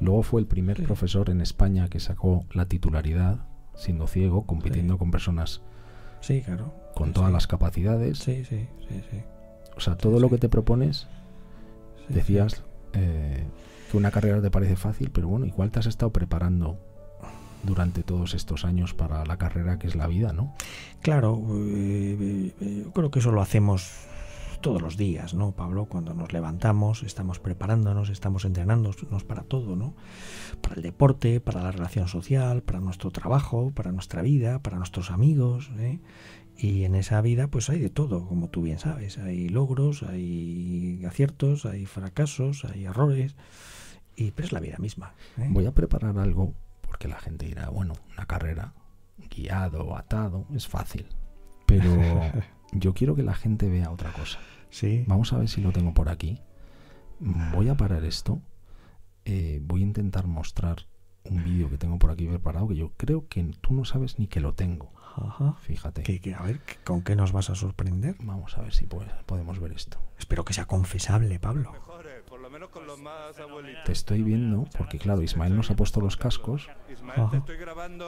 Luego 0.00 0.22
fue 0.22 0.40
el 0.40 0.46
primer 0.46 0.82
profesor 0.82 1.30
en 1.30 1.40
España 1.40 1.88
que 1.88 2.00
sacó 2.00 2.44
la 2.52 2.66
titularidad, 2.66 3.40
siendo 3.74 4.06
ciego, 4.06 4.46
compitiendo 4.46 4.98
con 4.98 5.10
personas 5.10 5.60
sí, 6.20 6.42
claro. 6.42 6.74
con 6.94 7.12
todas 7.12 7.32
las 7.32 7.46
capacidades. 7.46 8.18
Sí, 8.18 8.44
sí, 8.44 8.66
sí, 8.88 9.02
sí. 9.10 9.22
O 9.76 9.80
sea, 9.80 9.96
todo 9.96 10.18
lo 10.18 10.30
que 10.30 10.38
te 10.38 10.48
propones, 10.48 11.06
decías 12.08 12.64
eh, 12.94 13.44
que 13.90 13.96
una 13.96 14.10
carrera 14.10 14.40
te 14.40 14.50
parece 14.50 14.76
fácil, 14.76 15.10
pero 15.10 15.28
bueno, 15.28 15.46
igual 15.46 15.70
te 15.70 15.78
has 15.78 15.86
estado 15.86 16.12
preparando 16.12 16.78
durante 17.62 18.02
todos 18.02 18.34
estos 18.34 18.64
años 18.64 18.94
para 18.94 19.24
la 19.26 19.36
carrera 19.36 19.78
que 19.78 19.86
es 19.86 19.94
la 19.94 20.06
vida, 20.06 20.32
¿no? 20.32 20.54
Claro, 21.02 21.42
eh, 21.50 22.52
eh, 22.60 22.82
yo 22.84 22.92
creo 22.92 23.10
que 23.10 23.18
eso 23.18 23.32
lo 23.32 23.42
hacemos 23.42 24.06
todos 24.60 24.82
los 24.82 24.96
días, 24.96 25.34
¿no, 25.34 25.52
Pablo? 25.52 25.86
Cuando 25.86 26.14
nos 26.14 26.32
levantamos, 26.32 27.02
estamos 27.02 27.38
preparándonos, 27.38 28.10
estamos 28.10 28.44
entrenándonos 28.44 29.24
para 29.24 29.42
todo, 29.42 29.76
¿no? 29.76 29.94
Para 30.60 30.76
el 30.76 30.82
deporte, 30.82 31.40
para 31.40 31.62
la 31.62 31.72
relación 31.72 32.08
social, 32.08 32.62
para 32.62 32.80
nuestro 32.80 33.10
trabajo, 33.10 33.72
para 33.74 33.92
nuestra 33.92 34.22
vida, 34.22 34.58
para 34.60 34.76
nuestros 34.76 35.10
amigos, 35.10 35.70
¿eh? 35.78 36.00
Y 36.56 36.84
en 36.84 36.94
esa 36.94 37.22
vida 37.22 37.48
pues 37.48 37.70
hay 37.70 37.78
de 37.78 37.88
todo, 37.88 38.26
como 38.26 38.50
tú 38.50 38.60
bien 38.62 38.78
sabes. 38.78 39.16
Hay 39.16 39.48
logros, 39.48 40.02
hay 40.02 41.02
aciertos, 41.06 41.64
hay 41.64 41.86
fracasos, 41.86 42.66
hay 42.66 42.84
errores. 42.84 43.34
Y, 44.14 44.32
pero 44.32 44.46
es 44.46 44.52
la 44.52 44.60
vida 44.60 44.76
misma. 44.78 45.14
¿eh? 45.38 45.48
Voy 45.48 45.64
a 45.64 45.72
preparar 45.72 46.18
algo 46.18 46.52
porque 46.82 47.08
la 47.08 47.18
gente 47.18 47.46
dirá, 47.46 47.70
bueno, 47.70 47.94
una 48.12 48.26
carrera 48.26 48.74
guiado, 49.30 49.96
atado, 49.96 50.44
es 50.54 50.68
fácil. 50.68 51.06
Pero 51.70 52.20
yo 52.72 52.94
quiero 52.94 53.14
que 53.14 53.22
la 53.22 53.34
gente 53.34 53.68
vea 53.68 53.90
otra 53.90 54.12
cosa. 54.12 54.38
Sí. 54.70 55.04
Vamos 55.06 55.32
a 55.32 55.38
ver 55.38 55.48
si 55.48 55.60
lo 55.60 55.72
tengo 55.72 55.94
por 55.94 56.08
aquí. 56.08 56.40
Voy 57.18 57.68
a 57.68 57.76
parar 57.76 58.04
esto. 58.04 58.40
Eh, 59.24 59.60
voy 59.62 59.82
a 59.82 59.86
intentar 59.86 60.26
mostrar 60.26 60.86
un 61.24 61.44
vídeo 61.44 61.68
que 61.68 61.76
tengo 61.76 61.98
por 61.98 62.10
aquí 62.10 62.26
preparado 62.26 62.68
que 62.68 62.76
yo 62.76 62.92
creo 62.96 63.28
que 63.28 63.44
tú 63.60 63.74
no 63.74 63.84
sabes 63.84 64.18
ni 64.18 64.26
que 64.26 64.40
lo 64.40 64.54
tengo. 64.54 64.92
Ajá. 65.16 65.54
Fíjate. 65.60 66.02
Que, 66.02 66.34
a 66.34 66.42
ver, 66.42 66.60
¿con 66.84 67.02
qué 67.02 67.14
nos 67.16 67.32
vas 67.32 67.50
a 67.50 67.54
sorprender? 67.54 68.16
Vamos 68.20 68.56
a 68.56 68.62
ver 68.62 68.72
si 68.72 68.86
podemos 68.86 69.60
ver 69.60 69.72
esto. 69.72 70.00
Espero 70.18 70.44
que 70.44 70.54
sea 70.54 70.66
confesable, 70.66 71.38
Pablo. 71.38 71.72
Te 73.84 73.92
estoy 73.92 74.22
viendo, 74.22 74.66
porque 74.76 74.98
claro, 74.98 75.22
Ismael 75.22 75.56
nos 75.56 75.70
ha 75.70 75.76
puesto 75.76 76.00
los 76.00 76.16
cascos. 76.16 76.68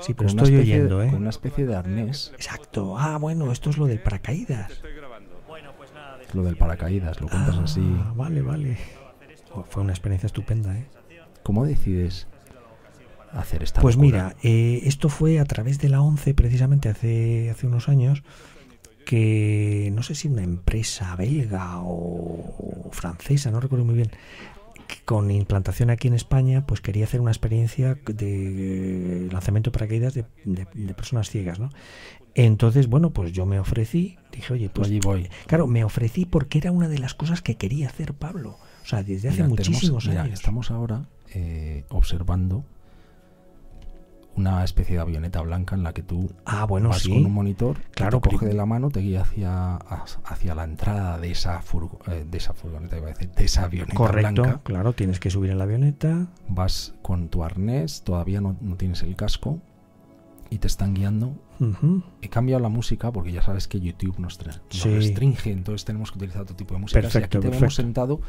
Sí, 0.03 0.15
pero 0.15 0.29
estoy 0.29 0.57
oyendo, 0.57 1.03
¿eh? 1.03 1.11
Con 1.11 1.21
una 1.21 1.31
especie 1.31 1.67
de 1.67 1.75
arnés. 1.75 2.33
Exacto. 2.35 2.99
Ah, 2.99 3.19
bueno, 3.19 3.51
esto 3.53 3.71
es 3.71 3.79
lo 3.79 3.87
del 3.87 4.01
paracaídas. 4.01 4.83
Lo 6.33 6.43
del 6.43 6.57
paracaídas, 6.57 7.21
lo 7.21 7.29
cuentas 7.29 7.57
ah, 7.59 7.65
así. 7.65 7.97
Vale, 8.15 8.43
vale. 8.43 8.79
fue 9.69 9.83
una 9.83 9.93
experiencia 9.93 10.27
estupenda, 10.27 10.77
¿eh? 10.77 10.89
¿Cómo 11.43 11.65
decides 11.65 12.29
hacer 13.33 13.63
esta 13.63 13.81
Pues 13.81 13.97
mira, 13.97 14.37
eh, 14.43 14.81
esto 14.85 15.09
fue 15.09 15.41
a 15.41 15.45
través 15.45 15.79
de 15.79 15.89
la 15.89 16.01
ONCE, 16.01 16.35
precisamente 16.35 16.89
hace, 16.89 17.51
hace 17.51 17.67
unos 17.67 17.89
años, 17.89 18.23
que 19.05 19.91
no 19.95 20.03
sé 20.03 20.15
si 20.15 20.29
una 20.29 20.43
empresa 20.43 21.15
belga 21.17 21.81
o, 21.83 22.91
francesa, 22.93 23.51
no 23.51 23.61
recuerdo 23.61 23.85
muy 23.85 23.95
bien, 23.95 24.11
con 25.05 25.31
implantación 25.31 25.91
aquí 25.91 26.09
en 26.09 26.15
España, 26.15 26.67
pues 26.67 26.81
quería 26.81 27.05
hacer 27.05 27.21
una 27.21 27.31
experiencia 27.31 27.99
de 28.05 29.29
lanzamiento 29.33 29.71
de 29.71 29.73
paracaídas 29.73 30.15
de, 30.15 30.25
de, 30.45 30.95
personas 30.95 31.31
ciegas, 31.31 31.59
¿no? 31.59 31.71
Entonces, 32.35 32.89
bueno, 32.89 33.11
pues 33.11 33.33
yo 33.33 33.45
me 33.45 33.59
ofrecí, 33.59 34.17
dije, 34.31 34.55
oye, 34.55 34.71
pues 34.71 34.89
allí 34.89 35.01
voy. 35.01 35.29
Claro, 35.47 35.67
me 35.67 35.85
ofrecí 35.85 36.25
porque 36.25 36.59
era 36.59 36.73
una 36.73 36.89
de 36.89 36.99
las 36.99 37.15
cosas 37.15 37.43
que 37.43 37.57
quería 37.57 37.89
hacer 37.89 38.15
Pablo. 38.15 38.57
O 38.83 38.87
sea, 38.87 39.03
desde 39.03 39.29
hace 39.29 39.45
muchísimos 39.45 40.09
años. 40.09 40.33
Estamos 40.33 40.71
ahora 40.71 41.07
eh, 41.35 41.85
observando 41.91 42.65
una 44.37 44.65
especie 44.65 44.97
de 44.97 45.03
avioneta 45.03 45.41
blanca 45.43 45.75
en 45.75 45.83
la 45.83 45.93
que 45.93 46.03
tú 46.03 46.31
ah, 46.45 46.65
bueno, 46.65 46.89
vas 46.89 47.03
sí. 47.03 47.11
con 47.11 47.27
un 47.27 47.33
monitor, 47.33 47.79
claro, 47.91 48.21
te 48.21 48.31
coge 48.31 48.47
de 48.47 48.55
la 48.55 48.67
mano, 48.67 48.91
te 48.91 49.01
guía 49.01 49.23
hacia, 49.23 49.77
hacia 49.77 50.55
la 50.55 50.65
entrada 50.65 51.19
de 51.19 51.31
esa, 51.31 51.61
eh, 52.09 52.27
de 52.29 52.39
esa 52.39 52.55
furgoneta, 52.55 52.97
iba 52.97 53.07
a 53.07 53.11
decir, 53.11 53.31
de 53.31 53.45
esa 53.45 53.65
avioneta 53.65 53.95
Correcto, 53.95 54.43
blanca. 54.43 54.61
claro, 54.63 54.93
tienes 54.93 55.21
que 55.21 55.31
subir 55.31 55.51
en 55.51 55.59
la 55.59 55.65
avioneta. 55.65 56.27
Vas 56.49 56.95
con 57.03 57.29
tu 57.29 57.45
arnés, 57.45 58.03
todavía 58.03 58.41
no, 58.41 58.57
no 58.61 58.77
tienes 58.77 59.03
el 59.03 59.17
casco 59.17 59.61
y 60.53 60.59
te 60.59 60.67
están 60.67 60.95
guiando. 60.95 61.35
He 62.21 62.29
cambiado 62.29 62.61
la 62.61 62.69
música 62.69 63.13
porque 63.13 63.31
ya 63.31 63.41
sabes 63.41 63.69
que 63.69 63.79
YouTube 63.81 64.19
nos, 64.19 64.39
restringe, 64.83 65.53
entonces 65.53 65.85
tenemos 65.85 66.11
que 66.11 66.19
utilizar 66.19 66.43
otro 66.43 66.57
tipo 66.57 66.75
de 66.75 66.81
música. 66.81 67.01
Perfecto, 67.01 67.39
y 67.39 67.41
aquí 67.41 67.51
te 67.51 67.57
hemos 67.57 67.75
sentado 67.75 68.21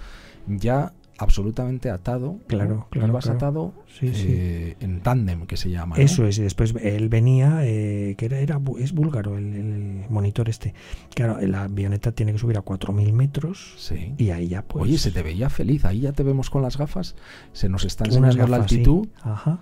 ya 0.48 0.94
absolutamente 1.18 1.90
atado. 1.90 2.40
Claro, 2.48 2.88
claro. 2.90 3.14
Vas 3.14 3.28
atado 3.28 3.74
eh, 4.02 4.76
en 4.80 5.02
tándem, 5.02 5.46
que 5.46 5.58
se 5.58 5.70
llama. 5.70 5.96
Eso 5.98 6.26
es, 6.26 6.38
y 6.38 6.42
después 6.42 6.74
él 6.82 7.10
venía, 7.10 7.60
eh, 7.64 8.16
que 8.18 8.26
era, 8.26 8.40
era, 8.40 8.60
es 8.80 8.94
búlgaro 8.94 9.38
el, 9.38 10.06
monitor 10.10 10.50
este. 10.50 10.74
Claro, 11.14 11.40
la 11.42 11.64
avioneta 11.64 12.12
tiene 12.12 12.32
que 12.34 12.40
subir 12.40 12.58
a 12.58 12.64
4.000 12.64 13.14
metros. 13.14 13.76
Sí. 13.78 14.14
Y 14.18 14.32
ahí 14.32 14.48
ya 14.48 14.64
pues... 14.64 14.84
Oye, 14.84 14.98
se 14.98 15.12
te 15.12 15.24
veía 15.24 15.50
feliz, 15.50 15.86
ahí 15.86 16.02
ya 16.02 16.12
te 16.12 16.24
vemos 16.24 16.50
con 16.50 16.62
las 16.62 16.78
gafas, 16.78 17.16
se 17.52 17.70
nos 17.70 17.86
está 17.86 18.06
enseñando 18.06 18.48
la 18.48 18.58
altitud. 18.58 19.08
Ajá 19.22 19.60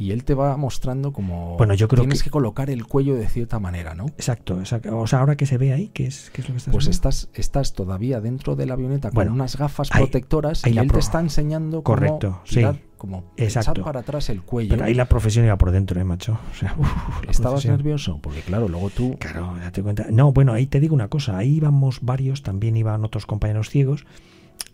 y 0.00 0.12
él 0.12 0.24
te 0.24 0.34
va 0.34 0.56
mostrando 0.56 1.12
como 1.12 1.56
bueno, 1.58 1.74
yo 1.74 1.86
creo 1.86 2.02
tienes 2.02 2.22
que... 2.22 2.30
colocar 2.30 2.70
el 2.70 2.86
cuello 2.86 3.14
de 3.16 3.28
cierta 3.28 3.58
manera, 3.58 3.94
¿no? 3.94 4.06
Exacto, 4.06 4.58
exacto. 4.58 4.98
O 4.98 5.06
sea, 5.06 5.20
ahora 5.20 5.36
que 5.36 5.44
se 5.44 5.58
ve 5.58 5.72
ahí, 5.72 5.88
¿qué 5.92 6.06
es, 6.06 6.30
qué 6.30 6.40
es 6.40 6.48
lo 6.48 6.54
que 6.54 6.58
estás 6.58 6.72
Pues 6.72 6.86
estás, 6.86 7.28
estás 7.34 7.74
todavía 7.74 8.20
dentro 8.20 8.56
de 8.56 8.66
la 8.66 8.74
avioneta 8.74 9.10
con 9.10 9.28
unas 9.28 9.56
gafas 9.56 9.90
protectoras 9.90 10.66
y 10.66 10.78
él 10.78 10.90
te 10.90 10.98
está 10.98 11.20
enseñando 11.20 11.82
cómo 11.82 12.18
girar, 12.44 12.74
sí. 12.76 12.80
como 12.96 13.24
Exacto. 13.36 13.72
echar 13.72 13.84
para 13.84 14.00
atrás 14.00 14.30
el 14.30 14.42
cuello. 14.42 14.70
Pero 14.70 14.84
ahí 14.84 14.94
la 14.94 15.04
profesión 15.04 15.44
iba 15.44 15.56
por 15.58 15.70
dentro, 15.70 16.00
¿eh, 16.00 16.04
macho? 16.04 16.38
O 16.50 16.54
sea, 16.54 16.74
uf, 16.78 16.88
¿Estabas 17.28 17.52
profesión. 17.52 17.76
nervioso? 17.76 18.18
Porque 18.22 18.40
claro, 18.40 18.68
luego 18.68 18.88
tú... 18.90 19.16
Claro, 19.18 19.54
date 19.60 19.82
cuenta. 19.82 20.06
No, 20.10 20.32
bueno, 20.32 20.54
ahí 20.54 20.66
te 20.66 20.80
digo 20.80 20.94
una 20.94 21.08
cosa. 21.08 21.36
Ahí 21.36 21.56
íbamos 21.56 22.00
varios, 22.00 22.42
también 22.42 22.76
iban 22.76 23.04
otros 23.04 23.26
compañeros 23.26 23.68
ciegos 23.68 24.06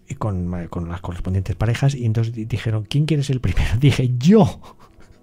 y 0.08 0.14
con, 0.14 0.68
con 0.68 0.88
las 0.88 1.00
correspondientes 1.00 1.56
parejas 1.56 1.94
y 1.94 2.04
entonces 2.04 2.32
dijeron, 2.48 2.86
¿quién 2.88 3.06
quiere 3.06 3.22
ser 3.22 3.36
el 3.36 3.40
primero? 3.40 3.70
Dije, 3.80 4.14
yo. 4.18 4.60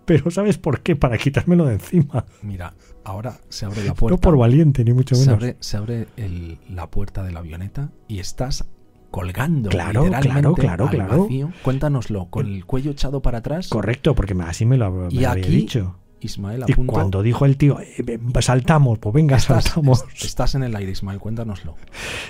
Pero 0.05 0.31
¿sabes 0.31 0.57
por 0.57 0.81
qué? 0.81 0.95
Para 0.95 1.17
quitármelo 1.17 1.65
de 1.65 1.75
encima. 1.75 2.25
Mira, 2.41 2.73
ahora 3.03 3.39
se 3.49 3.65
abre 3.65 3.83
la 3.83 3.93
puerta. 3.93 4.15
No 4.15 4.21
por 4.21 4.37
valiente, 4.37 4.83
ni 4.83 4.93
mucho 4.93 5.15
menos. 5.15 5.25
Se 5.25 5.31
abre, 5.31 5.57
se 5.59 5.77
abre 5.77 6.07
el, 6.17 6.59
la 6.69 6.89
puerta 6.89 7.23
de 7.23 7.31
la 7.31 7.39
avioneta 7.39 7.91
y 8.07 8.19
estás 8.19 8.65
colgando 9.11 9.69
claro, 9.69 10.05
literalmente 10.05 10.61
claro, 10.61 10.87
claro, 10.87 10.87
claro. 10.89 11.23
vacío. 11.23 11.51
Cuéntanoslo, 11.61 12.25
con 12.31 12.47
el 12.47 12.65
cuello 12.65 12.91
echado 12.91 13.21
para 13.21 13.37
atrás. 13.37 13.69
Correcto, 13.69 14.15
porque 14.15 14.35
así 14.41 14.65
me 14.65 14.75
lo, 14.75 14.91
me 14.91 15.07
y 15.09 15.19
lo 15.19 15.29
aquí, 15.29 15.41
había 15.43 15.49
dicho. 15.49 15.99
Ismael, 16.19 16.63
a 16.63 16.65
Y 16.67 16.73
punto, 16.73 16.93
cuando 16.93 17.21
dijo 17.21 17.45
el 17.45 17.57
tío, 17.57 17.79
eh, 17.79 18.19
saltamos, 18.39 18.97
pues 18.97 19.13
venga, 19.13 19.35
estás, 19.37 19.65
saltamos. 19.65 20.05
estás 20.19 20.55
en 20.55 20.63
el 20.63 20.75
aire, 20.75 20.91
Ismael, 20.91 21.19
cuéntanoslo. 21.19 21.75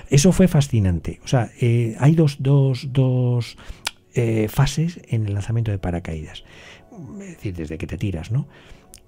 Eso 0.10 0.32
fue 0.32 0.48
fascinante. 0.48 1.22
O 1.24 1.28
sea, 1.28 1.52
eh, 1.62 1.96
hay 2.00 2.16
dos, 2.16 2.38
dos, 2.40 2.90
dos 2.92 3.56
eh, 4.14 4.48
fases 4.50 5.00
en 5.08 5.26
el 5.26 5.36
lanzamiento 5.36 5.72
de 5.72 5.80
paracaídas. 5.80 6.44
Es 7.22 7.28
decir, 7.30 7.56
desde 7.56 7.78
que 7.78 7.88
te 7.88 7.98
tiras, 7.98 8.32
¿no? 8.32 8.48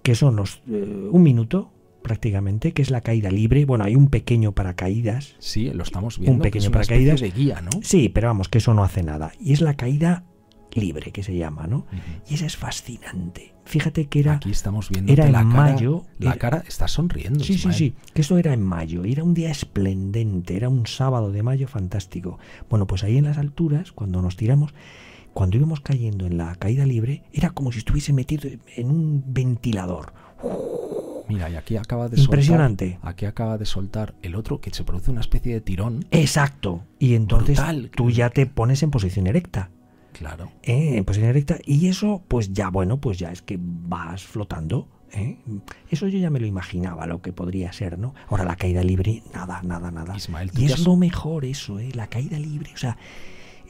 Que 0.01 0.15
son 0.15 0.35
los 0.35 0.61
eh, 0.69 1.09
un 1.11 1.23
minuto 1.23 1.71
prácticamente, 2.01 2.71
que 2.73 2.81
es 2.83 2.91
la 2.91 3.01
caída 3.01 3.31
libre. 3.31 3.65
Bueno, 3.65 3.83
hay 3.83 3.95
un 3.95 4.09
pequeño 4.09 4.51
paracaídas. 4.51 5.35
Sí, 5.39 5.71
lo 5.71 5.83
estamos 5.83 6.19
viendo. 6.19 6.35
Un 6.37 6.41
pequeño 6.41 6.51
que 6.51 6.57
es 6.59 6.67
una 6.67 6.73
paracaídas. 6.73 7.21
de 7.21 7.31
guía, 7.31 7.61
¿no? 7.61 7.71
Sí, 7.81 8.09
pero 8.09 8.27
vamos, 8.27 8.47
que 8.49 8.59
eso 8.59 8.73
no 8.73 8.83
hace 8.83 9.01
nada. 9.03 9.31
Y 9.39 9.53
es 9.53 9.61
la 9.61 9.73
caída 9.75 10.23
libre, 10.73 11.11
que 11.11 11.23
se 11.23 11.35
llama, 11.35 11.67
¿no? 11.67 11.87
Y 12.29 12.35
esa 12.35 12.45
es 12.45 12.57
fascinante. 12.57 13.53
Fíjate 13.63 14.05
que 14.07 14.19
era... 14.19 14.33
Aquí 14.33 14.51
estamos 14.51 14.89
viendo 14.89 15.11
era 15.13 15.25
en 15.25 15.31
la 15.31 15.39
cara. 15.39 15.49
mayo, 15.53 16.03
La 16.19 16.31
era- 16.31 16.37
cara 16.39 16.63
está 16.67 16.87
sonriendo. 16.87 17.39
Sí, 17.43 17.53
sí, 17.53 17.59
Ismael. 17.59 17.75
sí, 17.77 17.93
que 18.13 18.21
esto 18.21 18.37
era 18.37 18.53
en 18.53 18.61
mayo, 18.61 19.03
era 19.05 19.23
un 19.23 19.33
día 19.33 19.49
esplendente, 19.49 20.55
era 20.57 20.69
un 20.69 20.85
sábado 20.85 21.31
de 21.31 21.41
mayo 21.43 21.67
fantástico. 21.67 22.37
Bueno, 22.69 22.85
pues 22.87 23.03
ahí 23.03 23.17
en 23.17 23.23
las 23.23 23.37
alturas, 23.37 23.91
cuando 23.93 24.21
nos 24.21 24.35
tiramos, 24.35 24.73
cuando 25.35 25.57
íbamos 25.57 25.81
cayendo 25.81 26.25
en 26.25 26.37
la 26.37 26.55
caída 26.55 26.85
libre, 26.85 27.23
era 27.33 27.49
como 27.49 27.73
si 27.73 27.79
estuviese 27.79 28.13
metido 28.13 28.49
en 28.77 28.89
un 28.89 29.21
ventilador. 29.27 30.13
Mira, 31.27 31.49
y 31.49 31.55
aquí 31.55 31.75
acaba 31.75 32.07
de 32.07 32.19
Impresionante. 32.21 32.91
soltar. 32.93 33.09
Aquí 33.11 33.25
acaba 33.25 33.57
de 33.57 33.65
soltar 33.65 34.13
el 34.21 34.35
otro 34.35 34.61
que 34.61 34.71
se 34.73 34.83
produce 34.85 35.11
una 35.11 35.21
especie 35.21 35.53
de 35.53 35.59
tirón. 35.61 36.05
Exacto. 36.11 36.83
Y 36.99 37.15
entonces 37.15 37.57
Brutal. 37.57 37.91
tú 37.95 38.11
ya 38.11 38.29
te 38.29 38.45
pones 38.45 38.81
en 38.83 38.91
posición 38.91 39.27
erecta. 39.27 39.71
Claro. 40.13 40.51
¿eh? 40.63 40.97
En 40.97 41.03
posición 41.03 41.29
erecta. 41.31 41.57
Y 41.65 41.87
eso, 41.87 42.23
pues 42.29 42.53
ya, 42.53 42.69
bueno, 42.69 42.97
pues 43.01 43.17
ya 43.19 43.31
es 43.31 43.41
que 43.41 43.57
vas 43.59 44.23
flotando. 44.23 44.87
¿eh? 45.11 45.37
Eso 45.89 46.07
yo 46.07 46.17
ya 46.19 46.29
me 46.29 46.39
lo 46.39 46.45
imaginaba, 46.45 47.07
lo 47.07 47.21
que 47.21 47.33
podría 47.33 47.73
ser, 47.73 47.97
¿no? 47.99 48.13
Ahora 48.29 48.45
la 48.45 48.55
caída 48.55 48.83
libre, 48.83 49.23
nada, 49.33 49.61
nada, 49.63 49.91
nada. 49.91 50.15
Ismael, 50.15 50.51
Y 50.55 50.65
es 50.65 50.73
has- 50.75 50.79
lo 50.85 50.95
mejor 50.95 51.43
eso, 51.43 51.79
¿eh? 51.79 51.89
La 51.93 52.07
caída 52.07 52.37
libre, 52.39 52.71
o 52.73 52.77
sea, 52.77 52.97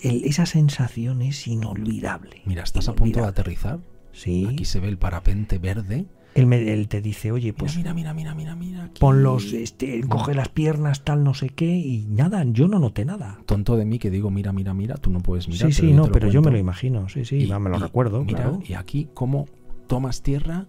el- 0.03 0.23
esa 0.25 0.45
sensación 0.45 1.21
es 1.21 1.47
inolvidable. 1.47 2.41
Mira, 2.45 2.63
estás 2.63 2.87
a 2.89 2.93
punto 2.93 3.21
de 3.21 3.27
aterrizar. 3.27 3.79
Sí. 4.11 4.47
Aquí 4.49 4.65
se 4.65 4.79
ve 4.79 4.87
el 4.87 4.97
parapente 4.97 5.57
verde. 5.57 6.05
Él, 6.35 6.47
me- 6.47 6.73
él 6.73 6.87
te 6.89 7.01
dice, 7.01 7.31
oye, 7.31 7.53
Pues 7.53 7.77
mira, 7.77 7.93
mira, 7.93 8.13
mira, 8.13 8.35
mira, 8.35 8.55
mira. 8.55 8.85
aquí. 8.85 8.99
pon 8.99 9.23
los, 9.23 9.53
este, 9.53 10.01
coge 10.01 10.33
las 10.33 10.49
piernas, 10.49 11.03
tal, 11.05 11.23
no 11.23 11.33
sé 11.33 11.47
qué, 11.49 11.65
y 11.77 12.05
nada, 12.09 12.43
yo 12.45 12.67
no 12.67 12.77
noté 12.79 13.05
nada. 13.05 13.39
Tonto 13.45 13.77
de 13.77 13.85
mí 13.85 13.99
que 13.99 14.09
digo, 14.09 14.31
mira, 14.31 14.51
mira, 14.51 14.73
mira. 14.73 14.95
Tú 14.95 15.09
no 15.11 15.21
puedes 15.21 15.47
mirar. 15.47 15.71
sí, 15.71 15.81
sí, 15.87 15.93
no, 15.93 16.07
pero 16.11 16.29
yo 16.29 16.41
me 16.41 16.51
lo 16.51 16.57
imagino, 16.57 17.07
sí, 17.07 17.23
sí, 17.23 17.37
Y- 17.37 17.45
va, 17.45 17.57
me 17.59 17.69
lo 17.69 17.77
y 17.77 17.79
recuerdo, 17.79 18.23
Mira, 18.25 18.39
claro. 18.43 18.59
y 18.67 18.73
aquí 18.73 19.07
cómo 19.13 19.45
tomas 19.87 20.23
tierra 20.23 20.67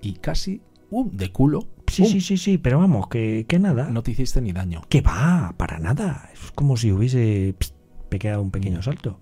y 0.00 0.14
casi 0.14 0.62
uh, 0.90 1.08
de 1.12 1.30
culo. 1.30 1.66
Sí, 1.88 2.06
sí, 2.06 2.22
sí, 2.22 2.38
sí, 2.38 2.56
pero 2.56 2.78
vamos, 2.78 3.08
que, 3.08 3.44
que 3.46 3.58
nada. 3.58 3.90
No 3.90 4.02
te 4.02 4.12
hiciste 4.12 4.40
ni 4.40 4.52
daño. 4.52 4.80
Que 4.88 5.02
va, 5.02 5.52
para 5.58 5.78
nada. 5.78 6.30
Es 6.32 6.50
como 6.52 6.78
si 6.78 6.90
hubiese 6.90 7.54
pst, 7.58 7.71
pegado 8.18 8.42
un 8.42 8.50
pequeño 8.50 8.72
Mira. 8.78 8.82
salto. 8.82 9.18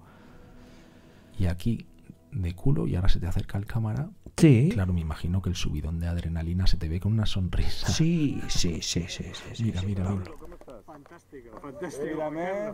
Y 1.38 1.46
aquí 1.46 1.86
de 2.32 2.54
culo 2.54 2.86
y 2.86 2.94
ahora 2.96 3.08
se 3.08 3.18
te 3.20 3.26
acerca 3.26 3.58
el 3.58 3.66
cámara. 3.66 4.10
Sí, 4.36 4.70
Claro, 4.72 4.92
me 4.92 5.00
imagino 5.00 5.42
que 5.42 5.50
el 5.50 5.56
subidón 5.56 6.00
de 6.00 6.06
adrenalina 6.06 6.66
se 6.66 6.76
te 6.76 6.88
ve 6.88 7.00
con 7.00 7.12
una 7.12 7.26
sonrisa. 7.26 7.88
sí, 7.88 8.40
sí, 8.48 8.80
sí, 8.82 9.04
sí, 9.08 9.24
sí, 9.32 9.54
sí, 9.54 9.64
Mira, 9.64 9.80
sí, 9.80 9.86
mira, 9.86 10.04
Pablo. 10.04 10.20
mira. 10.24 10.82
Fantástico, 10.86 11.60
fantástico. 11.60 12.18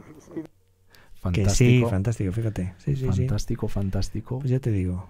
Que 0.05 0.11
sí, 0.21 0.43
Fantástico, 1.21 1.89
fantástico, 1.89 2.33
fíjate. 2.33 2.75
Sí, 2.79 2.95
sí, 2.97 3.01
sí. 3.01 3.07
fantástico, 3.07 3.69
fantástico. 3.69 4.39
Pues 4.39 4.51
ya 4.51 4.61
te 4.61 4.71
digo. 4.71 5.07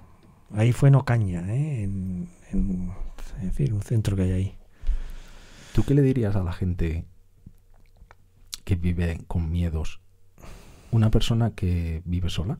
Ahí 0.53 0.73
fue 0.73 0.89
en 0.89 0.95
Ocaña, 0.95 1.41
¿eh? 1.55 1.83
En, 1.83 2.29
en, 2.53 2.93
en 3.43 3.53
fin, 3.53 3.73
un 3.73 3.83
centro 3.83 4.17
que 4.17 4.23
hay 4.23 4.33
ahí. 4.33 4.55
¿Tú 5.75 5.83
qué 5.85 5.95
le 5.95 6.03
dirías 6.03 6.35
a 6.37 6.43
la 6.43 6.53
gente 6.53 7.05
que 8.65 8.77
vive 8.77 9.21
con 9.27 9.51
miedos? 9.51 10.01
Una 10.97 11.11
persona 11.11 11.51
que 11.51 12.01
vive 12.07 12.31
sola, 12.31 12.59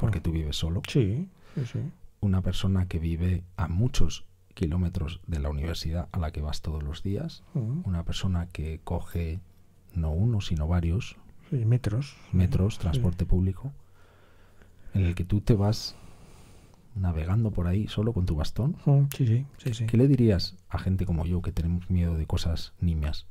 porque 0.00 0.20
tú 0.20 0.32
vives 0.32 0.56
solo. 0.56 0.80
Sí, 0.88 1.28
sí, 1.54 1.66
sí. 1.66 1.78
Una 2.20 2.40
persona 2.40 2.86
que 2.88 2.98
vive 2.98 3.44
a 3.58 3.68
muchos 3.68 4.24
kilómetros 4.54 5.20
de 5.26 5.38
la 5.38 5.50
universidad 5.50 6.08
a 6.12 6.18
la 6.18 6.30
que 6.30 6.40
vas 6.40 6.62
todos 6.62 6.82
los 6.82 7.02
días. 7.02 7.42
Una 7.84 8.04
persona 8.04 8.46
que 8.46 8.80
coge 8.84 9.40
no 9.94 10.12
uno, 10.12 10.40
sino 10.40 10.66
varios 10.66 11.16
sí, 11.50 11.56
metros. 11.66 12.16
metros, 12.32 12.74
Sí. 12.76 12.80
transporte 12.80 13.26
público, 13.26 13.70
en 14.94 15.04
el 15.04 15.14
que 15.14 15.24
tú 15.26 15.42
te 15.42 15.52
vas 15.54 15.96
navegando 16.94 17.50
por 17.50 17.66
ahí 17.66 17.86
solo 17.86 18.14
con 18.14 18.24
tu 18.24 18.34
bastón. 18.36 18.76
Sí, 19.14 19.26
sí, 19.26 19.46
sí, 19.58 19.74
sí. 19.74 19.84
¿Qué 19.86 19.98
le 19.98 20.08
dirías 20.08 20.56
a 20.70 20.78
gente 20.78 21.04
como 21.04 21.26
yo 21.26 21.42
que 21.42 21.52
tenemos 21.52 21.90
miedo 21.90 22.16
de 22.16 22.26
cosas 22.26 22.72
nimias? 22.80 23.26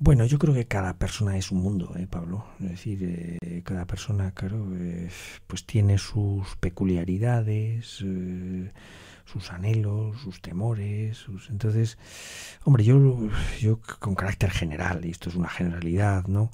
Bueno, 0.00 0.24
yo 0.26 0.38
creo 0.38 0.54
que 0.54 0.66
cada 0.66 0.96
persona 0.96 1.36
es 1.36 1.50
un 1.50 1.60
mundo, 1.60 1.92
¿eh, 1.96 2.06
Pablo? 2.06 2.44
Es 2.60 2.70
decir, 2.70 3.38
eh, 3.42 3.62
cada 3.64 3.84
persona, 3.84 4.30
claro, 4.30 4.68
eh, 4.76 5.08
pues 5.48 5.66
tiene 5.66 5.98
sus 5.98 6.54
peculiaridades, 6.56 8.04
eh, 8.04 8.72
sus 9.24 9.50
anhelos, 9.50 10.20
sus 10.20 10.40
temores, 10.40 11.16
sus... 11.16 11.50
Entonces, 11.50 11.98
hombre, 12.64 12.84
yo, 12.84 13.28
yo 13.58 13.80
con 13.98 14.14
carácter 14.14 14.50
general, 14.52 15.04
y 15.04 15.10
esto 15.10 15.30
es 15.30 15.34
una 15.34 15.48
generalidad, 15.48 16.28
¿no? 16.28 16.52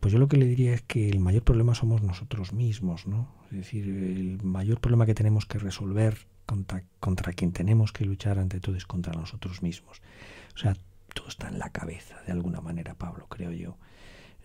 Pues 0.00 0.12
yo 0.12 0.18
lo 0.18 0.26
que 0.26 0.36
le 0.36 0.46
diría 0.46 0.74
es 0.74 0.82
que 0.82 1.08
el 1.08 1.20
mayor 1.20 1.44
problema 1.44 1.76
somos 1.76 2.02
nosotros 2.02 2.52
mismos, 2.52 3.06
¿no? 3.06 3.28
Es 3.52 3.58
decir, 3.58 3.84
el 3.88 4.42
mayor 4.42 4.80
problema 4.80 5.06
que 5.06 5.14
tenemos 5.14 5.46
que 5.46 5.58
resolver 5.58 6.26
contra, 6.44 6.82
contra 6.98 7.32
quien 7.34 7.52
tenemos 7.52 7.92
que 7.92 8.04
luchar 8.04 8.40
ante 8.40 8.58
todo 8.58 8.74
es 8.74 8.86
contra 8.86 9.12
nosotros 9.12 9.62
mismos. 9.62 10.02
O 10.56 10.58
sea, 10.58 10.74
todo 11.20 11.28
está 11.28 11.48
en 11.48 11.58
la 11.58 11.68
cabeza, 11.68 12.16
de 12.24 12.32
alguna 12.32 12.62
manera, 12.62 12.94
Pablo, 12.94 13.26
creo 13.28 13.52
yo. 13.52 13.76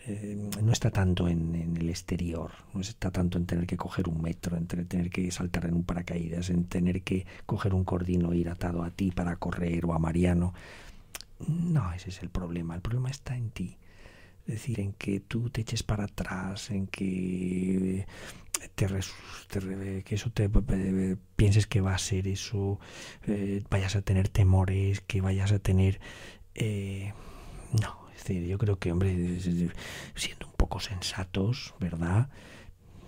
Eh, 0.07 0.49
no 0.61 0.73
está 0.73 0.91
tanto 0.91 1.29
en, 1.29 1.55
el 1.55 1.89
exterior, 1.89 2.51
no 2.73 2.81
está 2.81 3.11
tanto 3.11 3.37
en 3.37 3.45
tener 3.45 3.65
que 3.65 3.77
coger 3.77 4.09
un 4.09 4.21
metro, 4.21 4.57
en 4.57 4.67
tener 4.67 5.09
que 5.09 5.31
saltar 5.31 5.65
en 5.65 5.73
un 5.73 5.85
paracaídas, 5.85 6.49
en 6.49 6.65
tener 6.65 7.01
que 7.01 7.25
coger 7.45 7.73
un 7.73 7.85
cordino 7.85 8.33
e 8.33 8.37
ir 8.37 8.49
atado 8.49 8.83
a 8.83 8.91
ti 8.91 9.11
para 9.11 9.37
correr 9.37 9.85
o 9.85 9.93
a 9.93 9.99
Mariano. 9.99 10.53
No, 11.47 11.93
ese 11.93 12.09
es 12.09 12.21
el 12.21 12.29
problema. 12.29 12.75
El 12.75 12.81
problema 12.81 13.09
está 13.09 13.37
en 13.37 13.51
ti. 13.51 13.77
Es 14.45 14.55
decir, 14.55 14.79
en 14.81 14.93
que 14.93 15.21
tú 15.21 15.49
te 15.49 15.61
eches 15.61 15.81
para 15.81 16.03
atrás, 16.03 16.69
en 16.71 16.87
que 16.87 18.05
te, 18.75 18.87
te 18.87 20.03
que 20.03 20.15
eso 20.15 20.29
te 20.29 20.49
eh, 20.69 21.15
pienses 21.35 21.67
que 21.67 21.81
va 21.81 21.95
a 21.95 21.97
ser 21.97 22.27
eso, 22.27 22.79
eh, 23.27 23.63
vayas 23.69 23.95
a 23.95 24.01
tener 24.01 24.29
temores, 24.29 25.01
que 25.01 25.21
vayas 25.21 25.51
a 25.51 25.59
tener 25.59 25.99
eh, 26.55 27.13
no, 27.79 28.09
es 28.11 28.23
decir, 28.23 28.47
yo 28.47 28.57
creo 28.57 28.79
que, 28.79 28.91
hombre, 28.91 29.39
siendo 30.15 30.47
un 30.47 30.53
poco 30.57 30.79
sensatos, 30.79 31.73
¿verdad? 31.79 32.29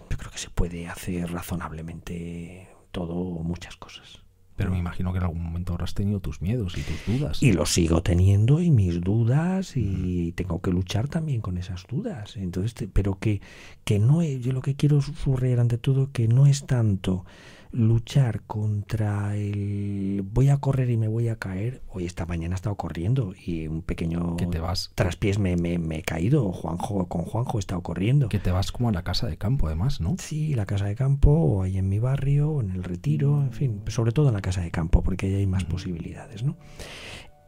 Yo 0.09 0.17
creo 0.17 0.31
que 0.31 0.37
se 0.37 0.49
puede 0.49 0.87
hacer 0.87 1.31
razonablemente 1.31 2.69
todo 2.91 3.15
o 3.15 3.43
muchas 3.43 3.75
cosas. 3.77 4.21
Pero 4.57 4.71
me 4.71 4.79
imagino 4.79 5.11
que 5.11 5.19
en 5.19 5.23
algún 5.23 5.43
momento 5.43 5.73
habrás 5.73 5.93
tenido 5.93 6.19
tus 6.19 6.41
miedos 6.41 6.75
y 6.77 6.81
tus 6.81 7.05
dudas. 7.05 7.43
Y 7.43 7.53
los 7.53 7.71
sigo 7.71 8.01
teniendo 8.01 8.59
y 8.59 8.71
mis 8.71 8.99
dudas 9.01 9.77
y 9.77 10.31
tengo 10.31 10.61
que 10.61 10.71
luchar 10.71 11.07
también 11.07 11.41
con 11.41 11.59
esas 11.59 11.85
dudas. 11.87 12.35
Entonces, 12.37 12.89
pero 12.91 13.19
que, 13.19 13.39
que 13.83 13.99
no 13.99 14.23
es, 14.23 14.41
yo 14.41 14.53
lo 14.53 14.63
que 14.63 14.75
quiero 14.75 14.99
subrayar 15.01 15.59
ante 15.59 15.77
todo 15.77 16.11
que 16.11 16.27
no 16.27 16.47
es 16.47 16.65
tanto 16.65 17.23
luchar 17.71 18.41
contra 18.43 19.35
el 19.35 20.23
voy 20.23 20.49
a 20.49 20.57
correr 20.57 20.89
y 20.89 20.97
me 20.97 21.07
voy 21.07 21.27
a 21.29 21.37
caer. 21.37 21.81
Hoy 21.87 22.05
esta 22.05 22.25
mañana 22.25 22.55
he 22.55 22.57
estado 22.57 22.75
corriendo 22.75 23.33
y 23.35 23.67
un 23.67 23.81
pequeño 23.81 24.37
que 24.37 24.47
te 24.47 24.59
vas 24.59 24.91
traspiés 24.95 25.39
me, 25.39 25.55
me, 25.57 25.77
me, 25.77 25.99
he 25.99 26.03
caído. 26.03 26.51
Juanjo, 26.51 27.07
con 27.07 27.23
Juanjo 27.23 27.57
he 27.57 27.59
estado 27.59 27.81
corriendo. 27.81 28.29
Que 28.29 28.39
te 28.39 28.51
vas 28.51 28.71
como 28.71 28.89
a 28.89 28.91
la 28.91 29.03
casa 29.03 29.27
de 29.27 29.37
campo 29.37 29.67
además, 29.67 30.01
¿no? 30.01 30.15
Sí, 30.19 30.53
la 30.53 30.65
casa 30.65 30.85
de 30.85 30.95
campo 30.95 31.31
o 31.31 31.63
ahí 31.63 31.77
en 31.77 31.89
mi 31.89 31.99
barrio 31.99 32.51
o 32.51 32.61
en 32.61 32.71
el 32.71 32.83
retiro, 32.83 33.41
en 33.41 33.51
fin, 33.51 33.83
sobre 33.87 34.11
todo 34.11 34.29
en 34.29 34.33
la 34.33 34.41
casa 34.41 34.61
de 34.61 34.71
campo 34.71 35.03
porque 35.03 35.27
ahí 35.27 35.35
hay 35.35 35.47
más 35.47 35.65
posibilidades, 35.65 36.43
¿no? 36.43 36.57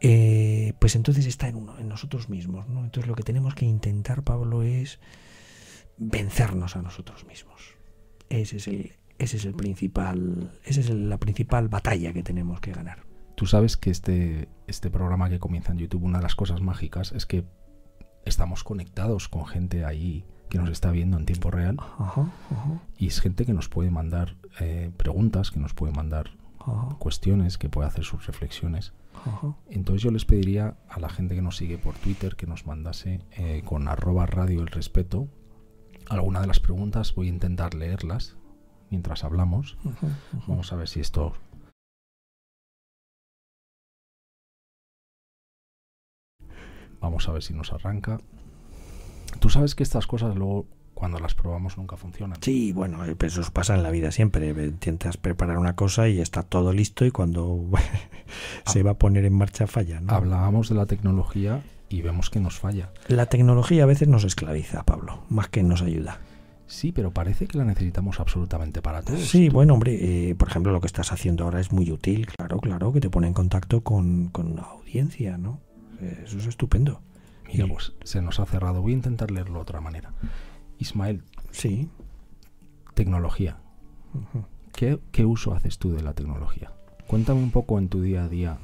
Eh, 0.00 0.72
pues 0.78 0.96
entonces 0.96 1.26
está 1.26 1.48
en 1.48 1.56
uno, 1.56 1.78
en 1.78 1.88
nosotros 1.88 2.30
mismos, 2.30 2.68
¿no? 2.68 2.84
Entonces 2.84 3.06
lo 3.06 3.14
que 3.14 3.22
tenemos 3.22 3.54
que 3.54 3.66
intentar, 3.66 4.22
Pablo, 4.22 4.62
es 4.62 4.98
vencernos 5.98 6.76
a 6.76 6.82
nosotros 6.82 7.26
mismos. 7.26 7.74
Ese 8.30 8.56
es 8.56 8.68
el, 8.68 8.92
ese 9.20 9.36
es 9.36 9.44
el 9.44 9.54
principal, 9.54 10.50
esa 10.64 10.80
es 10.80 10.90
la 10.90 11.18
principal 11.18 11.68
batalla 11.68 12.12
que 12.12 12.22
tenemos 12.22 12.60
que 12.60 12.72
ganar. 12.72 13.04
Tú 13.36 13.46
sabes 13.46 13.76
que 13.76 13.90
este, 13.90 14.48
este 14.66 14.90
programa 14.90 15.28
que 15.28 15.38
comienza 15.38 15.72
en 15.72 15.78
YouTube, 15.78 16.04
una 16.04 16.18
de 16.18 16.22
las 16.22 16.34
cosas 16.34 16.62
mágicas 16.62 17.12
es 17.12 17.26
que 17.26 17.44
estamos 18.24 18.64
conectados 18.64 19.28
con 19.28 19.46
gente 19.46 19.84
ahí 19.84 20.24
que 20.48 20.58
nos 20.58 20.70
está 20.70 20.90
viendo 20.90 21.16
en 21.16 21.26
tiempo 21.26 21.50
real 21.50 21.76
ajá, 21.78 22.22
ajá. 22.50 22.82
y 22.98 23.06
es 23.06 23.20
gente 23.20 23.46
que 23.46 23.52
nos 23.52 23.68
puede 23.68 23.90
mandar 23.90 24.36
eh, 24.58 24.90
preguntas, 24.96 25.50
que 25.50 25.60
nos 25.60 25.74
puede 25.74 25.92
mandar 25.92 26.30
ajá, 26.58 26.96
cuestiones, 26.98 27.56
que 27.56 27.68
puede 27.68 27.88
hacer 27.88 28.04
sus 28.04 28.26
reflexiones. 28.26 28.94
Entonces 29.68 30.02
yo 30.02 30.10
les 30.10 30.24
pediría 30.24 30.76
a 30.88 30.98
la 30.98 31.10
gente 31.10 31.34
que 31.34 31.42
nos 31.42 31.58
sigue 31.58 31.76
por 31.76 31.94
Twitter 31.94 32.36
que 32.36 32.46
nos 32.46 32.66
mandase 32.66 33.20
eh, 33.32 33.62
con 33.66 33.86
arroba 33.86 34.24
radio 34.24 34.62
el 34.62 34.68
respeto 34.68 35.28
alguna 36.08 36.40
de 36.40 36.46
las 36.46 36.58
preguntas. 36.58 37.14
Voy 37.14 37.26
a 37.26 37.30
intentar 37.30 37.74
leerlas 37.74 38.36
mientras 38.90 39.24
hablamos. 39.24 39.76
Vamos 40.46 40.72
a 40.72 40.76
ver 40.76 40.88
si 40.88 41.00
esto... 41.00 41.32
Vamos 47.00 47.28
a 47.28 47.32
ver 47.32 47.42
si 47.42 47.54
nos 47.54 47.72
arranca. 47.72 48.20
Tú 49.38 49.48
sabes 49.48 49.74
que 49.74 49.82
estas 49.82 50.06
cosas 50.06 50.36
luego 50.36 50.66
cuando 50.92 51.18
las 51.18 51.34
probamos 51.34 51.78
nunca 51.78 51.96
funcionan. 51.96 52.38
Sí, 52.42 52.72
bueno, 52.72 53.06
eh, 53.06 53.16
pues 53.16 53.38
eso 53.38 53.50
pasa 53.52 53.74
en 53.74 53.82
la 53.82 53.90
vida 53.90 54.12
siempre. 54.12 54.50
Intentas 54.50 55.16
preparar 55.16 55.56
una 55.56 55.74
cosa 55.74 56.08
y 56.08 56.20
está 56.20 56.42
todo 56.42 56.74
listo 56.74 57.06
y 57.06 57.10
cuando 57.10 57.64
se 58.66 58.82
va 58.82 58.90
a 58.92 58.98
poner 58.98 59.24
en 59.24 59.32
marcha 59.32 59.66
falla. 59.66 60.00
¿no? 60.00 60.12
Hablábamos 60.12 60.68
de 60.68 60.74
la 60.74 60.84
tecnología 60.84 61.62
y 61.88 62.02
vemos 62.02 62.28
que 62.28 62.38
nos 62.40 62.58
falla. 62.58 62.90
La 63.08 63.26
tecnología 63.26 63.84
a 63.84 63.86
veces 63.86 64.08
nos 64.08 64.24
esclaviza, 64.24 64.84
Pablo, 64.84 65.24
más 65.30 65.48
que 65.48 65.62
nos 65.62 65.80
ayuda. 65.80 66.20
Sí, 66.70 66.92
pero 66.92 67.10
parece 67.10 67.48
que 67.48 67.58
la 67.58 67.64
necesitamos 67.64 68.20
absolutamente 68.20 68.80
para 68.80 69.02
todo. 69.02 69.16
Sí, 69.16 69.48
bueno, 69.48 69.74
hombre, 69.74 70.30
eh, 70.30 70.34
por 70.36 70.48
ejemplo, 70.48 70.70
lo 70.70 70.80
que 70.80 70.86
estás 70.86 71.10
haciendo 71.10 71.42
ahora 71.42 71.60
es 71.60 71.72
muy 71.72 71.90
útil, 71.90 72.26
claro, 72.26 72.58
claro, 72.60 72.92
que 72.92 73.00
te 73.00 73.10
pone 73.10 73.26
en 73.26 73.34
contacto 73.34 73.82
con, 73.82 74.28
con 74.28 74.52
una 74.52 74.62
audiencia, 74.62 75.36
¿no? 75.36 75.58
Eh, 76.00 76.22
Eso 76.24 76.38
es 76.38 76.46
estupendo. 76.46 77.02
Mira, 77.52 77.66
pues 77.66 77.92
se 78.04 78.22
nos 78.22 78.38
ha 78.38 78.46
cerrado. 78.46 78.82
Voy 78.82 78.92
a 78.92 78.94
intentar 78.94 79.32
leerlo 79.32 79.54
de 79.56 79.62
otra 79.62 79.80
manera. 79.80 80.14
Ismael. 80.78 81.24
Sí. 81.50 81.88
Tecnología. 82.94 83.58
Uh 84.14 84.18
-huh. 84.38 84.44
¿Qué, 84.72 85.00
¿Qué 85.10 85.24
uso 85.24 85.52
haces 85.52 85.78
tú 85.78 85.92
de 85.92 86.02
la 86.04 86.12
tecnología? 86.12 86.72
Cuéntame 87.08 87.42
un 87.42 87.50
poco 87.50 87.80
en 87.80 87.88
tu 87.88 88.00
día 88.00 88.24
a 88.24 88.28
día 88.28 88.58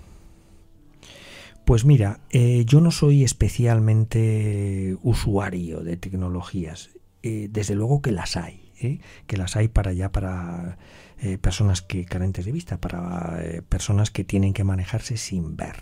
pues 1.64 1.84
mira, 1.84 2.20
eh, 2.30 2.64
yo 2.64 2.80
no 2.80 2.92
soy 2.92 3.24
especialmente 3.24 4.96
usuario 5.02 5.80
de 5.80 5.96
tecnologías. 5.96 6.90
Eh, 7.22 7.48
desde 7.50 7.74
luego 7.74 8.02
que 8.02 8.12
las 8.12 8.36
hay, 8.36 8.72
¿eh? 8.80 9.00
que 9.26 9.36
las 9.36 9.56
hay 9.56 9.68
para 9.68 9.92
ya 9.92 10.12
para 10.12 10.78
eh, 11.18 11.38
personas 11.38 11.82
que 11.82 12.04
carentes 12.04 12.44
de 12.44 12.52
vista, 12.52 12.78
para 12.80 13.38
personas 13.68 14.10
que 14.10 14.24
tienen 14.24 14.52
que 14.52 14.64
manejarse 14.64 15.16
sin 15.16 15.56
ver. 15.56 15.76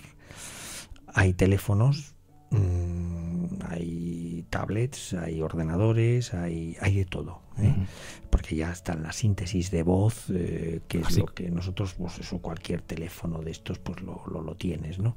Hay 1.12 1.34
teléfonos, 1.34 2.13
mmm, 2.50 3.46
hay 3.68 4.44
tablets, 4.50 5.14
hay 5.14 5.40
ordenadores, 5.42 6.34
hay, 6.34 6.76
hay 6.80 6.94
de 6.96 7.04
todo. 7.04 7.42
Uh 7.56 7.62
-huh. 7.62 7.86
Porque 8.30 8.56
ya 8.56 8.72
está 8.72 8.96
la 8.96 9.12
síntesis 9.12 9.70
de 9.70 9.84
voz, 9.84 10.26
eh, 10.30 10.80
que 10.88 10.98
es 10.98 11.06
Así. 11.06 11.20
lo 11.20 11.26
que 11.26 11.50
nosotros, 11.50 11.94
pues 11.94 12.18
eso, 12.18 12.38
cualquier 12.38 12.82
teléfono 12.82 13.40
de 13.42 13.52
estos, 13.52 13.78
pues 13.78 14.02
lo, 14.02 14.22
lo, 14.28 14.42
lo 14.42 14.56
tienes, 14.56 14.98
¿no? 14.98 15.16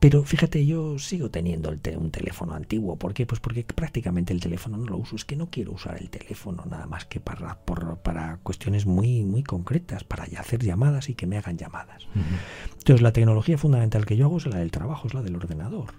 Pero 0.00 0.22
fíjate, 0.24 0.64
yo 0.64 0.98
sigo 0.98 1.30
teniendo 1.30 1.70
el 1.70 1.80
te 1.80 1.96
un 1.98 2.10
teléfono 2.10 2.54
antiguo. 2.54 2.96
¿Por 2.96 3.12
qué? 3.12 3.26
Pues 3.26 3.38
porque 3.40 3.64
prácticamente 3.64 4.32
el 4.32 4.40
teléfono 4.40 4.78
no 4.78 4.86
lo 4.86 4.96
uso. 4.96 5.14
Es 5.16 5.26
que 5.26 5.36
no 5.36 5.50
quiero 5.50 5.72
usar 5.72 5.98
el 6.00 6.08
teléfono 6.08 6.64
nada 6.64 6.86
más 6.86 7.04
que 7.04 7.20
para, 7.20 7.58
por, 7.66 7.98
para 7.98 8.38
cuestiones 8.38 8.86
muy, 8.86 9.24
muy 9.24 9.42
concretas, 9.42 10.04
para 10.04 10.24
hacer 10.24 10.62
llamadas 10.64 11.10
y 11.10 11.14
que 11.14 11.26
me 11.26 11.36
hagan 11.36 11.58
llamadas. 11.58 12.06
Uh 12.14 12.18
-huh. 12.18 12.78
Entonces, 12.78 13.02
la 13.02 13.12
tecnología 13.12 13.58
fundamental 13.58 14.06
que 14.06 14.16
yo 14.16 14.24
hago 14.26 14.38
es 14.38 14.46
la 14.46 14.56
del 14.58 14.70
trabajo, 14.70 15.06
es 15.06 15.12
la 15.14 15.20
del 15.22 15.36
ordenador. 15.36 15.92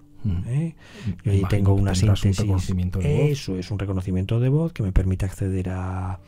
¿Eh? 0.48 0.76
Yo 1.24 1.32
ahí 1.32 1.44
tengo 1.50 1.74
una 1.74 1.94
síntesis. 1.96 2.40
Un 2.40 2.46
reconocimiento 2.46 3.00
de 3.00 3.14
voz. 3.14 3.30
Eso 3.30 3.58
es 3.58 3.72
un 3.72 3.80
reconocimiento 3.80 4.40
de 4.40 4.50
voz 4.50 4.74
que 4.74 4.84
me 4.84 4.92
permite 4.92 5.26
acceder 5.26 5.70
a, 5.70 6.20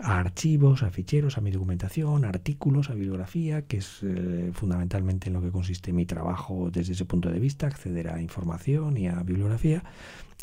a 0.00 0.18
archivos, 0.18 0.82
a 0.82 0.90
ficheros, 0.90 1.38
a 1.38 1.40
mi 1.40 1.50
documentación, 1.50 2.24
a 2.24 2.28
artículos, 2.28 2.90
a 2.90 2.94
bibliografía, 2.94 3.62
que 3.62 3.78
es 3.78 4.00
eh, 4.02 4.50
fundamentalmente 4.52 5.28
en 5.28 5.34
lo 5.34 5.42
que 5.42 5.50
consiste 5.50 5.92
mi 5.92 6.06
trabajo 6.06 6.70
desde 6.70 6.92
ese 6.92 7.04
punto 7.04 7.30
de 7.30 7.38
vista, 7.38 7.66
acceder 7.66 8.08
a 8.08 8.20
información 8.20 8.96
y 8.96 9.08
a 9.08 9.22
bibliografía. 9.22 9.84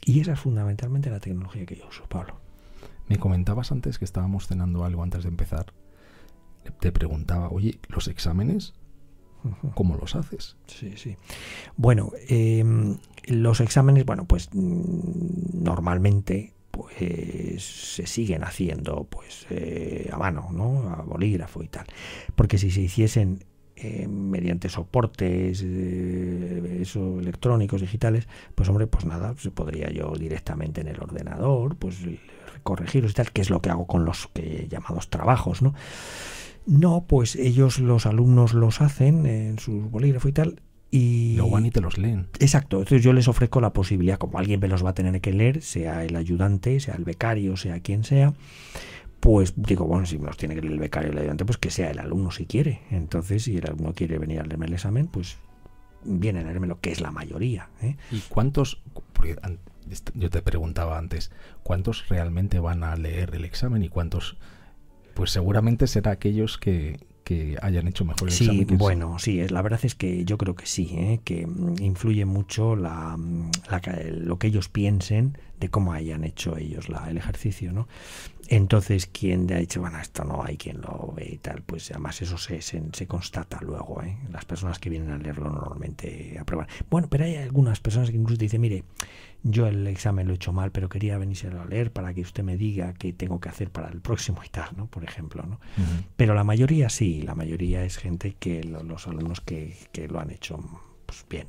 Y 0.05 0.19
esa 0.19 0.33
es 0.33 0.39
fundamentalmente 0.39 1.09
la 1.09 1.19
tecnología 1.19 1.65
que 1.65 1.75
yo 1.75 1.87
uso, 1.87 2.05
Pablo. 2.07 2.39
Me 3.07 3.17
comentabas 3.17 3.71
antes 3.71 3.99
que 3.99 4.05
estábamos 4.05 4.47
cenando 4.47 4.85
algo 4.85 5.03
antes 5.03 5.23
de 5.23 5.29
empezar. 5.29 5.73
Te 6.79 6.91
preguntaba, 6.91 7.49
oye, 7.49 7.79
¿los 7.89 8.07
exámenes 8.07 8.73
¿Cómo 9.75 9.95
los 9.95 10.15
haces? 10.15 10.55
Sí, 10.67 10.93
sí. 10.97 11.17
Bueno, 11.75 12.11
eh, 12.29 12.63
los 13.25 13.59
exámenes, 13.61 14.05
bueno, 14.05 14.25
pues 14.25 14.49
mm, 14.53 15.63
normalmente 15.63 16.53
pues 16.71 17.63
se 17.63 18.07
siguen 18.07 18.43
haciendo 18.43 19.03
pues 19.03 19.45
eh, 19.49 20.09
a 20.11 20.17
mano, 20.17 20.49
¿no? 20.51 20.89
A 20.89 21.01
bolígrafo 21.01 21.61
y 21.63 21.67
tal. 21.67 21.85
Porque 22.35 22.57
si 22.57 22.71
se 22.71 22.81
hiciesen 22.81 23.43
eh, 23.75 24.07
mediante 24.07 24.69
soportes 24.69 25.63
eh, 25.65 26.79
eso, 26.81 27.19
electrónicos, 27.19 27.81
digitales, 27.81 28.27
pues 28.55 28.69
hombre, 28.69 28.87
pues 28.87 29.05
nada, 29.05 29.33
se 29.37 29.51
podría 29.51 29.89
yo 29.89 30.13
directamente 30.13 30.81
en 30.81 30.87
el 30.87 30.99
ordenador, 31.01 31.75
pues 31.75 31.97
corregirlos 32.63 33.11
y 33.11 33.15
tal, 33.15 33.31
que 33.31 33.41
es 33.41 33.49
lo 33.49 33.61
que 33.61 33.69
hago 33.69 33.87
con 33.87 34.05
los 34.05 34.27
que 34.33 34.67
llamados 34.69 35.09
trabajos, 35.09 35.61
¿no? 35.61 35.73
No, 36.65 37.05
pues 37.07 37.35
ellos, 37.35 37.79
los 37.79 38.05
alumnos, 38.05 38.53
los 38.53 38.81
hacen 38.81 39.25
en 39.25 39.59
su 39.59 39.89
bolígrafo 39.89 40.27
y 40.27 40.33
tal. 40.33 40.61
Y 40.91 41.35
luego 41.37 41.51
van 41.51 41.65
y 41.65 41.71
te 41.71 41.79
los 41.79 41.97
leen. 41.97 42.27
Exacto. 42.39 42.79
Entonces 42.79 43.01
yo 43.01 43.13
les 43.13 43.29
ofrezco 43.29 43.61
la 43.61 43.71
posibilidad, 43.71 44.17
como 44.17 44.37
alguien 44.37 44.59
me 44.59 44.67
los 44.67 44.83
va 44.83 44.89
a 44.89 44.93
tener 44.93 45.21
que 45.21 45.31
leer, 45.31 45.61
sea 45.61 46.03
el 46.03 46.15
ayudante, 46.17 46.79
sea 46.81 46.95
el 46.95 47.05
becario, 47.05 47.55
sea 47.55 47.79
quien 47.79 48.03
sea, 48.03 48.33
pues 49.21 49.53
digo, 49.55 49.85
bueno, 49.85 50.05
si 50.05 50.17
me 50.17 50.25
los 50.25 50.35
tiene 50.35 50.55
que 50.55 50.61
leer 50.61 50.73
el 50.73 50.79
becario 50.79 51.09
o 51.09 51.13
el 51.13 51.19
ayudante, 51.19 51.45
pues 51.45 51.57
que 51.57 51.69
sea 51.69 51.91
el 51.91 51.99
alumno 51.99 52.31
si 52.31 52.45
quiere. 52.45 52.81
Entonces, 52.89 53.43
si 53.43 53.55
el 53.55 53.67
alumno 53.67 53.93
quiere 53.93 54.17
venir 54.17 54.39
a 54.39 54.43
leerme 54.43 54.65
el 54.65 54.73
examen, 54.73 55.07
pues 55.07 55.37
viene 56.03 56.39
a 56.39 56.43
leerme 56.43 56.67
lo 56.67 56.79
que 56.79 56.91
es 56.91 56.99
la 56.99 57.11
mayoría. 57.11 57.69
¿eh? 57.81 57.95
¿Y 58.11 58.19
cuántos? 58.27 58.81
Porque 59.13 59.37
yo 60.15 60.29
te 60.29 60.41
preguntaba 60.41 60.97
antes, 60.97 61.31
¿cuántos 61.63 62.09
realmente 62.09 62.59
van 62.59 62.83
a 62.83 62.95
leer 62.95 63.35
el 63.35 63.45
examen 63.45 63.83
y 63.83 63.89
cuántos 63.89 64.37
Pues 65.13 65.31
seguramente 65.31 65.87
será 65.87 66.11
aquellos 66.11 66.57
que, 66.57 66.99
que 67.23 67.57
hayan 67.61 67.87
hecho 67.87 68.05
mejor 68.05 68.29
el 68.29 68.33
sí, 68.33 68.45
examen. 68.45 68.77
bueno, 68.77 69.19
sí, 69.19 69.47
la 69.47 69.61
verdad 69.61 69.79
es 69.83 69.95
que 69.95 70.25
yo 70.25 70.37
creo 70.37 70.55
que 70.55 70.65
sí, 70.65 70.89
¿eh? 70.93 71.19
que 71.23 71.45
mm, 71.45 71.81
influye 71.81 72.25
mucho 72.25 72.75
la, 72.75 73.15
mm, 73.17 73.51
la, 73.69 73.81
lo 74.11 74.39
que 74.39 74.47
ellos 74.47 74.69
piensen 74.69 75.37
de 75.59 75.69
cómo 75.69 75.93
hayan 75.93 76.23
hecho 76.23 76.57
ellos 76.57 76.89
la, 76.89 77.09
el 77.09 77.17
ejercicio, 77.17 77.71
¿no? 77.71 77.87
Entonces, 78.47 79.05
quien 79.05 79.51
ha 79.53 79.57
dicho, 79.57 79.79
bueno, 79.79 79.97
esto 79.99 80.25
no 80.25 80.43
hay 80.43 80.57
quien 80.57 80.81
lo 80.81 81.13
ve 81.15 81.29
y 81.33 81.37
tal, 81.37 81.61
pues 81.61 81.89
además 81.91 82.21
eso 82.21 82.37
se, 82.37 82.61
se, 82.61 82.81
se 82.91 83.07
constata 83.07 83.59
luego, 83.61 84.01
¿eh? 84.03 84.17
Las 84.29 84.43
personas 84.43 84.77
que 84.77 84.89
vienen 84.89 85.11
a 85.11 85.17
leerlo 85.17 85.49
normalmente 85.49 86.35
aprueban. 86.37 86.67
Bueno, 86.89 87.07
pero 87.09 87.23
hay 87.23 87.35
algunas 87.35 87.79
personas 87.79 88.09
que 88.09 88.17
incluso 88.17 88.39
dicen, 88.39 88.59
mire, 88.59 88.83
yo 89.43 89.67
el 89.67 89.87
examen 89.87 90.27
lo 90.27 90.33
he 90.33 90.35
hecho 90.35 90.53
mal, 90.53 90.71
pero 90.71 90.87
quería 90.87 91.17
venirse 91.17 91.47
a 91.47 91.65
leer 91.65 91.91
para 91.91 92.13
que 92.13 92.21
usted 92.21 92.43
me 92.43 92.57
diga 92.57 92.93
qué 92.93 93.11
tengo 93.11 93.39
que 93.39 93.49
hacer 93.49 93.71
para 93.71 93.89
el 93.89 93.99
próximo 94.01 94.41
y 94.45 94.49
tal, 94.49 94.69
¿no? 94.77 94.87
Por 94.87 95.03
ejemplo, 95.03 95.43
¿no? 95.43 95.55
Uh 95.77 95.81
-huh. 95.81 96.05
Pero 96.15 96.35
la 96.35 96.43
mayoría 96.43 96.89
sí, 96.89 97.21
la 97.23 97.33
mayoría 97.33 97.83
es 97.83 97.97
gente 97.97 98.35
que 98.39 98.63
lo, 98.63 98.83
los 98.83 99.07
alumnos 99.07 99.41
que, 99.41 99.75
que, 99.91 100.07
lo 100.07 100.19
han 100.19 100.29
hecho 100.31 100.59
pues, 101.05 101.25
bien. 101.29 101.47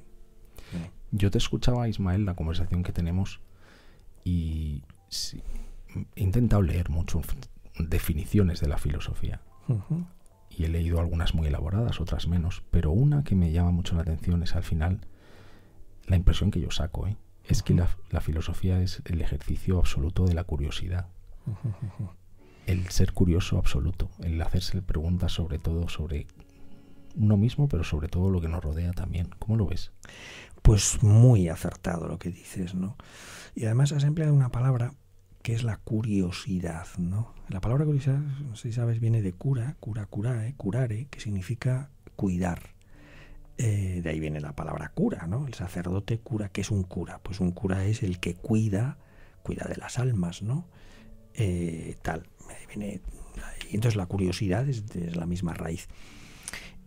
Yo 1.10 1.30
te 1.30 1.36
escuchaba, 1.36 1.88
Ismael, 1.88 2.24
la 2.24 2.34
conversación 2.34 2.82
que 2.82 2.92
tenemos 2.92 3.40
y 4.24 4.82
sí, 5.08 5.42
he 6.16 6.22
intentado 6.22 6.62
leer 6.62 6.88
mucho 6.88 7.20
definiciones 7.78 8.60
de 8.60 8.68
la 8.68 8.78
filosofía. 8.78 9.42
Uh 9.68 9.74
-huh. 9.74 10.06
Y 10.48 10.64
he 10.64 10.68
leído 10.68 10.98
algunas 11.00 11.34
muy 11.34 11.48
elaboradas, 11.48 12.00
otras 12.00 12.26
menos, 12.26 12.62
pero 12.70 12.90
una 12.90 13.24
que 13.24 13.34
me 13.34 13.52
llama 13.52 13.70
mucho 13.70 13.94
la 13.94 14.02
atención 14.02 14.42
es 14.42 14.54
al 14.54 14.62
final 14.62 15.00
la 16.06 16.16
impresión 16.16 16.50
que 16.50 16.60
yo 16.60 16.70
saco, 16.70 17.06
¿eh? 17.06 17.16
Es 17.48 17.62
que 17.62 17.74
la, 17.74 18.20
filosofía 18.20 18.80
es 18.80 19.02
el 19.04 19.20
ejercicio 19.20 19.78
absoluto 19.78 20.26
de 20.26 20.34
la 20.34 20.44
curiosidad. 20.44 21.08
El 22.66 22.88
ser 22.88 23.12
curioso 23.12 23.58
absoluto, 23.58 24.10
el 24.20 24.40
hacerse 24.40 24.80
preguntas 24.82 25.32
sobre 25.32 25.58
todo 25.58 25.88
sobre 25.88 26.26
uno 27.16 27.36
mismo, 27.36 27.68
pero 27.68 27.84
sobre 27.84 28.08
todo 28.08 28.30
lo 28.30 28.40
que 28.40 28.48
nos 28.48 28.62
rodea 28.62 28.92
también. 28.92 29.30
¿Cómo 29.38 29.56
lo 29.56 29.66
ves? 29.66 29.92
Pues 30.62 31.02
muy 31.02 31.48
acertado 31.48 32.06
lo 32.06 32.18
que 32.18 32.30
dices, 32.30 32.74
¿no? 32.74 32.96
Y 33.54 33.64
además 33.64 33.92
has 33.92 34.04
empleado 34.04 34.32
una 34.32 34.50
palabra 34.50 34.94
que 35.42 35.54
es 35.54 35.64
la 35.64 35.78
curiosidad, 35.78 36.86
¿no? 36.98 37.34
La 37.48 37.60
palabra 37.60 37.84
curiosidad, 37.84 38.20
si 38.54 38.72
sabes, 38.72 39.00
viene 39.00 39.22
de 39.22 39.32
cura, 39.32 39.76
cura, 39.80 40.06
curae, 40.06 40.54
curare, 40.54 41.08
que 41.10 41.20
significa 41.20 41.90
cuidar. 42.14 42.71
Eh, 43.58 44.00
de 44.02 44.10
ahí 44.10 44.18
viene 44.18 44.40
la 44.40 44.56
palabra 44.56 44.90
cura, 44.94 45.26
¿no? 45.26 45.46
El 45.46 45.54
sacerdote 45.54 46.18
cura, 46.18 46.48
¿qué 46.48 46.62
es 46.62 46.70
un 46.70 46.82
cura? 46.84 47.20
Pues 47.22 47.40
un 47.40 47.52
cura 47.52 47.84
es 47.84 48.02
el 48.02 48.18
que 48.18 48.34
cuida, 48.34 48.98
cuida 49.42 49.66
de 49.68 49.76
las 49.76 49.98
almas, 49.98 50.42
¿no? 50.42 50.66
Eh, 51.34 51.96
tal, 52.02 52.28
viene, 52.68 53.00
y 53.70 53.74
entonces 53.74 53.96
la 53.96 54.06
curiosidad 54.06 54.68
es, 54.68 54.84
la 55.14 55.26
misma 55.26 55.54
raíz. 55.54 55.88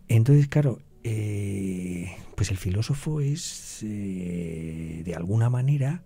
Entonces, 0.08 0.48
claro, 0.48 0.80
eh, 1.04 2.16
pues 2.34 2.50
el 2.50 2.56
filósofo 2.56 3.20
es, 3.20 3.78
de 3.80 5.14
alguna 5.16 5.50
manera, 5.50 6.02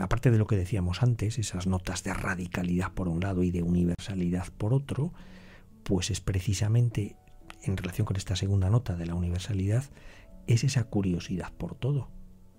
aparte 0.00 0.30
de 0.30 0.38
lo 0.38 0.46
que 0.46 0.56
decíamos 0.56 1.02
antes, 1.02 1.38
esas 1.38 1.66
notas 1.66 2.02
de 2.02 2.12
radicalidad 2.12 2.92
por 2.92 3.08
un 3.08 3.20
lado 3.20 3.42
y 3.42 3.50
de 3.50 3.62
universalidad 3.62 4.48
por 4.58 4.74
otro, 4.74 5.12
pues 5.82 6.10
es 6.10 6.20
precisamente 6.20 7.16
en 7.62 7.76
relación 7.76 8.06
con 8.06 8.16
esta 8.16 8.36
segunda 8.36 8.70
nota 8.70 8.96
de 8.96 9.06
la 9.06 9.14
universalidad, 9.14 9.84
es 10.46 10.64
esa 10.64 10.84
curiosidad 10.84 11.52
por 11.52 11.74
todo. 11.74 12.08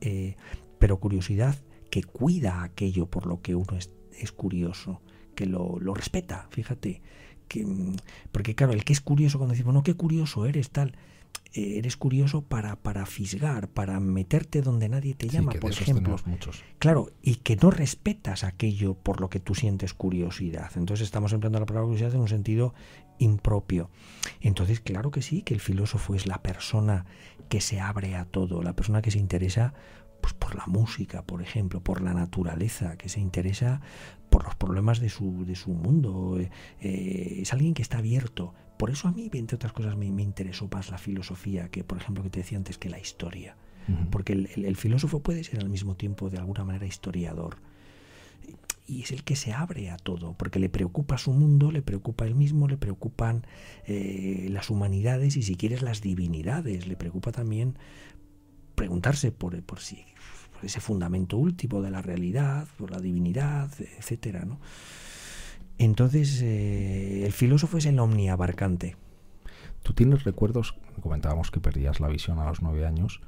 Eh, 0.01 0.35
pero 0.79 0.99
curiosidad 0.99 1.55
que 1.89 2.03
cuida 2.03 2.63
aquello 2.63 3.05
por 3.05 3.25
lo 3.25 3.41
que 3.41 3.55
uno 3.55 3.77
es, 3.77 3.91
es 4.17 4.31
curioso, 4.31 5.01
que 5.35 5.45
lo, 5.45 5.79
lo, 5.79 5.93
respeta, 5.93 6.47
fíjate. 6.49 7.01
Que, 7.47 7.65
porque 8.31 8.55
claro, 8.55 8.73
el 8.73 8.83
que 8.83 8.93
es 8.93 9.01
curioso 9.01 9.37
cuando 9.37 9.53
decimos, 9.53 9.73
no, 9.73 9.83
qué 9.83 9.93
curioso 9.93 10.45
eres, 10.45 10.71
tal, 10.71 10.95
eh, 11.53 11.77
eres 11.77 11.97
curioso 11.97 12.41
para, 12.41 12.75
para 12.77 13.05
fisgar, 13.05 13.67
para 13.67 13.99
meterte 13.99 14.63
donde 14.63 14.89
nadie 14.89 15.13
te 15.13 15.29
llama, 15.29 15.51
sí, 15.51 15.59
por 15.59 15.71
ejemplo. 15.71 16.15
Muchos. 16.25 16.63
Claro, 16.79 17.11
y 17.21 17.35
que 17.35 17.55
no 17.55 17.69
respetas 17.69 18.43
aquello 18.43 18.95
por 18.95 19.21
lo 19.21 19.29
que 19.29 19.39
tú 19.39 19.53
sientes 19.53 19.93
curiosidad. 19.93 20.71
Entonces 20.75 21.05
estamos 21.05 21.31
empleando 21.31 21.59
la 21.59 21.67
palabra 21.67 21.85
curiosidad 21.85 22.15
en 22.15 22.21
un 22.21 22.27
sentido 22.27 22.73
impropio. 23.19 23.89
Entonces, 24.41 24.79
claro 24.79 25.11
que 25.11 25.21
sí, 25.21 25.41
que 25.41 25.53
el 25.53 25.59
filósofo 25.59 26.15
es 26.15 26.27
la 26.27 26.41
persona 26.41 27.05
que 27.49 27.61
se 27.61 27.79
abre 27.79 28.15
a 28.15 28.25
todo, 28.25 28.63
la 28.63 28.75
persona 28.75 29.01
que 29.01 29.11
se 29.11 29.19
interesa 29.19 29.73
pues, 30.21 30.33
por 30.33 30.55
la 30.55 30.65
música, 30.67 31.21
por 31.23 31.41
ejemplo, 31.41 31.81
por 31.81 32.01
la 32.01 32.13
naturaleza, 32.13 32.97
que 32.97 33.09
se 33.09 33.19
interesa 33.19 33.81
por 34.29 34.45
los 34.45 34.55
problemas 34.55 34.99
de 34.99 35.09
su, 35.09 35.45
de 35.45 35.55
su 35.55 35.71
mundo. 35.71 36.39
Eh, 36.39 37.39
es 37.41 37.53
alguien 37.53 37.73
que 37.73 37.81
está 37.81 37.97
abierto. 37.97 38.53
Por 38.77 38.89
eso 38.89 39.07
a 39.07 39.11
mí, 39.11 39.29
entre 39.33 39.55
otras 39.55 39.73
cosas, 39.73 39.95
me, 39.97 40.11
me, 40.11 40.23
interesó 40.23 40.67
más 40.71 40.89
la 40.89 40.97
filosofía 40.97 41.69
que, 41.69 41.83
por 41.83 41.97
ejemplo, 41.97 42.23
que 42.23 42.29
te 42.29 42.39
decía 42.39 42.57
antes, 42.57 42.77
que 42.77 42.89
la 42.89 42.99
historia. 42.99 43.57
Uh 43.87 43.91
-huh. 43.91 44.09
Porque 44.09 44.33
el, 44.33 44.49
el, 44.55 44.65
el, 44.65 44.75
filósofo 44.77 45.19
puede 45.21 45.43
ser 45.43 45.59
al 45.59 45.69
mismo 45.69 45.95
tiempo, 45.95 46.29
de 46.29 46.37
alguna 46.37 46.63
manera, 46.63 46.85
historiador. 46.85 47.57
Y 48.85 49.03
es 49.03 49.11
el 49.11 49.23
que 49.23 49.35
se 49.35 49.53
abre 49.53 49.89
a 49.89 49.97
todo, 49.97 50.33
porque 50.33 50.59
le 50.59 50.69
preocupa 50.69 51.17
su 51.17 51.31
mundo, 51.31 51.71
le 51.71 51.81
preocupa 51.81 52.25
él 52.25 52.35
mismo, 52.35 52.67
le 52.67 52.77
preocupan 52.77 53.45
eh, 53.85 54.47
las 54.49 54.69
humanidades 54.69 55.37
y, 55.37 55.43
si 55.43 55.55
quieres, 55.55 55.81
las 55.81 56.01
divinidades. 56.01 56.87
Le 56.87 56.95
preocupa 56.95 57.31
también 57.31 57.77
preguntarse 58.75 59.31
por, 59.31 59.61
por 59.63 59.79
si 59.79 60.03
por 60.53 60.65
ese 60.65 60.81
fundamento 60.81 61.37
último 61.37 61.81
de 61.81 61.91
la 61.91 62.01
realidad, 62.01 62.67
por 62.77 62.91
la 62.91 62.99
divinidad, 62.99 63.71
etcétera, 63.97 64.43
¿no? 64.45 64.59
Entonces, 65.77 66.41
eh, 66.41 67.25
el 67.25 67.31
filósofo 67.31 67.77
es 67.77 67.85
el 67.85 67.99
omniabarcante. 67.99 68.95
Tú 69.81 69.93
tienes 69.93 70.23
recuerdos, 70.23 70.75
comentábamos 71.01 71.51
que 71.51 71.59
perdías 71.59 71.99
la 71.99 72.07
visión 72.07 72.39
a 72.39 72.45
los 72.45 72.61
nueve 72.61 72.85
años, 72.85 73.21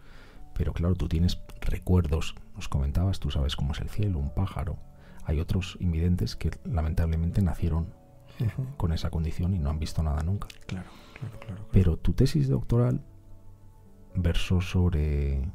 pero 0.54 0.74
claro, 0.74 0.96
tú 0.96 1.10
tienes 1.10 1.40
recuerdos, 1.60 2.36
nos 2.56 2.70
comentabas, 2.70 3.20
tú 3.20 3.30
sabes 3.30 3.56
cómo 3.56 3.74
es 3.74 3.82
el 3.82 3.90
cielo, 3.90 4.20
un 4.20 4.34
pájaro. 4.34 4.78
Hay 5.26 5.40
otros 5.40 5.78
invidentes 5.80 6.36
que 6.36 6.52
lamentablemente 6.64 7.42
nacieron 7.42 7.94
uh 8.40 8.44
-huh. 8.44 8.78
con 8.78 8.94
esa 8.94 9.10
condición 9.10 9.54
y 9.54 9.60
no 9.60 9.70
han 9.70 9.80
visto 9.80 10.04
nada 10.04 10.22
nunca. 10.24 10.48
Claro, 10.68 10.90
claro, 11.20 11.40
claro, 11.40 11.40
claro. 11.40 11.68
Pero 11.72 11.98
tu 11.98 12.14
tesis 12.14 12.48
doctoral 12.48 13.04
versó 14.16 14.62
sobre 14.62 15.52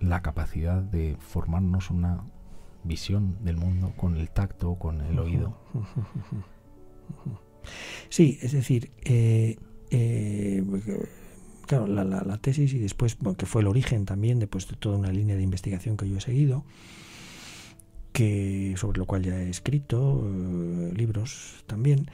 la 0.00 0.22
capacidad 0.22 0.82
de 0.82 1.16
formarnos 1.18 1.90
una 1.90 2.24
visión 2.84 3.36
del 3.44 3.56
mundo 3.56 3.92
con 3.96 4.16
el 4.16 4.30
tacto, 4.30 4.74
con 4.76 5.00
el 5.00 5.18
oído. 5.18 5.56
Sí, 8.08 8.38
es 8.42 8.52
decir, 8.52 8.90
eh, 9.04 9.56
eh, 9.90 10.64
claro, 11.66 11.86
la, 11.86 12.02
la, 12.04 12.22
la, 12.22 12.38
tesis 12.38 12.74
y 12.74 12.78
después, 12.78 13.16
bueno, 13.18 13.36
que 13.36 13.46
fue 13.46 13.62
el 13.62 13.68
origen 13.68 14.04
también 14.04 14.38
después 14.40 14.66
de 14.68 14.76
toda 14.76 14.98
una 14.98 15.12
línea 15.12 15.36
de 15.36 15.42
investigación 15.42 15.96
que 15.96 16.08
yo 16.08 16.16
he 16.16 16.20
seguido, 16.20 16.64
que 18.12 18.74
sobre 18.76 18.98
lo 18.98 19.06
cual 19.06 19.22
ya 19.22 19.40
he 19.40 19.48
escrito 19.48 20.22
eh, 20.24 20.92
libros 20.94 21.64
también, 21.66 22.10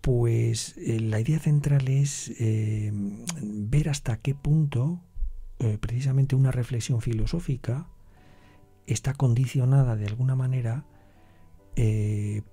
pues 0.00 0.76
eh, 0.78 1.00
la 1.00 1.20
idea 1.20 1.38
central 1.38 1.88
es 1.88 2.32
eh, 2.40 2.90
ver 3.42 3.88
hasta 3.88 4.16
qué 4.16 4.34
punto 4.34 5.02
precisamente 5.82 6.36
una 6.36 6.50
reflexión 6.50 7.02
filosófica 7.02 7.86
está 8.86 9.12
condicionada 9.12 9.94
de 9.94 10.06
alguna 10.06 10.34
manera 10.34 10.86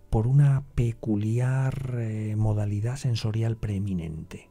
por 0.10 0.28
una 0.28 0.66
peculiar 0.76 2.02
modalidad 2.36 2.98
sensorial 2.98 3.56
preeminente. 3.56 4.50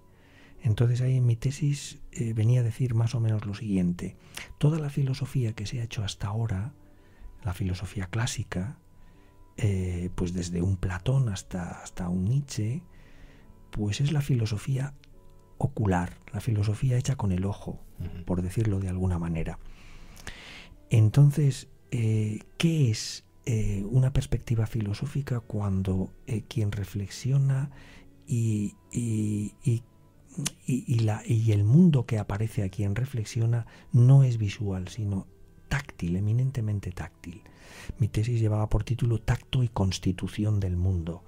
Entonces 0.63 1.03
ahí 1.03 1.19
en 1.19 1.27
mi 1.27 1.37
tesis 1.37 2.01
venía 2.35 2.61
a 2.61 2.63
decir 2.63 2.95
más 2.95 3.15
o 3.15 3.21
menos 3.21 3.45
lo 3.45 3.53
siguiente. 3.53 4.17
Toda 4.57 4.79
la 4.79 4.89
filosofía 4.89 5.53
que 5.53 5.67
se 5.67 5.83
ha 5.83 5.85
hecho 5.85 6.03
hasta 6.03 6.29
ahora, 6.29 6.73
la 7.47 7.55
filosofía 7.55 8.07
clásica, 8.07 8.79
eh, 9.57 10.11
pues 10.17 10.35
desde 10.35 10.61
un 10.61 10.77
Platón 10.77 11.29
hasta, 11.31 11.81
hasta 11.83 12.09
un 12.09 12.25
Nietzsche, 12.25 12.83
pues 13.71 14.01
es 14.01 14.13
la 14.13 14.21
filosofía 14.21 14.95
ocular, 15.57 16.19
la 16.33 16.41
filosofía 16.41 16.99
hecha 16.99 17.17
con 17.17 17.33
el 17.33 17.45
ojo, 17.47 17.81
uh 18.01 18.05
-huh. 18.05 18.25
por 18.25 18.43
decirlo 18.43 18.81
de 18.81 18.89
alguna 18.89 19.19
manera. 19.19 19.59
Entonces, 20.91 21.69
eh, 21.91 22.41
¿qué 22.59 22.91
es 22.91 23.25
eh, 23.47 23.85
una 23.89 24.13
perspectiva 24.13 24.67
filosófica 24.67 25.41
cuando 25.41 26.11
eh, 26.27 26.43
quien 26.49 26.73
reflexiona 26.73 27.71
y, 28.27 28.75
y, 28.93 29.55
y, 29.63 29.83
y, 30.67 30.99
la, 31.01 31.23
y 31.25 31.53
el 31.53 31.63
mundo 31.65 32.07
que 32.07 32.19
aparece 32.19 32.65
a 32.65 32.69
quien 32.69 32.97
reflexiona 32.97 33.67
no 33.93 34.25
es 34.25 34.37
visual, 34.37 34.89
sino 34.89 35.27
táctil, 35.69 36.17
eminentemente 36.17 36.91
táctil? 36.93 37.43
Mi 37.99 38.09
tesis 38.09 38.41
llevaba 38.41 38.69
por 38.69 38.85
título 38.85 39.19
Tacto 39.19 39.63
y 39.63 39.69
Constitución 39.69 40.61
del 40.61 40.77
Mundo 40.77 41.23